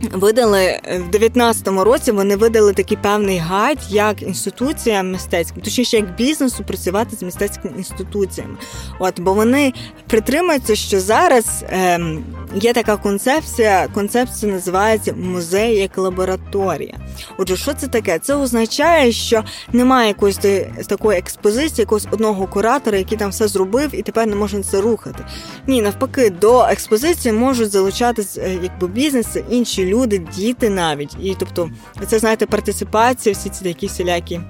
Видали 0.00 0.62
е, 0.62 0.98
в 0.98 1.14
19-му 1.14 1.84
році. 1.84 2.12
Вони 2.12 2.36
видали 2.36 2.72
такий 2.72 2.98
певний 3.02 3.38
гайд, 3.38 3.78
як 3.88 4.22
інституція 4.22 5.02
мистецька, 5.02 5.60
точніше 5.60 5.96
як 5.96 6.16
бізнесу 6.16 6.64
працювати 6.66 7.16
з 7.16 7.22
мистецькими 7.22 7.74
інституціями. 7.76 8.56
От 8.98 9.20
бо 9.20 9.34
вони 9.34 9.72
притримуються, 10.06 10.76
що 10.76 11.00
зараз 11.00 11.64
ем, 11.68 12.24
є 12.54 12.72
така 12.72 12.96
концепція. 12.96 13.88
Концепція 13.94 14.52
називається 14.52 15.12
музей 15.12 15.76
як 15.76 15.98
лабораторія. 15.98 16.94
Отже, 17.38 17.56
що 17.56 17.74
це 17.74 17.86
таке? 17.86 18.18
Це 18.18 18.34
означає, 18.34 19.12
що 19.12 19.44
немає 19.72 20.08
якоїсь 20.08 20.38
такої 20.86 21.18
експозиції, 21.18 21.82
якогось 21.82 22.06
одного 22.10 22.46
куратора, 22.46 22.98
який 22.98 23.18
там 23.18 23.30
все 23.30 23.48
зробив, 23.48 23.88
і 23.92 24.02
тепер 24.02 24.26
не 24.26 24.36
можна 24.36 24.62
це 24.62 24.80
рухати. 24.80 25.24
Ні, 25.66 25.82
навпаки, 25.82 26.30
до 26.30 26.62
експозиції 26.62 27.32
можуть 27.32 27.70
залучатись 27.70 28.38
е, 28.38 28.58
якби 28.62 28.88
бізнеси, 28.88 29.44
інші 29.50 29.85
люди, 29.86 30.18
діти 30.18 30.70
навіть. 30.70 31.16
І 31.22 31.36
тобто, 31.38 31.70
це 32.06 32.18
знаєте, 32.18 32.46
партиципація, 32.46 33.32
всі 33.32 33.48
ці 33.48 33.64
такі 33.64 33.86
всілякі. 33.86 34.40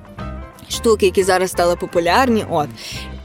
Штуки, 0.68 1.06
які 1.06 1.22
зараз 1.22 1.50
стали 1.50 1.76
популярні, 1.76 2.44
от 2.50 2.68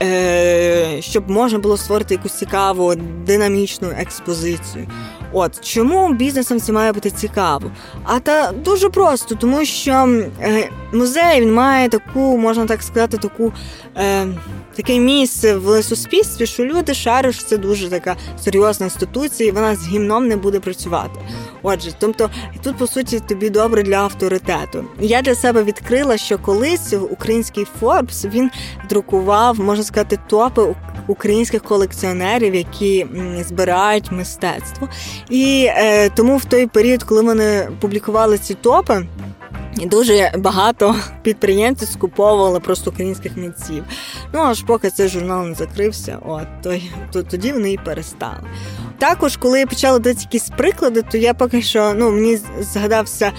е, 0.03 0.97
щоб 1.01 1.29
можна 1.29 1.59
було 1.59 1.77
створити 1.77 2.13
якусь 2.13 2.33
цікаву 2.33 2.95
динамічну 3.25 3.89
експозицію. 3.97 4.87
От 5.31 5.61
чому 5.61 6.13
бізнесам 6.13 6.59
це 6.59 6.71
має 6.71 6.93
бути 6.93 7.11
цікаво? 7.11 7.71
А 8.03 8.19
та 8.19 8.51
дуже 8.51 8.89
просто, 8.89 9.35
тому 9.35 9.65
що 9.65 10.23
е, 10.41 10.69
музей 10.93 11.41
він 11.41 11.53
має 11.53 11.89
таку, 11.89 12.37
можна 12.37 12.65
так 12.65 12.83
сказати, 12.83 13.17
таку. 13.17 13.53
Е, 13.97 14.27
таке 14.81 14.99
місце 14.99 15.55
в 15.55 15.83
суспільстві, 15.83 16.45
що 16.45 16.65
люди 16.65 16.93
шариш, 16.93 17.43
це 17.43 17.57
дуже 17.57 17.89
така 17.89 18.15
серйозна 18.43 18.85
інституція, 18.85 19.49
і 19.49 19.51
вона 19.51 19.75
з 19.75 19.87
гімном 19.87 20.27
не 20.27 20.35
буде 20.35 20.59
працювати. 20.59 21.19
Отже, 21.63 21.91
тобто 21.99 22.29
тут 22.63 22.77
по 22.77 22.87
суті 22.87 23.19
тобі 23.19 23.49
добре 23.49 23.83
для 23.83 23.95
авторитету. 23.95 24.85
Я 24.99 25.21
для 25.21 25.35
себе 25.35 25.63
відкрила, 25.63 26.17
що 26.17 26.37
колись 26.37 26.93
український 27.09 27.65
Форбс 27.79 28.25
він 28.25 28.51
друкував, 28.89 29.59
можна 29.59 29.83
сказати, 29.83 30.19
топи 30.27 30.75
українських 31.07 31.63
колекціонерів, 31.63 32.55
які 32.55 33.05
збирають 33.47 34.11
мистецтво. 34.11 34.89
І 35.29 35.67
е, 35.69 36.09
тому 36.09 36.37
в 36.37 36.45
той 36.45 36.67
період, 36.67 37.03
коли 37.03 37.21
вони 37.21 37.69
публікували 37.79 38.37
ці 38.37 38.53
топи. 38.53 39.05
Дуже 39.75 40.31
багато 40.37 40.95
підприємців 41.21 41.87
скуповували 41.87 42.59
просто 42.59 42.91
українських 42.91 43.37
митців. 43.37 43.83
Ну 44.33 44.39
аж 44.39 44.61
поки 44.61 44.89
цей 44.89 45.07
журнал 45.07 45.45
не 45.45 45.53
закрився, 45.53 46.19
от 46.25 46.47
то, 46.63 46.75
то 47.11 47.23
тоді 47.23 47.53
вони 47.53 47.71
і 47.71 47.77
перестали. 47.77 48.47
Також, 48.97 49.37
коли 49.37 49.59
я 49.59 49.67
почала 49.67 49.99
дати 49.99 50.19
якісь 50.21 50.49
приклади, 50.49 51.01
то 51.11 51.17
я 51.17 51.33
поки 51.33 51.61
що 51.61 51.93
ну 51.93 52.11
мені 52.11 52.39
згадався 52.59 53.31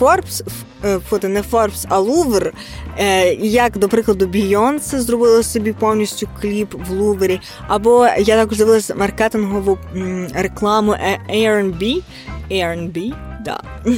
Forbes, 0.00 0.42
е, 0.84 0.98
фото 1.08 1.28
не 1.28 1.42
Forbes, 1.42 1.86
а 1.88 1.98
Лувр. 1.98 2.52
Е, 2.98 3.34
як, 3.34 3.78
до 3.78 3.88
прикладу, 3.88 4.26
Бійонсе 4.26 5.00
зробила 5.00 5.42
собі 5.42 5.72
повністю 5.72 6.28
кліп 6.40 6.74
в 6.88 6.92
Лувері. 6.92 7.40
Або 7.68 8.06
я 8.18 8.36
також 8.36 8.58
дивилася 8.58 8.94
маркетингову 8.94 9.78
рекламу 10.34 10.96
Airbnb, 11.34 12.02
Airbnb, 12.50 13.14
да 13.44 13.62
е, 13.86 13.90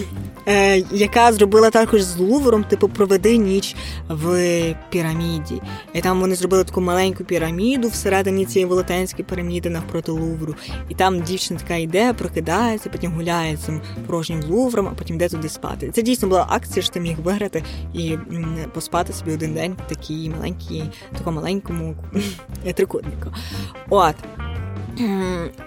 яка 0.92 1.32
зробила 1.32 1.70
також 1.70 2.02
з 2.02 2.18
Лувром, 2.18 2.64
типу, 2.64 2.88
проведи 2.88 3.36
ніч 3.36 3.76
в 4.08 4.74
піраміді. 4.90 5.62
І 5.94 6.00
там 6.00 6.20
вони 6.20 6.34
зробили 6.34 6.64
таку 6.64 6.80
маленьку 6.80 7.24
піраміду 7.24 7.88
всередині 7.88 8.46
цієї 8.46 8.66
велетенської 8.66 9.24
піраміди 9.24 9.70
навпроти 9.70 10.12
Лувру. 10.12 10.54
І 10.88 10.94
там 10.94 11.20
дівчина 11.20 11.60
така 11.60 11.74
йде, 11.74 12.12
прокидається, 12.12 12.90
потім 12.90 13.12
гуляє 13.12 13.56
цим 13.56 13.80
порожнім 14.06 14.42
Лувром, 14.42 14.88
а 14.88 14.94
потім 14.98 15.16
йде 15.16 15.28
туди 15.28 15.48
спати. 15.48 15.90
Це 15.94 16.02
дійсно 16.02 16.28
була 16.28 16.46
акція, 16.48 16.82
що 16.82 16.92
ти 16.92 17.00
міг 17.00 17.20
виграти 17.20 17.62
і 17.94 18.16
поспати 18.74 19.12
собі 19.12 19.32
один 19.32 19.54
день 19.54 19.76
в 19.86 19.88
такій 19.88 20.30
маленькій, 20.30 20.84
такому 21.18 21.36
маленькому 21.36 21.96
трикутнику. 22.74 23.32
От. 23.90 24.14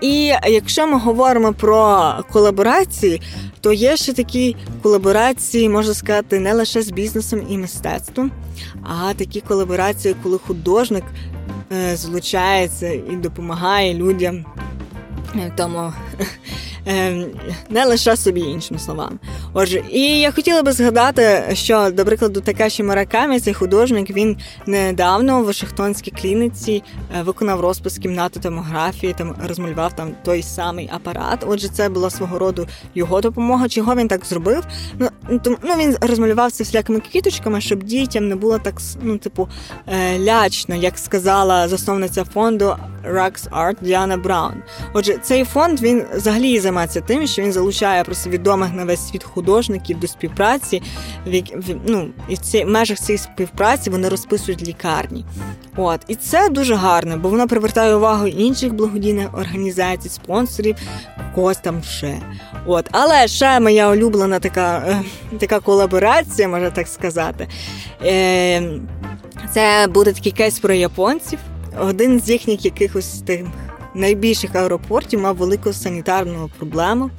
І 0.01 0.33
якщо 0.47 0.87
ми 0.87 0.99
говоримо 0.99 1.53
про 1.53 2.13
колаборації, 2.31 3.21
то 3.65 3.73
є 3.73 3.97
ще 3.97 4.13
такі 4.13 4.55
колаборації, 4.81 5.69
можна 5.69 5.93
сказати, 5.93 6.39
не 6.39 6.53
лише 6.53 6.81
з 6.81 6.91
бізнесом 6.91 7.41
і 7.49 7.57
мистецтвом, 7.57 8.31
а 8.83 9.13
такі 9.13 9.41
колаборації, 9.41 10.15
коли 10.23 10.37
художник 10.37 11.03
е, 11.71 11.95
злучається 11.95 12.87
і 12.87 13.15
допомагає 13.15 13.93
людям 13.93 14.45
в 15.35 15.51
тому 15.57 15.93
не 17.69 17.85
лише 17.85 18.17
собі, 18.17 18.41
іншими 18.41 18.79
словами. 18.79 19.17
Отже, 19.53 19.83
і 19.91 20.19
я 20.19 20.31
хотіла 20.31 20.63
би 20.63 20.71
згадати, 20.71 21.43
що, 21.53 21.89
до 21.91 22.05
прикладу, 22.05 22.41
Такаші 22.41 22.83
Маракамі, 22.83 23.39
цей 23.39 23.53
художник, 23.53 24.09
він 24.09 24.37
недавно 24.65 25.41
в 25.41 25.45
Вашингтонській 25.45 26.11
клініці 26.11 26.83
е, 27.19 27.21
виконав 27.23 27.59
розпис 27.59 27.97
кімнати 27.97 28.39
томографії, 28.39 29.13
там 29.17 29.35
розмалював 29.47 29.95
там 29.95 30.11
той 30.23 30.43
самий 30.43 30.89
апарат. 30.93 31.45
Отже, 31.47 31.67
це 31.67 31.89
була 31.89 32.09
свого 32.09 32.39
роду 32.39 32.67
його 32.95 33.21
допомога. 33.21 33.69
Чого 33.69 33.95
він 33.95 34.07
так 34.07 34.25
зробив? 34.25 34.63
Ну, 34.99 35.09
ну 35.41 35.75
він 35.77 35.97
розмалював 36.01 36.51
це 36.51 36.63
всілякими 36.63 36.99
квіточками, 36.99 37.61
щоб 37.61 37.83
дітям 37.83 38.27
не 38.27 38.35
було 38.35 38.59
так 38.59 38.75
ну, 39.01 39.17
типу, 39.17 39.49
е, 39.87 40.19
лячно, 40.19 40.75
як 40.75 40.97
сказала 40.97 41.67
засновниця 41.67 42.23
фонду 42.23 42.75
Rux 43.09 43.49
Art 43.49 43.75
Діана 43.81 44.17
Браун. 44.17 44.53
Отже, 44.93 45.17
цей 45.21 45.43
фонд 45.43 45.81
він 45.81 46.05
взагалі 46.15 46.59
займається 46.75 47.01
тим, 47.01 47.27
що 47.27 47.41
він 47.41 47.51
залучає 47.51 48.03
просто 48.03 48.29
відомих 48.29 48.73
на 48.73 48.85
весь 48.85 49.07
світ 49.09 49.23
художників 49.23 49.99
до 49.99 50.07
співпраці. 50.07 50.81
ну, 51.87 52.07
І 52.29 52.35
в 52.35 52.37
ці, 52.37 52.65
межах 52.65 52.99
цієї 52.99 53.17
співпраці 53.17 53.89
вони 53.89 54.09
розписують 54.09 54.67
лікарні. 54.67 55.25
От 55.75 56.01
і 56.07 56.15
це 56.15 56.49
дуже 56.49 56.75
гарно, 56.75 57.17
бо 57.17 57.29
воно 57.29 57.47
привертає 57.47 57.95
увагу 57.95 58.27
інших 58.27 58.73
благодійних 58.73 59.37
організацій, 59.37 60.09
спонсорів, 60.09 60.75
когось 61.35 61.57
там 61.57 61.83
ще. 61.83 62.17
От, 62.65 62.85
але 62.91 63.27
ще 63.27 63.59
моя 63.59 63.89
улюблена 63.89 64.39
така 64.39 64.83
е, 64.87 65.01
така 65.39 65.59
колаборація, 65.59 66.47
можна 66.47 66.69
так 66.69 66.87
сказати. 66.87 67.47
Е, 68.05 68.79
Це 69.53 69.87
буде 69.89 70.13
такий 70.13 70.31
кейс 70.31 70.59
про 70.59 70.73
японців. 70.73 71.39
Один 71.79 72.19
з 72.19 72.29
їхніх 72.29 72.65
якихось 72.65 73.21
тих 73.21 73.45
найбільших 73.95 74.55
аеропортів 74.55 75.19
мав 75.19 75.35
велику 75.35 75.73
санітарну 75.73 76.49
проблему, 76.57 77.09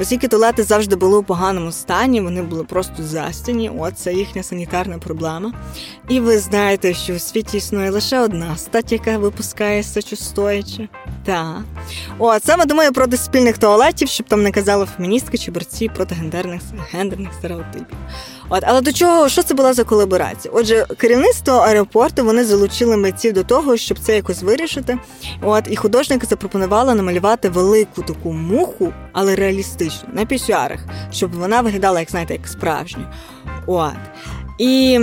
оскільки 0.00 0.28
туалети 0.28 0.62
завжди 0.62 0.96
були 0.96 1.18
у 1.18 1.22
поганому 1.22 1.72
стані, 1.72 2.20
вони 2.20 2.42
були 2.42 2.64
просто 2.64 3.02
застяні. 3.02 3.70
От 3.78 3.98
це 3.98 4.12
їхня 4.12 4.42
санітарна 4.42 4.98
проблема. 4.98 5.52
І 6.08 6.20
ви 6.20 6.38
знаєте, 6.38 6.94
що 6.94 7.14
у 7.14 7.18
світі 7.18 7.56
існує 7.56 7.90
лише 7.90 8.20
одна 8.20 8.56
стать, 8.56 8.92
яка 8.92 9.18
випускає 9.18 9.82
сечостояче. 9.82 10.88
Так. 11.24 11.62
О, 12.18 12.38
саме 12.40 12.66
думаю 12.66 12.92
проти 12.92 13.16
спільних 13.16 13.58
туалетів, 13.58 14.08
щоб 14.08 14.26
там 14.26 14.42
не 14.42 14.50
казали 14.50 14.86
феміністки 14.96 15.38
чи 15.38 15.50
борці 15.50 15.88
проти 15.88 16.14
гендерних 16.14 16.60
гендерних 16.92 17.32
стереотипів. 17.38 17.96
От, 18.48 18.62
але 18.66 18.80
до 18.80 18.92
чого 18.92 19.28
що 19.28 19.42
це 19.42 19.54
була 19.54 19.72
за 19.72 19.84
колаборація? 19.84 20.54
Отже, 20.56 20.86
керівництво 20.98 21.54
аеропорту 21.54 22.24
вони 22.24 22.44
залучили 22.44 22.96
митців 22.96 23.32
до 23.32 23.44
того, 23.44 23.76
щоб 23.76 23.98
це 23.98 24.16
якось 24.16 24.42
вирішити. 24.42 24.98
От 25.42 25.64
і 25.70 25.76
художник 25.76 26.24
запропонувала 26.24 26.94
намалювати 26.94 27.48
велику 27.48 28.02
таку 28.02 28.32
муху, 28.32 28.92
але 29.12 29.34
реалістичну, 29.34 30.08
на 30.12 30.24
пісюарах, 30.24 30.80
щоб 31.12 31.32
вона 31.32 31.60
виглядала, 31.60 32.00
як 32.00 32.10
знаєте, 32.10 32.34
як 32.34 32.48
справжню. 32.48 33.04
От. 33.66 33.92
І 34.58 35.00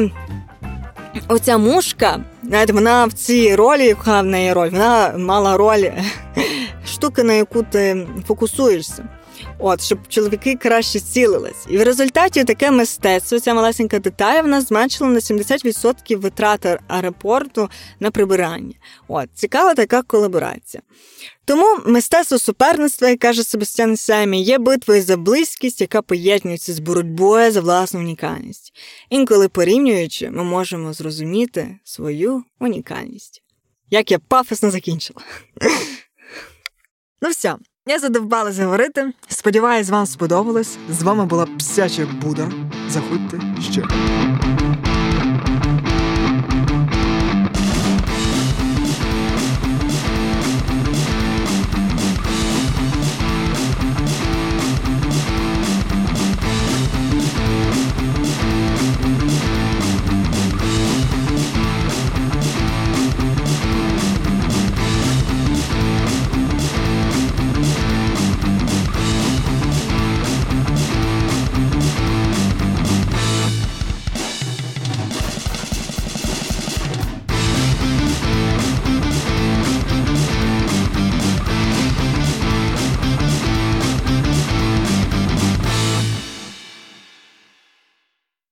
оця 1.27 1.57
мушка, 1.57 2.19
знаєте, 2.43 2.73
вона 2.73 3.05
в 3.05 3.13
цій 3.13 3.55
ролі, 3.55 3.85
яка 3.85 4.21
в 4.21 4.25
неї 4.25 4.53
роль, 4.53 4.69
вона 4.69 5.13
мала 5.17 5.57
роль 5.57 5.85
штуки, 6.85 7.23
на 7.23 7.33
яку 7.33 7.63
ти 7.63 8.07
фокусуєшся. 8.27 9.03
От, 9.59 9.81
щоб 9.81 10.07
чоловіки 10.07 10.55
краще 10.55 10.99
цілились. 10.99 11.65
І 11.69 11.77
в 11.77 11.83
результаті 11.83 12.43
таке 12.43 12.71
мистецтво, 12.71 13.39
ця 13.39 13.53
малесенька 13.53 13.99
деталь, 13.99 14.43
в 14.43 14.47
нас 14.47 14.67
зменшила 14.67 15.09
на 15.09 15.19
70% 15.19 16.15
витрати 16.15 16.79
аеропорту 16.87 17.69
на 17.99 18.11
прибирання. 18.11 18.73
От, 19.07 19.29
цікава 19.33 19.73
така 19.73 20.01
колаборація. 20.01 20.83
Тому 21.45 21.77
мистецтво 21.85 22.39
суперництва, 22.39 23.09
як 23.09 23.19
каже 23.19 23.43
Себастьян 23.43 23.97
Семі, 23.97 24.43
є 24.43 24.57
битвою 24.57 25.01
за 25.01 25.17
близькість, 25.17 25.81
яка 25.81 26.01
поєднується 26.01 26.73
з 26.73 26.79
боротьбою 26.79 27.51
за 27.51 27.61
власну 27.61 27.99
унікальність. 27.99 28.73
Інколи 29.09 29.49
порівнюючи, 29.49 30.29
ми 30.29 30.43
можемо 30.43 30.93
зрозуміти 30.93 31.79
свою 31.83 32.43
унікальність. 32.59 33.43
Як 33.89 34.11
я 34.11 34.19
пафосно 34.19 34.71
закінчила. 34.71 35.21
Ну 37.23 37.29
все, 37.29 37.55
я 37.87 37.99
задовбалась 37.99 38.59
говорити. 38.59 39.13
Сподіваюсь, 39.27 39.89
вам 39.89 40.05
сподобалось. 40.05 40.77
З 40.89 41.03
вами 41.03 41.25
була 41.25 41.47
псяча 41.59 42.07
Буда. 42.21 42.51
Заходьте 42.89 43.39
ще. 43.71 43.83